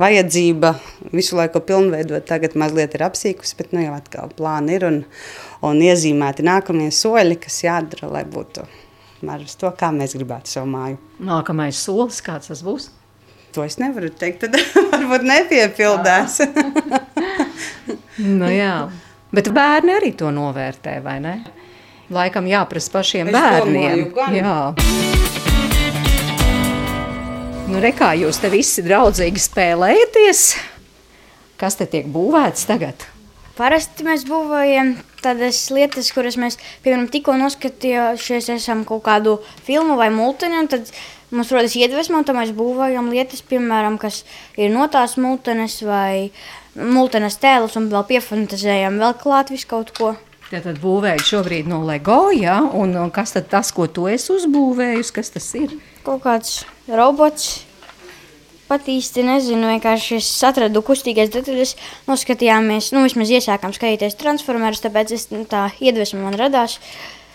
vajadzība 0.00 0.74
visu 1.14 1.38
laiku 1.38 1.62
pilnveidot. 1.64 2.26
Tagad 2.28 2.56
mazliet 2.58 2.96
ir 2.96 3.04
apsīkusi, 3.06 3.56
bet 3.58 3.74
nu, 3.74 3.82
jau 3.84 3.94
atkal 3.96 4.32
plāni 4.36 4.78
ir 4.78 4.88
un, 4.88 5.02
un 5.66 5.82
iezīmēti 5.84 6.46
nākamie 6.46 6.90
soļi, 6.94 7.38
kas 7.44 7.62
jādara, 7.66 8.10
lai 8.18 8.24
būtu 8.28 8.66
uz 9.24 9.54
to, 9.56 9.70
kā 9.78 9.88
mēs 9.94 10.16
gribētu 10.18 10.52
savu 10.52 10.68
māju. 10.68 10.98
Nākamais 11.24 11.78
solis, 11.80 12.20
kāds 12.24 12.50
tas 12.50 12.60
būs? 12.64 12.90
To 13.54 13.64
es 13.64 13.78
nevaru 13.78 14.10
teikt, 14.10 14.44
tad 14.44 14.58
varbūt 14.92 15.24
nepiepildās. 15.30 16.40
nu, 18.40 18.50
jā. 18.50 18.76
Bet 19.34 19.50
bērni 19.54 19.96
arī 19.96 20.12
to 20.18 20.30
novērtē, 20.34 20.98
vai 21.02 21.18
ne? 21.22 21.38
Laikam 22.14 22.46
jāprasa 22.50 22.92
pašiem 22.98 23.32
es 23.32 23.38
bērniem. 23.38 24.08
Domāju, 24.12 24.36
jā. 24.42 25.03
Nu, 27.64 27.78
re, 27.80 27.94
kā 27.96 28.10
jūs 28.12 28.36
te 28.42 28.50
visi 28.52 28.82
draudzīgi 28.84 29.40
spēlējaties? 29.40 30.40
Kas 31.56 31.78
te 31.78 31.86
tiek 31.88 32.10
būvēts 32.12 32.66
tagad? 32.68 33.06
Parasti 33.56 34.04
mēs 34.04 34.26
būvējam 34.28 34.90
tādas 35.24 35.62
lietas, 35.72 36.10
kuras 36.12 36.36
mēs, 36.36 36.58
piemēram, 36.84 37.06
tikko 37.08 37.38
noskatījušies, 37.40 38.50
esam 38.58 38.82
kaut 38.84 39.06
kādu 39.06 39.38
filmu 39.64 39.96
vai 39.96 40.10
multeni, 40.12 40.58
un 40.60 40.68
tad 40.68 40.92
mums 41.32 41.54
rodas 41.54 41.78
iedvesma, 41.80 42.20
un 42.20 42.28
tad 42.28 42.36
mēs 42.36 42.52
būvējam 42.58 43.08
lietas, 43.14 43.40
piemēram, 43.48 43.96
kas 44.02 44.20
ir 44.60 44.68
no 44.74 44.84
tās 44.92 45.16
multenes 45.16 45.78
vai 45.88 46.34
multenes 46.76 47.40
tēlus, 47.40 47.78
un 47.80 47.88
vēl 47.94 48.04
piefantazējam 48.12 49.00
vēl 49.00 49.16
klāt 49.24 49.54
visu 49.54 49.70
kaut 49.72 49.94
ko. 49.96 50.12
Tātad 50.50 50.82
būvējat 50.84 51.24
šobrīd 51.32 51.72
no 51.72 51.80
LEGO, 51.88 52.28
ja? 52.36 52.60
un, 52.60 52.92
un 53.00 53.14
kas 53.14 53.32
tad 53.38 53.48
tas, 53.56 53.72
ko 53.72 53.88
tu 53.88 54.04
esi 54.12 54.34
uzbūvējusi, 54.36 55.16
kas 55.16 55.32
tas 55.38 55.48
ir? 55.56 55.72
Kaut 56.04 56.20
kāds 56.20 56.64
robots. 56.84 57.64
Pat 58.68 58.86
īsti 58.88 59.22
nezinu, 59.24 59.68
vienkārši 59.74 60.18
es 60.18 60.28
atradu 60.44 60.80
kustīgās 60.84 61.30
detaļas, 61.32 61.74
noskatījāmies, 62.08 62.90
nu, 62.96 63.02
vismaz 63.04 63.32
iesākām 63.32 63.74
skatīties 63.76 64.16
transformerus, 64.20 64.80
tāpēc 64.84 65.12
es, 65.16 65.26
nu, 65.32 65.42
tā 65.48 65.66
iedvesma 65.84 66.22
man 66.24 66.38
radās. 66.40 66.78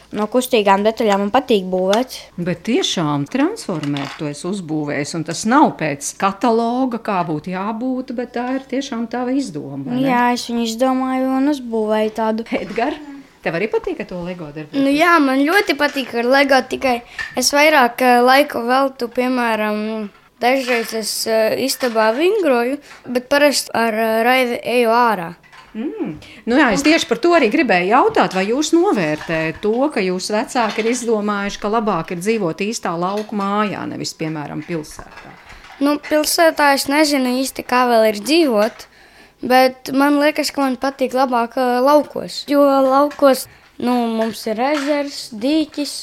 No 0.09 0.26
kustīgām 0.26 0.82
detaļām 0.82 1.22
man 1.22 1.30
patīk 1.30 1.67
būvēt. 1.70 2.15
Bet 2.41 2.63
tiešām 2.65 3.28
transformēt 3.30 4.15
to 4.17 4.26
es 4.32 4.41
uzbūvēju, 4.49 5.05
un 5.20 5.26
tas 5.28 5.43
nav 5.45 5.76
pēc 5.78 6.15
kataloga, 6.17 6.97
kā 6.97 7.20
būtu 7.28 7.53
jābūt, 7.53 8.15
bet 8.17 8.34
tā 8.39 8.47
ir 8.57 8.65
tiešām 8.74 9.05
tava 9.13 9.38
izdoma. 9.38 10.01
Jā, 10.01 10.32
es 10.34 10.49
viņu 10.49 10.65
izdomāju 10.65 11.30
un 11.38 11.53
uzbūvēju 11.53 12.17
tādu. 12.17 12.49
Edgars. 12.57 13.18
Tev 13.43 13.55
arī 13.55 13.69
patīk 13.71 14.01
to 14.07 14.19
LEGO 14.25 14.49
darbu? 14.55 14.75
Nu, 14.75 14.91
jā, 14.91 15.13
man 15.23 15.39
ļoti 15.47 15.75
patīk 15.79 16.11
ar 16.19 16.27
LEGO. 16.27 16.59
Tikai 16.71 16.95
es 17.39 17.51
vairāk 17.55 18.03
eh, 18.03 18.19
laiku 18.25 18.63
veltu, 18.67 19.07
piemēram, 19.15 20.09
dažreiz 20.43 20.93
es 20.95 21.11
uh, 21.27 21.51
istabā 21.59 22.09
vingroju, 22.15 22.79
bet 23.07 23.29
parasti 23.31 23.71
ar 23.75 23.95
uh, 23.95 24.17
raivi 24.27 24.59
eju 24.77 24.91
ārā. 24.95 25.33
Mm. 25.73 26.15
Nu 26.49 26.57
jā, 26.57 26.71
es 26.73 26.83
tieši 26.83 27.05
par 27.07 27.19
to 27.21 27.35
arī 27.37 27.51
gribēju 27.53 27.91
jautāt, 27.91 28.33
vai 28.33 28.47
jūs 28.47 28.71
novērtējat 28.73 29.59
to, 29.61 29.75
ka 29.93 30.01
jūsu 30.01 30.33
vecāki 30.33 30.81
ir 30.81 30.91
izdomājuši, 30.95 31.59
ka 31.61 31.71
labāk 31.75 32.15
ir 32.15 32.23
dzīvot 32.23 32.63
īstā 32.65 32.95
lauku 32.97 33.37
mājā, 33.37 33.83
nevis, 33.91 34.15
piemēram, 34.17 34.63
pilsētā? 34.65 35.35
Nu, 35.79 35.95
pilsētā 36.09 36.73
es 36.75 36.89
nezinu 36.91 37.37
īsti, 37.39 37.63
kā 37.67 37.85
vēl 37.87 38.09
ir 38.09 38.23
dzīvot. 38.23 38.88
Bet 39.41 39.93
man 39.95 40.19
liekas, 40.19 40.51
ka 40.51 40.65
man 40.65 40.75
patīk 40.79 41.15
labāk 41.15 41.55
laukos. 41.57 42.43
Jo 42.51 42.65
laukos 42.83 43.45
nu, 43.79 43.93
mums 44.19 44.43
ir 44.51 44.59
ezers, 44.73 45.29
dīķis, 45.39 45.95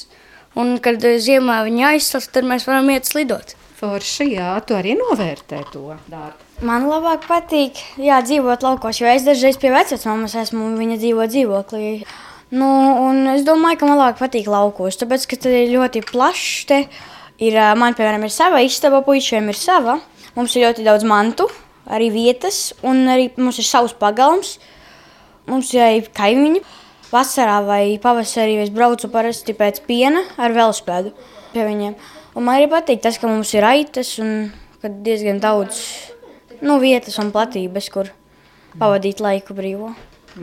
un 0.56 0.76
kad 0.82 1.04
ziemā 1.04 1.60
viņa 1.66 1.92
aizsals, 1.92 2.30
tad 2.32 2.48
mēs 2.48 2.64
varam 2.68 2.88
iet 2.94 3.08
slidot. 3.08 3.52
Forši, 3.76 4.30
jā, 4.38 4.54
tu 4.64 4.72
arī 4.72 4.94
novērtē 4.96 5.60
to 5.68 5.90
darbu. 6.08 6.46
Man 6.64 6.86
labāk 6.88 7.26
patīk 7.28 7.76
jā, 8.00 8.22
dzīvot 8.24 8.64
laukos, 8.64 9.02
jo 9.02 9.10
es 9.10 9.26
dažreiz 9.26 9.58
pie 9.60 9.68
vecmāmas 9.74 10.38
esmu 10.40 10.62
un 10.70 10.78
viņa 10.80 10.96
dzīvo 11.02 11.26
dzīvoklī. 11.28 11.90
Nu, 12.56 12.70
es 13.34 13.44
domāju, 13.44 13.82
ka 13.82 13.90
man 13.90 14.00
labāk 14.00 14.22
patīk 14.22 14.48
laukos, 14.48 14.96
tāpēc, 15.02 15.28
ka 15.28 15.40
tas 15.44 15.58
ir 15.58 15.74
ļoti 15.74 16.00
plašs. 16.08 16.64
Te 16.70 16.80
ir, 17.44 17.60
man, 17.76 17.92
piemēram, 17.98 18.24
ir 18.24 18.32
sava 18.32 18.64
istaba, 18.64 19.02
puišiem 19.04 19.52
ir 19.52 19.60
sava. 19.60 19.98
Mums 20.38 20.56
ir 20.56 20.64
ļoti 20.64 20.84
daudz 20.86 21.04
mantu, 21.08 21.50
arī 21.86 22.10
vietas, 22.14 22.74
un 22.86 23.06
arī 23.10 23.30
mums 23.38 23.60
ir 23.62 23.68
savs 23.68 23.94
pagalms. 23.98 24.56
Mums 25.46 25.70
ir 25.74 25.84
arī 25.84 26.02
kaimiņi. 26.10 26.62
Vasarā 27.12 27.60
vai 27.62 27.96
pavasarī 28.02 28.58
es 28.64 28.72
braucu 28.74 29.08
parasti 29.12 29.54
pēc 29.54 29.84
piena 29.86 30.24
ar 30.42 30.54
velospēdu 30.56 31.12
pie 31.52 31.64
viņiem. 31.68 31.94
Un 32.36 32.44
man 32.44 32.58
arī 32.58 32.66
patīk 32.68 33.00
tas, 33.04 33.16
ka 33.16 33.30
mums 33.30 33.54
ir 33.54 33.64
aitas 33.64 34.16
un 34.20 34.50
diezgan 34.82 35.38
daudz 35.40 35.78
nu, 36.60 36.80
vietas 36.82 37.16
un 37.22 37.30
platības, 37.32 37.88
kur 37.94 38.10
pavadīt 38.76 39.22
laiku 39.24 39.56
brīvo. 39.56 39.94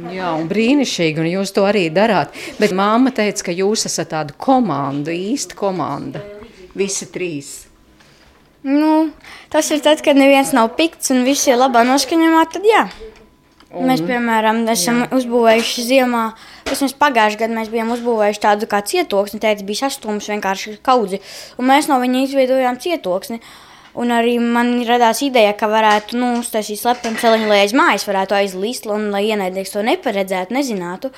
Jā, 0.10 0.32
un 0.34 0.48
brīnišķīgi, 0.50 1.22
un 1.22 1.30
jūs 1.30 1.52
to 1.54 1.68
arī 1.70 1.86
darāt. 1.94 2.34
Bet 2.58 2.74
māma 2.74 3.12
teica, 3.14 3.50
ka 3.50 3.54
jūs 3.54 3.86
esat 3.90 4.10
tāda 4.16 4.34
komanda, 4.42 5.14
īsta 5.14 5.58
komanda. 5.58 6.24
Visi 6.74 7.06
trīs. 7.14 7.63
Nu, 8.64 9.10
tas 9.52 9.68
ir 9.76 9.82
tad, 9.84 10.00
kad 10.04 10.16
neviens 10.16 10.54
nav 10.56 10.72
pikts 10.78 11.12
un 11.12 11.26
visi 11.28 11.52
ir 11.52 11.60
labā 11.60 11.84
noskaņojumā, 11.88 12.46
tad 12.54 12.68
jā. 12.68 12.86
Un, 13.74 13.90
mēs, 13.90 14.04
piemēram, 14.06 14.62
esam 14.72 15.02
jā. 15.02 15.10
uzbūvējuši 15.18 15.84
ziemā, 15.90 16.24
vismaz 16.70 16.94
pagājušajā 17.02 17.42
gadā 17.42 17.58
mēs 17.58 17.72
bijām 17.74 17.92
uzbūvējuši 17.96 18.42
tādu 18.44 18.70
kā 18.72 18.80
cietoksni, 18.86 19.42
teica, 19.44 19.66
bija 19.68 19.88
sastums 19.88 20.30
vienkārši 20.30 20.78
kaudzi, 20.86 21.20
un 21.58 21.68
mēs 21.74 21.90
no 21.92 21.98
viņa 22.04 22.26
izveidojām 22.28 22.80
cietoksni. 22.84 23.42
Un 23.94 24.10
arī 24.10 24.40
man 24.42 24.80
radās 24.88 25.20
ideja, 25.22 25.52
ka 25.54 25.68
varētu 25.70 26.18
nu, 26.18 26.32
uztaisīt 26.40 26.80
slepenu 26.80 27.20
celiņu, 27.22 27.46
lai 27.52 27.60
aiz 27.62 27.76
mājas 27.78 28.08
varētu 28.08 28.34
aizlīst, 28.40 28.88
un 28.90 29.12
lai 29.14 29.28
ienaidnieks 29.28 29.76
to 29.76 29.84
neparedzētu, 29.86 30.56
nezinātu. 30.56 31.12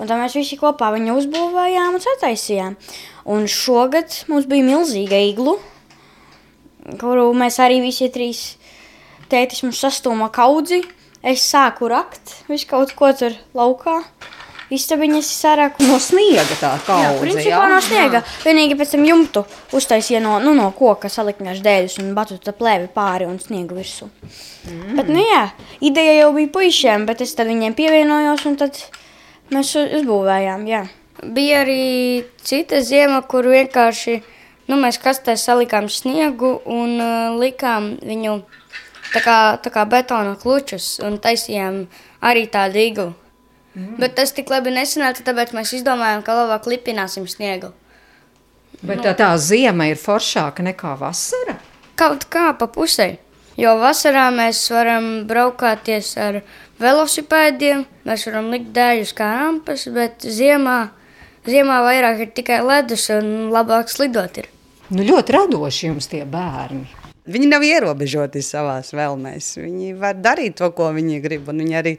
Un 0.00 0.08
tā 0.08 0.16
mēs 0.16 0.38
visi 0.38 0.56
kopā 0.56 0.88
viņu 0.94 1.18
uzbūvējām 1.20 1.98
un 1.98 2.04
sataisījām. 2.06 2.78
Un 3.36 3.44
šogad 3.52 4.22
mums 4.32 4.48
bija 4.48 4.64
milzīga 4.64 5.20
iglu, 5.28 5.58
kuru 7.00 7.30
mēs 7.36 7.58
arī 7.62 7.80
visi 7.84 8.10
trīs 8.12 8.42
tētis 9.32 9.64
mums 9.66 9.80
sastūma 9.82 10.30
kaudzi. 10.34 10.82
Es 11.22 11.44
sāku 11.46 11.86
rakt, 11.90 12.40
visu 12.48 12.66
kaut 12.70 12.96
ko 12.98 13.12
tur 13.14 13.34
laukā. 13.54 14.00
Istabiņas 14.72 15.28
sarāku. 15.36 15.84
No 15.84 15.98
sniega 16.00 16.56
tā 16.56 16.70
kā 16.86 16.96
jau 17.02 17.10
tādā 17.20 17.42
formā. 17.44 17.66
No 17.68 17.80
sniega. 17.84 18.22
Jā. 18.22 18.38
Vienīgi 18.46 18.78
pēc 18.80 18.94
tam 18.94 19.04
jumtu 19.04 19.42
uztaisīja 19.76 20.22
no, 20.24 20.38
nu, 20.40 20.54
no 20.56 20.70
koka, 20.72 21.10
salika 21.12 21.42
vienkārši 21.42 21.64
dēļus 21.66 21.98
un 22.00 22.14
batuta 22.16 22.54
plēvi 22.56 22.88
pāri 22.94 23.28
un 23.28 23.36
sniegu 23.42 23.76
virsū. 23.76 24.08
Mm. 24.08 24.96
Bet, 24.96 25.12
nu 25.12 25.20
jā, 25.20 25.42
ideja 25.84 26.16
jau 26.22 26.32
bija 26.38 26.52
puišiem, 26.56 27.04
bet 27.10 27.20
es 27.20 27.36
tad 27.36 27.52
viņiem 27.52 27.76
pievienojos 27.76 28.46
un 28.48 28.56
tad 28.64 28.80
mēs 29.52 29.74
uzbūvējām, 29.82 30.64
jā. 30.70 30.86
Bija 31.36 31.60
arī 31.66 31.82
cita 32.40 32.80
ziema, 32.82 33.20
kur 33.28 33.50
vienkārši 33.52 34.22
Nu, 34.70 34.78
mēs 34.78 35.00
kastē 35.02 35.34
salikām 35.40 35.88
sniegu 35.90 36.54
un 36.70 36.98
uh, 37.02 37.34
likām 37.40 37.96
viņu 38.02 38.36
tā 39.12 39.22
kā, 39.24 39.36
tā 39.62 39.72
kā 39.74 39.84
betona 39.88 40.36
klučus 40.38 40.96
un 41.02 41.18
taisījām 41.22 41.84
arī 42.22 42.46
tādu 42.50 42.80
iglu. 42.82 43.08
Mm. 43.74 43.96
Bet 44.00 44.16
tas 44.18 44.34
tik 44.36 44.50
labi 44.52 44.72
nesanāca, 44.74 45.24
tāpēc 45.24 45.54
mēs 45.56 45.72
izdomājām, 45.78 46.22
ka 46.24 46.36
labāk 46.36 46.68
lipināsim 46.68 47.26
sniegu. 47.28 47.72
Bet 48.82 49.04
tā, 49.04 49.14
tā 49.16 49.30
ziema 49.38 49.86
ir 49.90 50.00
foršāka 50.00 50.64
nekā 50.66 50.96
vasara? 51.00 51.56
Kaut 51.98 52.26
kā 52.32 52.50
pa 52.58 52.68
pusē. 52.72 53.14
Jo 53.60 53.76
vasarā 53.80 54.26
mēs 54.32 54.64
varam 54.72 55.08
braukāties 55.28 56.14
ar 56.20 56.40
velosipēdiem, 56.82 57.84
mēs 58.08 58.24
varam 58.28 58.48
likt 58.52 58.72
dēļus 58.74 59.12
kā 59.16 59.28
rampas, 59.38 59.84
bet 59.92 60.24
ziemā, 60.24 60.78
ziemā 61.48 61.78
vairāk 61.86 62.26
ir 62.26 62.32
tikai 62.36 62.60
ledus 62.64 63.08
un 63.14 63.50
labāk 63.54 63.90
slidot 63.92 64.42
ir. 64.42 64.48
Nu, 64.92 65.04
ļoti 65.06 65.34
radoši 65.34 65.88
jums 65.88 66.10
tie 66.10 66.24
bērni. 66.28 66.86
Viņi 67.32 67.48
nav 67.48 67.62
ierobežoti 67.62 68.42
savā 68.42 68.80
vēlmēs. 68.82 69.54
Viņi 69.62 69.92
var 69.98 70.18
darīt 70.18 70.58
to, 70.58 70.68
ko 70.74 70.90
viņi 70.94 71.20
grib. 71.22 71.46
Viņi 71.48 71.78
arī 71.78 71.92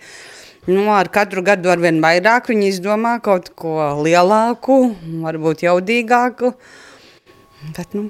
nu, 0.67 0.83
ar 0.91 1.07
katru 1.13 1.43
gadu 1.45 1.71
ar 1.71 1.79
vien 1.79 2.01
vairāk 2.03 2.51
viņi 2.51 2.69
izdomā 2.73 3.15
kaut 3.23 3.49
ko 3.55 3.77
lielāku, 4.03 4.81
varbūt 5.23 5.63
jaudīgāku. 5.65 6.53
Bet 7.71 7.95
nu, 7.95 8.09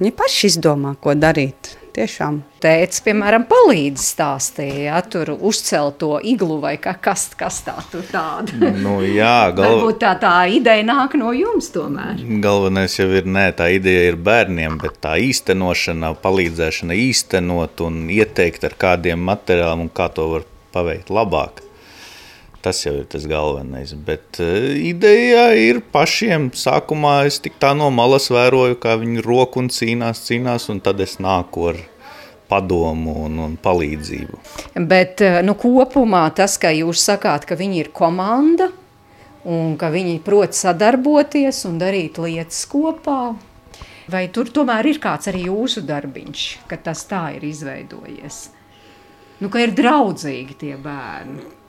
viņi 0.00 0.12
paši 0.18 0.50
izdomā, 0.50 0.96
ko 0.98 1.14
darīt. 1.14 1.76
Tiešām. 1.92 2.38
Tēvs, 2.62 3.02
piemēram, 3.04 3.42
palīdz 3.50 4.04
stāstīja, 4.14 4.76
ja, 4.86 5.00
tur 5.04 5.34
uzcelt 5.34 5.98
to 6.00 6.14
iglu 6.24 6.56
vai 6.62 6.78
kā, 6.80 6.94
kas, 7.04 7.26
kas 7.36 7.58
tā 7.66 7.74
tur 7.92 8.06
tāda. 8.08 8.70
Nu, 8.84 8.94
jā, 9.04 9.50
galv... 9.52 9.82
Varbūt 9.82 9.98
tā, 10.00 10.14
tā 10.22 10.32
ideja 10.48 10.86
nāk 10.88 11.18
no 11.20 11.34
jums 11.36 11.68
tomēr. 11.74 12.22
Galvenais 12.44 12.96
jau 12.96 13.10
ir, 13.12 13.28
nē, 13.28 13.50
tā 13.58 13.68
ideja 13.76 14.06
ir 14.08 14.16
bērniem, 14.24 14.78
bet 14.80 15.02
tā 15.04 15.18
īstenošana, 15.20 16.14
palīdzēšana 16.24 16.96
īstenot 16.96 17.84
un 17.84 18.06
ieteikt 18.14 18.64
ar 18.70 18.78
kādiem 18.86 19.20
materiāliem 19.28 19.84
un 19.84 19.92
kā 19.92 20.08
to 20.16 20.30
var 20.32 20.48
paveikt 20.72 21.12
labāk. 21.12 21.60
Tas 22.62 22.84
jau 22.84 22.94
ir 23.00 23.06
tas 23.10 23.24
galvenais. 23.26 23.94
Bet 24.06 24.38
uh, 24.42 24.68
ideja 24.78 25.48
ir 25.58 25.80
pašiem. 25.94 26.52
Sākumā 26.54 27.24
es 27.30 27.40
tik 27.42 27.58
tā 27.62 27.72
no 27.74 27.90
malas 27.94 28.30
vēroju, 28.30 28.78
kā 28.82 28.94
viņi 29.00 29.24
roku 29.26 29.62
un 29.62 29.72
cīnās, 29.72 30.22
cīnās, 30.28 30.68
un 30.70 30.78
tad 30.84 31.02
es 31.02 31.18
nāku 31.22 31.72
ar 31.72 31.80
padomu 32.52 33.16
un, 33.26 33.38
un 33.46 33.56
palīdzību. 33.60 34.40
Bet 34.88 35.22
nu, 35.46 35.56
kopumā 35.58 36.26
tas, 36.36 36.58
ka 36.60 36.72
jūs 36.74 37.04
sakāt, 37.08 37.46
ka 37.48 37.56
viņi 37.58 37.80
ir 37.86 37.92
komanda 37.96 38.68
un 39.48 39.74
ka 39.80 39.90
viņi 39.92 40.20
prot 40.24 40.54
sadarboties 40.56 41.64
un 41.68 41.80
darīt 41.80 42.20
lietas 42.22 42.62
kopā, 42.70 43.34
vai 44.12 44.26
tur 44.34 44.52
tomēr 44.54 44.92
ir 44.92 45.00
kāds 45.02 45.30
arī 45.32 45.46
jūsu 45.48 45.84
darbiņš, 45.88 46.44
ka 46.70 46.78
tas 46.90 47.06
tā 47.10 47.24
ir 47.38 47.48
izveidojies? 47.48 48.44
Nu, 49.42 49.50
ka 49.50 49.62
ir 49.64 49.74
draudzīgi 49.74 50.58
tie 50.60 50.76
bērni. 50.78 51.61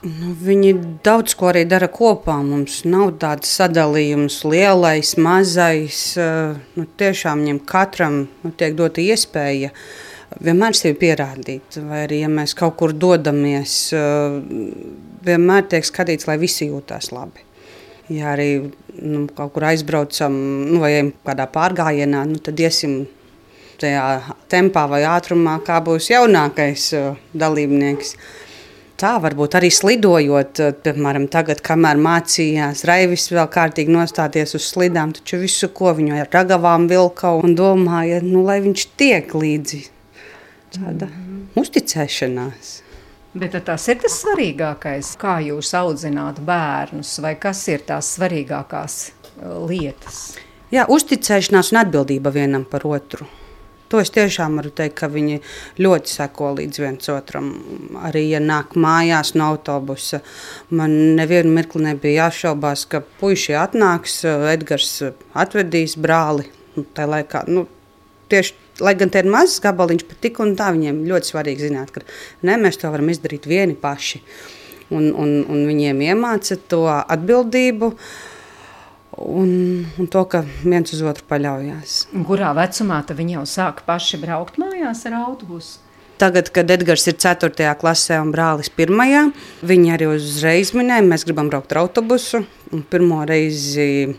Nu, 0.00 0.30
viņi 0.32 0.70
daudz 1.04 1.34
ko 1.36 1.50
arī 1.50 1.66
dara 1.68 1.90
kopā. 1.92 2.38
Mums 2.40 2.78
nav 2.88 3.18
tāds 3.20 3.50
sadalījums, 3.52 4.38
lielais, 4.48 5.10
mazais. 5.20 5.98
Nu, 6.16 6.86
tiešām 7.02 7.42
viņam 7.44 7.58
katram 7.68 8.16
nu, 8.40 8.52
tiek 8.56 8.78
dota 8.78 9.04
iespēja 9.04 9.74
vienmēr 10.40 10.78
sevi 10.78 10.96
pierādīt. 11.02 11.76
Vai 11.84 12.06
arī, 12.06 12.22
ja 12.24 12.32
mēs 12.32 12.56
kaut 12.56 12.78
kur 12.80 12.96
dodamies, 12.96 13.76
vienmēr 15.28 15.68
tiek 15.68 15.84
skatīts, 15.84 16.30
lai 16.30 16.40
visi 16.40 16.70
jūtas 16.70 17.12
labi. 17.12 17.44
Ja 18.08 18.32
arī 18.32 18.50
nu, 19.04 19.26
kaut 19.36 19.52
kur 19.52 19.68
aizbraucam, 19.68 20.32
nu, 20.72 20.80
vai 20.80 20.94
kādā 21.28 21.44
pārgājienā, 21.52 22.24
nu, 22.30 22.40
tad 22.40 22.56
iesim 22.56 23.02
tajā 23.80 24.06
tempā 24.48 24.88
vai 24.88 25.04
ātrumā, 25.08 25.60
kā 25.66 25.76
būs 25.84 26.08
jaunākais 26.08 26.94
dalībnieks 27.36 28.16
tā, 29.00 29.14
varbūt 29.22 29.56
arī 29.58 29.70
slidojot, 29.72 30.60
eh, 30.60 30.74
piemēram, 30.84 31.26
tagad, 31.32 31.62
kamēr 31.64 32.00
mācījās 32.00 32.84
Raivis 32.88 33.30
vēl 33.32 33.48
kārtīgi 33.52 33.94
nostāties 33.94 34.54
uz 34.58 34.66
slidām, 34.68 35.14
taču 35.16 35.40
visu, 35.40 35.68
ko 35.68 35.94
viņu 35.96 36.20
ar 36.20 36.28
ragavām 36.32 36.88
vilka 36.90 37.32
un 37.40 37.56
domāja, 37.56 38.20
nu, 38.22 38.44
lai 38.44 38.60
viņš 38.60 38.86
tiek 39.00 39.34
līdzi. 39.34 39.82
Tāda 40.76 41.08
mm 41.08 41.16
-hmm. 41.16 41.60
uzticēšanās. 41.62 42.82
Bet 43.34 43.54
tas 43.64 43.88
ir 43.88 43.98
tas 44.02 44.22
svarīgākais, 44.24 45.16
kā 45.18 45.38
jūs 45.38 45.74
audzināt 45.74 46.40
bērnus, 46.42 47.18
vai 47.22 47.34
kas 47.34 47.68
ir 47.68 47.80
tās 47.86 48.16
svarīgākās 48.18 49.10
eh, 49.10 49.66
lietas? 49.66 50.36
Jā, 50.70 50.86
uzticēšanās 50.86 51.72
un 51.72 51.78
atbildība 51.78 52.30
vienam 52.30 52.64
par 52.64 52.86
otru. 52.86 53.26
To 53.90 53.98
es 53.98 54.12
tiešām 54.14 54.60
varu 54.60 54.70
teikt, 54.70 55.00
ka 55.00 55.08
viņi 55.10 55.40
ļoti 55.82 56.12
seko 56.12 56.52
līdz 56.60 56.78
viens 56.78 57.10
otram. 57.10 57.48
Arī, 58.06 58.22
ja 58.30 58.38
nāk 58.42 58.76
mājās 58.78 59.34
no 59.34 59.48
autobusa, 59.50 60.20
man 60.70 60.94
nevienu 61.18 61.50
mirkli 61.56 61.82
nebija 61.88 62.28
jāšaubās, 62.28 62.86
ka 62.90 63.02
puiši 63.22 63.58
atnāks, 63.58 64.20
Edgars 64.52 64.92
atvedīs 65.34 65.98
brāli. 65.98 66.46
Nu, 66.76 66.86
tā 66.94 67.08
laikā, 67.10 67.42
nu, 67.50 67.66
tieši 68.30 68.54
lai 68.80 68.94
gan 68.96 69.10
tie 69.12 69.24
ir 69.24 69.30
mazs 69.32 69.58
gabaliņš, 69.64 70.06
bet 70.08 70.22
tik 70.24 70.38
un 70.40 70.54
tā 70.56 70.70
viņiem 70.72 71.02
ļoti 71.10 71.34
svarīgi 71.34 71.66
zināt, 71.66 71.90
ka 71.92 72.06
ne, 72.46 72.56
mēs 72.62 72.78
to 72.80 72.94
varam 72.94 73.10
izdarīt 73.10 73.50
vieni 73.50 73.74
paši. 73.74 74.22
Un, 74.94 75.10
un, 75.10 75.40
un 75.50 75.66
viņiem 75.66 76.00
iemāca 76.02 76.56
to 76.70 76.86
atbildību. 76.90 77.90
Uh, 77.90 78.29
un, 79.18 79.86
un 79.98 80.08
to, 80.10 80.24
ka 80.30 80.42
viens 80.62 80.92
uz 80.94 81.02
otru 81.02 81.26
paļaujas. 81.30 82.00
Kurā 82.26 82.52
vecumā 82.56 83.02
viņi 83.08 83.38
jau 83.38 83.46
sāk 83.48 83.84
paši 83.86 84.20
braukt 84.22 84.60
mājās 84.60 85.06
ar 85.10 85.20
autobusu? 85.24 85.78
Tagad, 86.20 86.50
kad 86.52 86.68
Edgars 86.68 87.06
ir 87.08 87.16
4. 87.16 87.70
klasē 87.80 88.18
un 88.20 88.28
brālis 88.34 88.68
1. 88.76 89.30
viņi 89.64 89.94
arī 89.94 90.10
uzreiz 90.12 90.74
minēja, 90.76 91.06
mēs 91.08 91.24
gribam 91.24 91.48
braukt 91.48 91.72
ar 91.72 91.86
autobusu. 91.86 92.42
Pirmo 92.92 93.22
reizi 93.24 94.18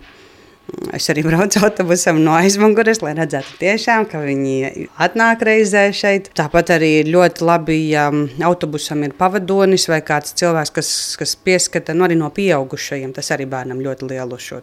Es 0.95 1.09
arī 1.11 1.23
braucu 1.25 1.59
autobusam 1.65 2.19
no 2.23 2.31
aizmugures, 2.39 3.01
lai 3.03 3.11
redzētu, 3.17 3.57
tiešām, 3.59 4.05
ka 4.11 4.21
viņi 4.23 4.87
atnāk 5.03 5.43
reizē 5.47 5.83
šeit. 5.95 6.29
Tāpat 6.37 6.71
arī 6.77 6.91
ļoti 7.07 7.43
labi, 7.47 7.77
ja 7.91 8.05
autobusam 8.47 9.03
ir 9.03 9.15
pavadonis 9.17 9.89
vai 9.91 9.99
kāds 10.07 10.35
cilvēks, 10.39 10.73
kas, 10.77 10.93
kas 11.19 11.35
pieskata 11.35 11.95
nu, 11.97 12.05
arī 12.07 12.15
no 12.19 12.31
pieaugušajiem. 12.35 13.11
Tas 13.17 13.33
arī 13.35 13.49
bērnam 13.51 13.83
ļoti 13.83 14.09
lielu 14.13 14.39
šo 14.39 14.61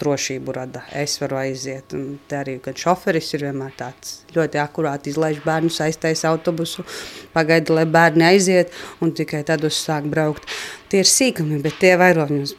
drošību 0.00 0.54
rada. 0.54 0.84
Es 0.94 1.18
varu 1.22 1.40
aiziet. 1.42 1.98
Un 1.98 2.20
te 2.30 2.38
arī, 2.40 2.58
kad 2.62 2.78
šoferis 2.78 3.34
ir 3.34 3.48
vienmēr 3.48 3.74
tāds 3.78 4.20
ļoti 4.36 4.62
akurāti 4.62 5.10
izlaiž 5.10 5.42
bērnu 5.44 5.72
saistēs 5.74 6.24
autobusu, 6.30 6.86
pagaida, 7.34 7.74
lai 7.80 7.88
bērni 7.90 8.28
aiziet 8.30 8.74
un 9.02 9.14
tikai 9.16 9.42
tad 9.48 9.66
uzsāk 9.66 10.06
braukt. 10.10 10.46
Tie 10.90 11.02
ir 11.02 11.10
sīkumi, 11.10 11.62
bet 11.64 11.78
tie 11.82 11.96
vairo 11.98 12.26
viņus 12.30 12.56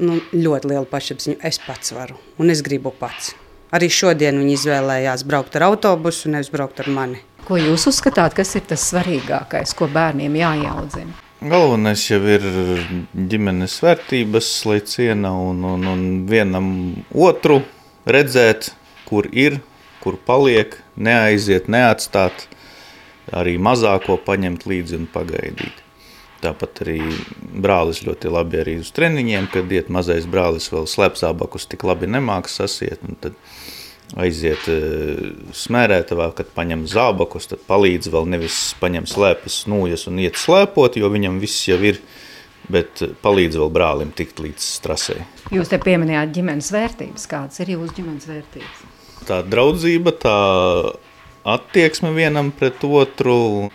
nu, 0.00 0.20
ļoti 0.32 0.72
lielu 0.72 0.88
pašapziņu. 0.88 1.38
Es 1.44 1.60
pats 1.62 1.94
varu, 1.96 2.18
un 2.40 2.52
es 2.52 2.62
gribu 2.64 2.94
pats. 2.98 3.32
Arī 3.72 3.88
šodien 3.88 4.36
viņi 4.40 4.56
izvēlējās 4.58 5.24
braukt 5.24 5.56
ar 5.56 5.70
autobusu, 5.70 6.30
nevis 6.32 6.52
braukt 6.52 6.82
ar 6.84 6.90
mani. 6.92 7.22
Ko 7.46 7.56
jūs 7.58 7.88
uzskatāt, 7.90 8.36
kas 8.36 8.52
ir 8.58 8.66
tas 8.68 8.84
svarīgākais, 8.92 9.72
ko 9.74 9.88
bērniem 9.90 10.36
jāiaudzina? 10.38 11.16
Galvenais 11.42 12.04
jau 12.06 12.20
ir 12.30 12.44
ģimenes 13.32 13.80
vērtības, 13.82 14.50
lai 14.70 14.78
ciena 14.86 15.32
un, 15.34 15.64
un, 15.66 15.88
un 15.90 16.04
vienam 16.30 16.68
otru 17.10 17.58
redzēt, 18.06 18.70
kur 19.08 19.26
ir, 19.34 19.58
kur 20.04 20.20
paliek, 20.28 20.76
neaiziet, 20.94 21.66
neatstāt, 21.66 22.46
arī 23.34 23.56
mazāko 23.58 24.20
paņemt 24.22 24.68
līdzi 24.70 25.00
un 25.00 25.08
pagaidīt. 25.10 25.81
Tāpat 26.42 26.82
arī 26.82 26.98
brālis 27.62 28.02
ļoti 28.02 28.30
labi 28.32 28.58
arī 28.62 28.78
uz 28.82 28.90
treniņiem, 28.96 29.46
kad 29.52 29.70
iet 29.70 29.92
mazais 29.94 30.26
brālis 30.30 30.66
vēl 30.72 30.88
slepzābakus 30.90 31.68
tik 31.70 31.84
labi 31.86 32.08
nemāks 32.10 32.56
sasiet. 32.58 33.04
Tad 33.22 33.36
aiziet 34.18 34.66
e, 34.68 34.78
smērētavā, 35.56 36.32
kad 36.36 36.50
paņem 36.56 36.84
zābakus, 36.90 37.48
tad 37.52 37.62
palīdz 37.68 38.10
vēl 38.12 38.28
nevis 38.34 38.58
paņem 38.80 39.06
slēpes 39.08 39.62
snūjas 39.64 40.08
un 40.10 40.20
iet 40.24 40.40
slēpot, 40.40 40.98
jo 41.00 41.08
viņam 41.12 41.38
viss 41.42 41.68
jau 41.68 41.78
ir, 41.86 42.02
bet 42.72 43.04
palīdz 43.22 43.58
vēl 43.62 43.72
brālim 43.72 44.12
tikt 44.16 44.42
līdz 44.42 44.66
strasē. 44.80 45.20
Jūs 45.54 45.72
te 45.72 45.80
pieminējāt 45.82 46.34
ģimenes 46.36 46.70
vērtības. 46.74 47.26
Kādas 47.30 47.62
ir 47.62 47.74
jūsu 47.76 48.00
ģimenes 48.00 48.28
vērtības? 48.28 48.84
Tā 49.28 49.40
draudzība, 49.46 50.14
tā 50.18 50.36
attieksme 51.46 52.12
vienam 52.16 52.50
pret 52.54 52.82
otru, 52.86 53.70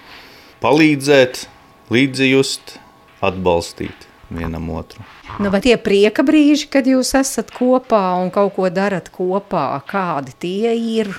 palīdzēt, 0.64 1.46
līdzjust, 1.94 2.78
atbalstīt 3.24 4.08
vienam 4.30 4.70
otru. 4.76 5.04
Nu, 5.40 5.52
vai 5.54 5.62
tie 5.64 5.78
prieka 5.80 6.26
brīži, 6.28 6.68
kad 6.72 6.88
jūs 6.88 7.14
esat 7.20 7.52
kopā 7.56 8.02
un 8.22 8.32
kaut 8.34 8.56
ko 8.58 8.70
darat 8.74 9.10
kopā, 9.14 9.70
kādi 9.88 10.36
tie 10.40 10.74
ir? 10.76 11.14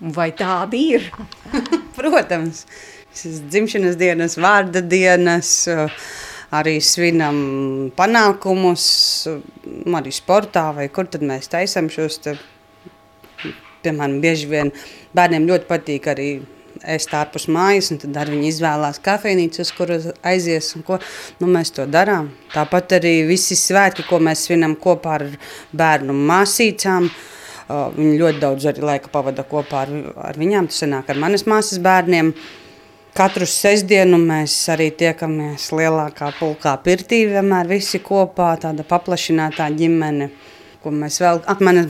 Vai 0.00 0.30
tādi 0.32 0.80
ir? 0.96 1.08
Protams, 1.98 2.64
šis 3.16 3.42
dzimšanas 3.52 3.98
dienas, 4.00 4.36
vārda 4.40 4.80
dienas, 4.84 5.52
arī 6.56 6.78
svinam 6.84 7.40
panākumus, 7.96 8.84
arī 10.00 10.14
sportā, 10.14 10.70
vai 10.76 10.88
kur 10.92 11.08
tad 11.10 11.24
mēs 11.26 11.52
taisam 11.52 11.90
šos, 11.92 12.16
te, 12.24 12.36
piemēram, 13.84 14.20
bieži 14.24 14.48
vien 14.50 14.72
bērniem 15.16 15.48
ļoti 15.52 15.68
patīk 15.68 16.08
arī 16.12 16.30
ēst 16.88 17.12
ārpus 17.16 17.46
mājas, 17.52 17.90
un 17.92 18.00
tad 18.02 18.16
arī 18.20 18.36
viņi 18.36 18.50
izvēlās 18.52 19.00
kafejnīcu, 19.04 19.64
uz 19.64 19.72
kuru 19.76 19.98
aizies. 20.26 20.72
Ko, 20.86 21.00
nu, 21.40 21.48
mēs 21.50 21.72
to 21.76 21.86
darām. 21.90 22.30
Tāpat 22.54 22.96
arī 23.00 23.14
visi 23.28 23.58
svētki, 23.58 24.06
ko 24.08 24.20
mēs 24.22 24.46
svinam 24.48 24.76
kopā 24.80 25.18
ar 25.18 25.26
bērnu 25.76 26.16
māsīcām. 26.16 27.10
Viņi 27.70 28.16
ļoti 28.18 28.42
daudz 28.42 28.66
arī 28.66 28.86
laika 28.86 29.12
pavada 29.12 29.44
kopā 29.46 29.84
ar, 29.84 29.92
ar 30.30 30.40
viņām. 30.40 30.70
Tas 30.70 30.82
nāk 30.90 31.12
ar 31.12 31.20
manas 31.22 31.46
māsas 31.46 31.82
bērniem. 31.82 32.32
Katru 33.14 33.46
sestdienu 33.50 34.20
mēs 34.22 34.54
arī 34.70 34.88
tiekamies 34.94 35.72
lielākā 35.74 36.30
pulkā 36.38 36.76
pirtī, 36.84 37.24
vienmēr 37.30 37.66
visi 37.70 37.98
kopā, 38.02 38.52
tāda 38.62 38.86
paplašinātā 38.86 39.66
ģimene. 39.74 40.30
ko 40.82 40.92
mēs 40.94 41.20
vēl, 41.20 41.42
ak, 41.44 41.60
mana 41.60 41.84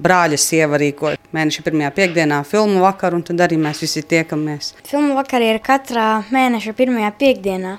brāļa 0.00 0.38
sieva 0.40 0.78
rīko 0.80 1.12
mēneša 1.36 1.64
pirmajā 1.66 1.92
piekdienā 1.96 2.40
filmu 2.48 2.82
vakaru, 2.84 3.20
un 3.20 3.26
tad 3.26 3.44
arī 3.46 3.58
mēs 3.60 3.82
visi 3.84 4.02
tiekamies. 4.06 4.74
Filmu 4.88 5.18
vakari 5.18 5.52
ir 5.52 5.60
katrā 5.64 6.08
mēneša 6.32 6.74
pirmajā 6.78 7.12
piekdienā. 7.20 7.76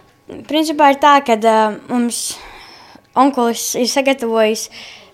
Principā 0.48 0.94
ir 0.94 1.02
tā, 1.02 1.18
ka 1.28 1.36
uh, 1.36 1.80
mums 1.92 2.22
onkulis 3.18 3.74
ir 3.80 3.90
sagatavojis 3.92 4.70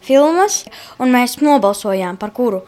filmas, 0.06 0.64
un 1.02 1.12
mēs 1.14 1.40
nobalsojām 1.42 2.20
par 2.22 2.36
kuru. 2.36 2.62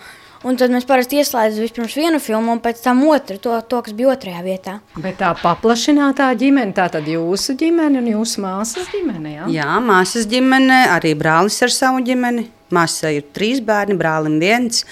Un 0.47 0.55
tad 0.55 0.71
mēs 0.71 0.85
parasti 0.87 1.17
ieslēdzam 1.19 1.65
vispirms 1.65 1.97
vienu 1.99 2.19
filmu, 2.23 2.53
un 2.55 2.61
pēc 2.63 2.79
tam 2.79 3.01
otru, 3.11 3.35
to, 3.43 3.57
to 3.67 3.81
kas 3.83 3.95
bija 3.95 4.13
otrajā 4.13 4.43
vietā. 4.45 4.77
Bet 4.95 5.17
tā 5.19 5.33
paplašinātā 5.35 6.29
ģimene, 6.39 6.71
tā 6.77 6.85
tad 6.93 7.09
jūsu 7.11 7.57
ģimene 7.59 7.99
un 7.99 8.07
jūsu 8.07 8.45
māsas 8.45 8.87
ģimene. 8.93 9.33
Jā, 9.33 9.49
jā 9.57 9.73
māsas 9.83 10.29
ģimene, 10.31 10.85
arī 10.95 11.11
brālis 11.19 11.59
ar 11.65 11.75
savu 11.75 11.99
ģimeni. 12.07 12.47
Māsai 12.71 13.17
ir 13.17 13.27
trīs 13.35 13.59
bērni, 13.65 13.97
brālim 13.99 14.37
viens, 14.39 14.85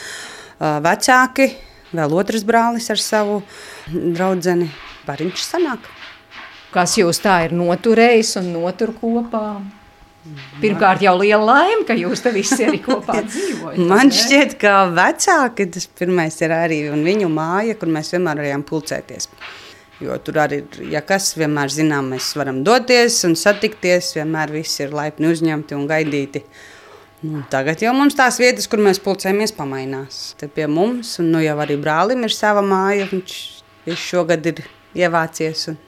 vecāki, 0.59 1.51
vēl 1.93 2.17
otrs 2.19 2.45
brālis 2.47 2.89
ar 2.93 3.01
savu 3.01 3.41
draugu. 3.91 4.67
Bariņš 5.07 5.43
sanāk. 5.45 5.85
Kas 6.73 6.97
jūs 6.99 7.21
tā 7.23 7.45
ir 7.45 7.53
noturējis 7.55 8.33
un 8.41 8.49
notur 8.57 8.91
kopā? 8.97 9.61
Pirmkārt, 10.59 11.03
jau 11.05 11.13
liela 11.21 11.45
laime, 11.45 11.85
ka 11.87 11.95
jūs 11.95 12.19
te 12.25 12.33
visi 12.35 12.65
arī 12.67 12.81
kopā 12.83 13.21
dzīvojat. 13.29 13.79
Man 13.87 14.11
šķiet, 14.11 14.57
ka 14.59 14.73
vecāki 14.91 15.69
tas 15.71 15.87
pirmais 15.99 16.35
ir 16.43 16.53
arī 16.55 16.81
viņu 16.91 17.29
māja, 17.31 17.77
kur 17.79 17.91
mēs 17.93 18.11
vienmēr 18.15 18.41
varējām 18.41 18.65
pulcēties. 18.67 19.29
Jo 20.03 20.17
tur 20.21 20.41
arī, 20.43 20.59
ja 20.91 21.01
kas 21.05 21.31
vienmēr 21.39 21.71
zinām, 21.73 22.11
mēs 22.13 22.33
varam 22.37 22.59
doties 22.65 23.23
un 23.25 23.37
satikties, 23.39 24.11
vienmēr 24.19 24.51
visi 24.53 24.83
ir 24.85 24.93
laipni 24.93 25.31
uzņemti 25.31 25.77
un 25.77 25.87
gaidīti. 25.89 26.43
Nu, 27.25 27.41
tagad 27.49 27.81
jau 27.81 27.95
mums 27.97 28.13
tās 28.17 28.37
vietas, 28.37 28.67
kur 28.69 28.81
mēs 28.83 29.01
pulcējamies, 29.01 29.55
pamainās. 29.57 30.19
Te 30.37 30.49
pie 30.53 30.67
mums, 30.69 31.15
un 31.21 31.31
nu 31.33 31.41
jau 31.41 31.55
arī 31.63 31.79
brālim 31.81 32.21
ir 32.27 32.33
sava 32.35 32.61
māja, 32.61 33.07
viņš, 33.09 33.37
viņš 33.87 34.07
šogad 34.11 34.45
ir 34.51 34.61
ievācies 34.97 35.67
un, 35.73 35.79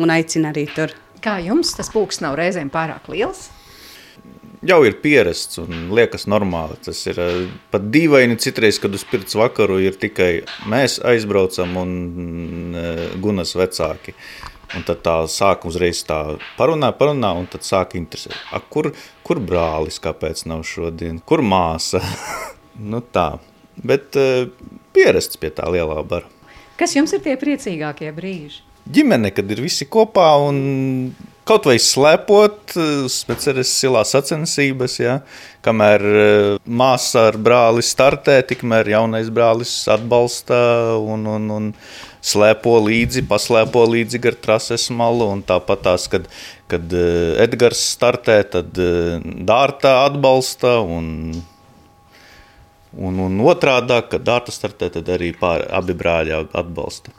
un 0.00 0.12
aicina 0.16 0.54
arī 0.54 0.64
tur. 0.72 0.96
Kā 1.20 1.36
jums 1.44 1.74
tas 1.76 1.92
pulks 1.92 2.22
nav 2.24 2.38
reizēm 2.40 2.72
pārāk 2.72 3.12
liels? 3.12 3.50
jau 4.66 4.80
ir 4.84 4.98
pierasts 5.00 5.60
un 5.62 5.88
liekas 5.96 6.26
normāli. 6.30 6.76
Tas 6.84 7.00
ir 7.08 7.20
eh, 7.22 7.48
pat 7.72 7.86
dīvaini 7.92 8.38
citreiz, 8.40 8.80
kad 8.82 8.94
uz 8.96 9.04
pirts 9.08 9.36
vakaru 9.38 9.80
ir 9.82 9.96
tikai 10.00 10.30
mēs 10.70 10.98
aizbraucam 11.06 11.76
un 11.80 11.92
eh, 12.76 13.04
gunas 13.22 13.54
vecāki. 13.58 14.14
Un 14.76 14.84
tad 14.86 15.00
tā 15.02 15.16
sāk 15.26 15.64
uzreiz 15.66 16.04
tā 16.06 16.20
parunā, 16.58 16.92
parunā, 16.94 17.32
un 17.38 17.48
tad 17.50 17.66
sāk 17.66 17.96
interesēt. 17.98 18.36
A, 18.54 18.60
kur, 18.62 18.92
kur 19.26 19.40
brālis, 19.42 19.98
kāpēc 20.02 20.44
nav 20.46 20.62
šodien? 20.68 21.18
Kur 21.26 21.42
māsa? 21.42 22.02
nu 22.92 23.02
tā, 23.02 23.32
bet 23.82 24.18
uh, 24.20 24.46
pierasts 24.94 25.40
pie 25.40 25.50
tā 25.54 25.66
lielā 25.74 25.98
bara. 26.06 26.30
Kas 26.80 26.94
jums 26.96 27.12
ir 27.16 27.24
tie 27.24 27.34
priecīgākie 27.40 28.12
brīži? 28.16 28.62
Ģimene, 28.90 29.28
kad 29.34 29.50
ir 29.52 29.60
visi 29.60 29.84
kopā 29.86 30.30
un 30.40 30.56
kaut 31.46 31.66
vai 31.68 31.76
slēpot, 31.82 32.74
speciālis 33.10 33.72
silā 33.74 34.02
sacensības, 34.06 34.96
ja, 35.02 35.16
kamēr 35.66 36.04
eh, 36.06 36.58
māsa 36.64 37.26
ar 37.30 37.38
brāli 37.42 37.84
startē, 37.84 38.38
tikmēr 38.46 38.92
jaunais 38.94 39.30
brālis 39.34 39.72
atbalsta 39.90 40.60
un, 41.02 41.26
un, 41.26 41.50
un 41.56 41.68
slēpo 42.20 42.76
līdzi, 42.84 43.24
paslēpo 43.28 43.84
līdzi 43.88 44.20
gar 44.22 44.36
trases 44.36 44.88
malu, 44.94 45.30
un 45.34 45.44
tāpat 45.46 45.84
tās, 45.86 46.06
kad, 46.12 46.28
kad 46.70 46.92
eh, 46.96 47.40
Edgars 47.44 47.82
startē, 47.94 48.40
tad 48.56 48.80
eh, 48.80 49.16
Dārta 49.48 50.00
atbalsta, 50.04 50.78
un, 50.84 51.40
un, 52.96 53.24
un 53.26 53.40
otrādā, 53.48 54.02
kad 54.10 54.24
Dārta 54.26 54.54
startē, 54.54 54.92
tad 54.98 55.10
arī 55.12 55.32
pār, 55.36 55.66
abi 55.80 55.96
brāļi 55.96 56.36
atbalsta. 56.50 57.16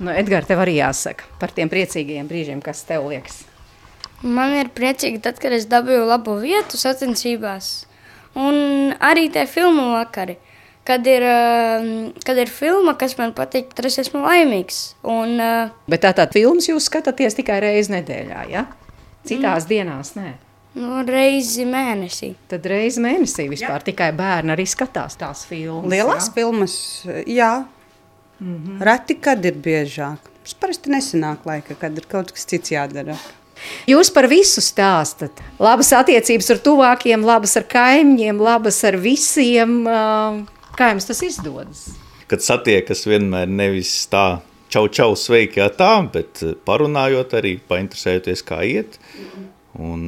Nu, 0.00 0.12
Edgars, 0.16 0.48
tev 0.48 0.62
arī 0.62 0.78
jāsaka 0.78 1.26
par 1.40 1.52
tiem 1.52 1.68
priecīgajiem 1.68 2.28
brīžiem, 2.28 2.60
kas 2.64 2.86
tev 2.88 3.10
liekas. 3.10 3.42
Man 4.20 4.52
ir 4.52 4.68
priecīgi, 4.76 5.20
tad, 5.24 5.38
kad 5.40 5.52
es 5.56 5.66
dabūju 5.68 6.04
labu 6.08 6.36
vietu 6.40 6.76
sacensībās. 6.80 7.70
Un 8.36 8.92
arī 9.00 9.30
tie 9.32 9.46
filmu 9.48 9.90
vakari. 9.94 10.36
Kad 10.90 11.06
ir, 11.06 11.22
ehm, 11.22 11.88
kad 12.26 12.38
ir 12.42 12.50
filma, 12.50 12.96
kas 12.98 13.14
man 13.18 13.30
patīk, 13.36 13.68
tad 13.78 13.86
es 13.86 14.00
esmu 14.02 14.24
laimīgs. 14.24 14.80
Un, 15.06 15.36
uh, 15.38 15.70
Bet 15.90 16.02
tā 16.02 16.10
tad 16.18 16.34
filmas 16.34 16.66
jūs 16.66 16.88
skatāties 16.90 17.38
tikai 17.38 17.60
reizi 17.62 17.94
nedēļā, 17.94 18.46
ja? 18.50 18.64
Citās 19.22 19.66
mm. 19.66 19.70
dienās 19.70 20.16
nē. 20.16 20.32
Nu, 20.80 21.00
reizi 21.06 21.66
mēnesī. 21.66 22.32
Tad 22.50 22.66
reizi 22.70 23.02
mēnesī 23.02 23.48
vispār 23.50 23.80
jā. 23.80 23.86
tikai 23.90 24.10
bērni 24.18 24.54
arī 24.54 24.66
skatās 24.70 25.18
tās 25.18 25.44
filmas. 25.50 25.90
Lielās 25.90 26.28
jā? 26.28 26.34
filmas, 26.34 26.74
jā. 27.26 27.52
Mm 28.40 28.56
-hmm. 28.56 28.84
Reti, 28.86 29.14
kad 29.14 29.44
ir 29.44 29.54
biežāk. 29.54 30.30
Tas 30.42 30.54
parasti 30.54 30.90
nesanāk 30.90 31.44
laika, 31.44 31.74
kad 31.74 31.98
ir 31.98 32.06
kaut 32.08 32.32
kas 32.32 32.46
cits 32.46 32.70
jādara. 32.70 33.16
Jūs 33.86 34.10
par 34.14 34.26
visu 34.26 34.60
stāstat. 34.60 35.30
Labas 35.58 35.92
attiecības 35.92 36.50
ar 36.50 36.58
tuvākiem, 36.58 37.24
labas 37.24 37.56
ar 37.56 37.64
kaimiņiem, 37.64 38.40
labas 38.40 38.84
ar 38.84 38.96
visiem. 38.96 39.86
Kā 40.80 40.94
jums 40.94 41.04
tas 41.04 41.18
izdodas? 41.20 41.80
Kad 42.30 42.40
satiekas 42.40 43.02
vienmēr 43.04 43.50
nevis 43.52 43.90
tā, 44.08 44.40
čau, 44.72 44.86
čau, 44.88 45.12
sveiki, 45.12 45.60
jā, 45.60 45.66
tā, 45.76 45.90
bet 46.08 46.40
parunājot 46.64 47.34
arī, 47.36 47.58
painteresējoties, 47.68 48.42
kā 48.48 48.62
iet. 48.64 48.96
Un, 49.76 50.06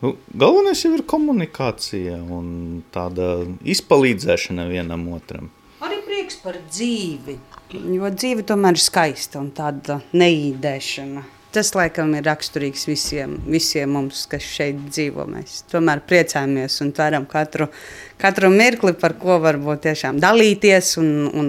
nu, 0.00 0.14
galvenais 0.32 0.80
jau 0.80 0.94
ir 0.96 1.04
komunikācija 1.12 2.22
un 2.24 2.48
tāda 2.94 3.34
izpalīdzēšana 3.68 4.64
vienam 4.70 5.04
otram. 5.12 5.52
Arī 5.84 6.00
prieks 6.06 6.40
par 6.40 6.56
dzīvi, 6.64 7.36
jo 7.98 8.14
dzīve 8.16 8.48
tomēr 8.48 8.80
ir 8.80 8.86
skaista 8.86 9.42
un 9.42 9.52
tāda 9.52 10.00
neīdēšana. 10.16 11.26
Tas 11.58 11.72
laikam 11.74 12.12
ir 12.14 12.22
raksturīgs 12.22 12.84
visiem, 12.86 13.32
visiem 13.50 13.90
mums, 13.90 14.20
kas 14.30 14.44
šeit 14.46 14.76
dzīvo. 14.92 15.24
Mēs 15.26 15.64
tomēr 15.72 16.04
priecājamies 16.06 16.76
un 16.84 16.92
ceram 16.94 17.24
katru, 17.26 17.66
katru 18.22 18.52
mirkli, 18.52 18.92
par 18.94 19.16
ko 19.18 19.40
varbūt 19.42 19.88
tiešām 19.88 20.20
dalīties 20.22 20.92
un, 21.02 21.08
un 21.34 21.48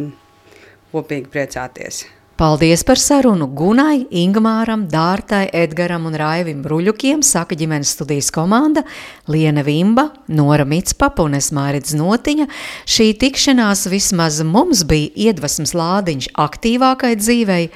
kopīgi 0.89 1.29
priecāties. 1.29 2.07
Paldies 2.39 2.81
par 2.87 2.97
sarunu 2.97 3.49
Gunai, 3.53 4.07
Ingmāram, 4.15 4.87
Dārtai, 4.89 5.43
Edgaram 5.59 6.07
un 6.09 6.17
Raivim 6.17 6.63
Bruļukiem, 6.65 7.21
saka 7.21 7.53
ģimenes 7.59 7.91
studijas 7.93 8.31
komanda, 8.33 8.81
Liena 9.29 9.61
Vimba, 9.67 10.07
Nora 10.31 10.65
Mitspapa 10.65 11.27
un 11.27 11.37
es 11.37 11.51
Mārits 11.53 11.93
Notiņa. 11.99 12.49
Šī 12.89 13.11
tikšanās 13.21 13.85
vismaz 13.93 14.41
mums 14.41 14.81
bija 14.89 15.13
iedvesmas 15.29 15.75
lādiņš 15.77 16.31
aktīvākai 16.47 17.13
dzīvei, 17.19 17.69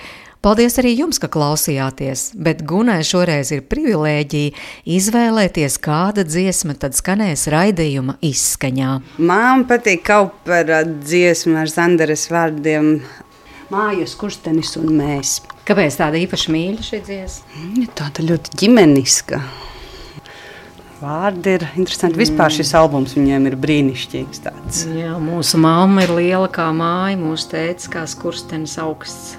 Paldies 0.44 0.76
arī 0.82 0.89
jums, 0.98 1.22
ka 1.24 1.30
klausījāties, 1.32 2.34
bet 2.36 2.66
Gunai 2.68 2.98
šoreiz 3.08 3.54
ir 3.56 3.62
privilēģija 3.72 4.52
izvēlēties, 4.91 5.78
kāda 5.80 6.26
dziesma 6.28 6.76
tad 6.76 6.98
skanēs 6.98 7.46
raidījuma 7.54 8.18
izskaņā. 8.20 8.98
Man 9.24 9.64
patīk 9.70 10.04
kaut 10.10 10.36
par 10.44 10.68
dziesmu 10.84 11.62
ar 11.62 11.72
Zandaras 11.72 12.28
vārdiem 12.28 12.98
mājas, 13.72 14.18
kurstenis 14.20 14.76
un 14.82 14.91
mēs. 14.98 15.38
Kāpēc 15.64 15.96
tāda 16.02 16.20
īpaši 16.20 16.52
mīļa 16.52 16.88
šī 16.89 17.00
dziesma? 17.08 17.62
Mm, 17.62 17.86
tāda 17.96 18.26
ļoti 18.28 18.60
ģimeniska. 18.60 19.39
Vārdi 21.00 21.56
ir 21.56 21.64
interesanti. 21.72 22.20
Vispār 22.20 22.52
šis 22.52 22.76
albums 22.80 23.16
viņiem 23.16 23.48
ir 23.48 23.56
brīnišķīgs. 23.64 24.44
Tāds. 24.44 24.84
Jā, 24.91 25.16
mūsu 25.24 25.64
mamma 25.64 26.04
ir 26.04 26.14
liela 26.20 26.52
kā 26.52 26.68
māja, 26.76 27.16
mūsu 27.20 27.48
tēvs 27.56 27.88
kā 27.96 28.04
skurstenis 28.12 28.76
augsts. 28.84 29.38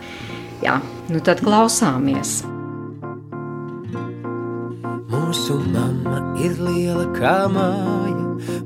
Jā, 0.64 0.78
nu 1.12 1.20
tad 1.20 1.42
klausāmies. 1.44 2.38
Mūsu 5.12 5.58
mamma 5.60 6.22
ir 6.40 6.54
liela 6.56 7.04
kā 7.12 7.44
māja, 7.52 8.22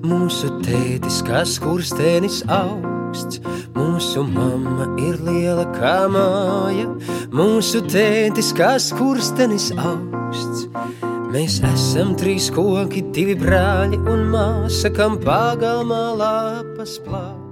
mūsu 0.07 0.53
tētis 0.63 1.19
kā 1.27 1.43
skurstenis 1.43 2.45
augsts. 2.55 3.41
Mūsu 3.75 4.23
mamma 4.29 4.87
ir 5.03 5.19
liela 5.27 5.67
kā 5.75 5.97
māja, 6.13 6.87
mūsu 7.35 7.83
tētis 7.91 8.53
kā 8.55 8.77
skurstenis 8.79 9.73
augsts. 9.75 10.69
Mēs 11.35 11.59
esam 11.67 12.15
trīs 12.21 12.47
koki, 12.55 13.03
divi 13.11 13.35
brāļi 13.43 13.99
un 14.07 14.25
māsa, 14.31 14.95
kam 14.95 15.19
pagalmā 15.27 16.05
lapas 16.23 16.97
plāš. 17.03 17.48